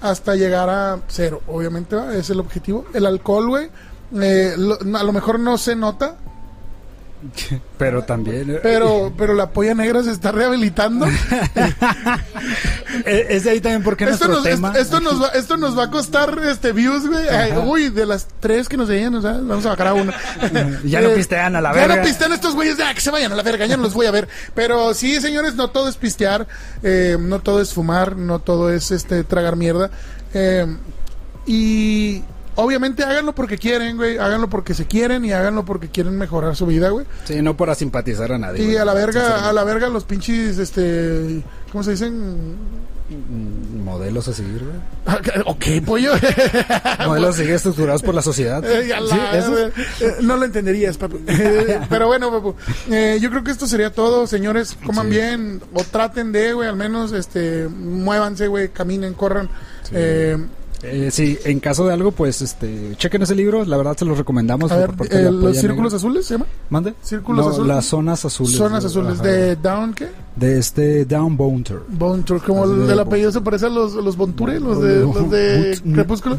hasta 0.00 0.34
llegar 0.36 0.68
a 0.68 0.98
cero. 1.08 1.40
Obviamente 1.46 1.96
¿va? 1.96 2.14
es 2.14 2.30
el 2.30 2.40
objetivo. 2.40 2.84
El 2.94 3.06
alcohol, 3.06 3.48
güey, 3.48 3.68
eh, 4.20 4.54
lo- 4.56 4.78
a 4.98 5.02
lo 5.02 5.12
mejor 5.12 5.38
no 5.40 5.58
se 5.58 5.74
nota, 5.76 6.16
Pero 7.78 8.02
también. 8.04 8.50
eh, 8.50 8.60
pero, 8.62 9.12
pero 9.16 9.34
la 9.34 9.50
polla 9.50 9.74
negra 9.74 10.02
se 10.02 10.10
está 10.12 10.30
rehabilitando. 10.32 11.06
eh, 13.06 13.26
Es 13.30 13.44
de 13.44 13.50
ahí 13.50 13.60
también 13.60 13.82
porque 13.82 14.04
esto, 14.04 14.26
nuestro 14.28 14.34
nos, 14.34 14.44
tema. 14.44 14.68
esto, 14.68 14.80
esto 14.80 15.00
nos 15.00 15.22
va, 15.22 15.28
esto 15.28 15.56
nos 15.56 15.78
va 15.78 15.84
a 15.84 15.90
costar 15.90 16.38
este 16.48 16.72
views, 16.72 17.06
güey. 17.08 17.28
Ay, 17.28 17.52
uy, 17.56 17.88
de 17.90 18.06
las 18.06 18.26
tres 18.40 18.68
que 18.68 18.76
nos 18.76 18.88
veían, 18.88 19.14
o 19.14 19.20
sea, 19.22 19.32
vamos 19.32 19.64
a 19.66 19.70
bajar 19.70 19.88
a 19.88 19.94
una. 19.94 20.14
Ya 20.84 21.00
no 21.00 21.08
Eh, 21.08 21.14
pistean 21.16 21.56
a 21.56 21.60
la 21.60 21.72
Ya 21.74 21.80
verga. 21.80 21.96
no 21.96 22.02
pistean 22.02 22.32
estos 22.32 22.54
güeyes, 22.54 22.76
ya 22.78 22.92
que 22.94 23.00
se 23.00 23.10
vayan 23.10 23.32
a 23.32 23.36
la 23.36 23.42
verga, 23.42 23.66
ya 23.66 23.76
no 23.76 23.82
los 23.84 23.94
voy 23.94 24.06
a 24.06 24.10
ver. 24.10 24.28
Pero 24.54 24.94
sí, 24.94 25.20
señores, 25.20 25.54
no 25.54 25.70
todo 25.70 25.88
es 25.88 25.96
pistear, 25.96 26.46
eh, 26.82 27.16
no 27.18 27.40
todo 27.40 27.60
es 27.60 27.72
fumar, 27.74 28.16
no 28.16 28.38
todo 28.38 28.70
es 28.72 28.90
este 28.90 29.24
tragar 29.24 29.56
mierda. 29.56 29.90
Eh, 30.34 30.66
y 31.46 32.22
obviamente 32.58 33.02
háganlo 33.04 33.34
porque 33.34 33.56
quieren, 33.56 33.96
güey. 33.96 34.18
Háganlo 34.18 34.48
porque 34.50 34.74
se 34.74 34.86
quieren 34.86 35.24
y 35.24 35.32
háganlo 35.32 35.64
porque 35.64 35.88
quieren 35.88 36.16
mejorar 36.18 36.54
su 36.56 36.66
vida, 36.66 36.90
güey. 36.90 37.06
Sí, 37.24 37.40
no 37.40 37.56
para 37.56 37.74
simpatizar 37.74 38.32
a 38.32 38.38
nadie. 38.38 38.62
Y 38.62 38.66
güey. 38.66 38.76
a 38.76 38.84
la 38.84 38.94
verga, 38.94 39.48
a 39.48 39.52
la 39.52 39.64
verga 39.64 39.88
los 39.88 40.04
pinches, 40.04 40.58
este, 40.58 41.42
¿cómo 41.72 41.82
se 41.84 41.92
dicen? 41.92 42.56
Mm, 43.10 43.82
Modelos 43.84 44.28
a 44.28 44.34
seguir, 44.34 44.62
güey. 44.62 45.42
Ok, 45.46 45.64
pollo. 45.86 46.12
Modelos 47.06 47.34
a 47.36 47.38
seguir 47.38 47.54
estructurados 47.54 48.02
por 48.02 48.14
la 48.14 48.20
sociedad. 48.20 48.62
Eh, 48.64 48.86
la- 48.88 48.98
Sí, 49.00 49.18
eso 49.32 49.58
es- 49.66 49.72
eh, 50.02 50.16
no 50.20 50.36
lo 50.36 50.44
entenderías, 50.44 50.98
papu. 50.98 51.18
Eh, 51.26 51.80
Pero 51.88 52.06
bueno, 52.08 52.30
papu. 52.30 52.54
eh, 52.90 53.18
yo 53.20 53.30
creo 53.30 53.42
que 53.44 53.50
esto 53.50 53.66
sería 53.66 53.90
todo, 53.94 54.26
señores. 54.26 54.76
Coman 54.84 55.06
Sí. 55.06 55.12
bien 55.12 55.62
o 55.72 55.82
traten 55.84 56.32
de, 56.32 56.52
güey, 56.52 56.68
al 56.68 56.76
menos, 56.76 57.12
este, 57.12 57.66
muévanse, 57.68 58.46
güey, 58.48 58.68
caminen, 58.68 59.14
corran. 59.14 59.48
Eh, 59.92 60.36
Eh, 60.82 61.10
sí, 61.10 61.36
en 61.44 61.58
caso 61.58 61.86
de 61.86 61.92
algo, 61.92 62.12
pues, 62.12 62.40
este, 62.40 62.94
chequen 62.96 63.22
ese 63.22 63.34
libro, 63.34 63.64
la 63.64 63.76
verdad 63.76 63.96
se 63.96 64.04
los 64.04 64.16
recomendamos. 64.16 64.70
a 64.70 64.76
ver, 64.76 64.88
por 64.90 64.98
parte 64.98 65.16
de 65.18 65.28
eh, 65.28 65.32
los 65.32 65.56
círculos 65.56 65.92
Negra. 65.92 65.96
azules, 65.96 66.26
¿se 66.26 66.34
llama? 66.34 66.46
¿Mande? 66.70 66.94
Círculos 67.02 67.44
No, 67.44 67.50
azules. 67.50 67.68
Las 67.68 67.84
zonas 67.86 68.24
azules. 68.24 68.54
Zonas 68.56 68.84
azules. 68.84 69.14
Ajá. 69.14 69.22
¿De 69.24 69.56
Down 69.56 69.94
qué? 69.94 70.08
De 70.36 70.58
este 70.58 71.04
Down 71.04 71.36
Bounter. 71.36 71.80
Bone 71.88 72.22
Tour, 72.22 72.40
como 72.42 72.64
el 72.64 72.86
de 72.86 72.94
Bone 72.94 73.00
apellido 73.02 73.32
se 73.32 73.40
parece 73.40 73.66
a 73.66 73.70
los, 73.70 73.94
los 73.94 74.16
Bonture, 74.16 74.60
los 74.60 74.80
de, 74.80 75.00
los 75.00 75.30
de 75.30 75.80
But- 75.84 75.94
Crepúsculo. 75.94 76.38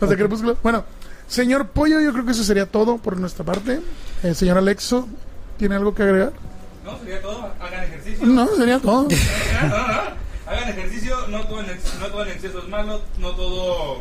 Los 0.00 0.10
de 0.10 0.16
Crepúsculo. 0.16 0.56
Bueno, 0.62 0.84
señor 1.26 1.68
Pollo, 1.68 1.98
yo 2.00 2.12
creo 2.12 2.26
que 2.26 2.32
eso 2.32 2.44
sería 2.44 2.66
todo 2.66 2.98
por 2.98 3.16
nuestra 3.18 3.44
parte. 3.44 3.80
Eh, 4.22 4.34
señor 4.34 4.58
Alexo, 4.58 5.08
¿tiene 5.56 5.76
algo 5.76 5.94
que 5.94 6.02
agregar? 6.02 6.32
No, 6.84 6.98
sería 6.98 7.22
todo. 7.22 7.38
Hagan 7.60 7.84
ejercicio. 7.84 8.26
No, 8.26 8.46
sería 8.54 8.78
todo. 8.80 9.08
No, 10.48 10.54
no, 10.54 10.56
no. 10.56 10.62
Hagan 10.62 10.68
ejercicio. 10.70 11.26
No 11.28 11.44
todo, 11.46 11.60
en 11.60 11.70
ex- 11.70 11.94
no 12.00 12.06
todo 12.06 12.22
en 12.22 12.28
exceso 12.30 12.58
es 12.60 12.68
malo. 12.68 13.00
No 13.18 13.30
todo. 13.32 13.98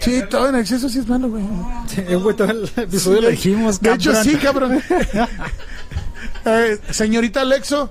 Sí, 0.00 0.10
hacerlo. 0.14 0.28
todo 0.28 0.48
en 0.48 0.54
exceso 0.56 0.88
sí 0.88 0.98
es 1.00 1.08
malo, 1.08 1.28
güey. 1.28 1.44
Sí, 1.88 2.02
güey, 2.14 2.36
todo 2.36 2.50
el 2.50 2.70
episodio 2.76 3.22
lo 3.22 3.28
dijimos, 3.30 3.80
De 3.80 3.92
hecho, 3.92 4.14
sí, 4.22 4.36
cabrón. 4.36 4.80
Eh, 6.44 6.78
señorita 6.90 7.40
Alexo, 7.42 7.90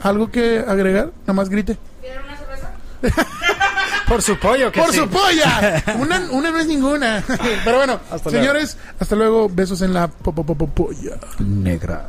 ¿algo 0.00 0.30
que 0.30 0.64
agregar? 0.66 1.10
Nomás 1.26 1.48
grite. 1.50 1.76
¿Quieren 2.00 2.22
una 2.24 2.36
cerveza? 2.38 2.70
Por 4.08 4.22
su 4.22 4.38
pollo, 4.38 4.72
que 4.72 4.80
¡Por 4.80 4.90
sí. 4.92 4.98
su 4.98 5.08
polla! 5.08 5.82
Una, 5.98 6.20
una 6.32 6.50
no 6.50 6.58
es 6.58 6.66
ninguna. 6.66 7.22
Pero 7.64 7.76
bueno, 7.78 8.00
Hasta 8.10 8.30
señores, 8.30 8.76
hasta 8.98 9.14
luego. 9.16 9.48
Besos 9.48 9.80
en 9.82 9.92
la 9.94 10.08
po- 10.08 10.34
po- 10.34 10.44
po- 10.44 10.54
po- 10.54 10.66
polla. 10.68 11.16
Negra. 11.38 12.08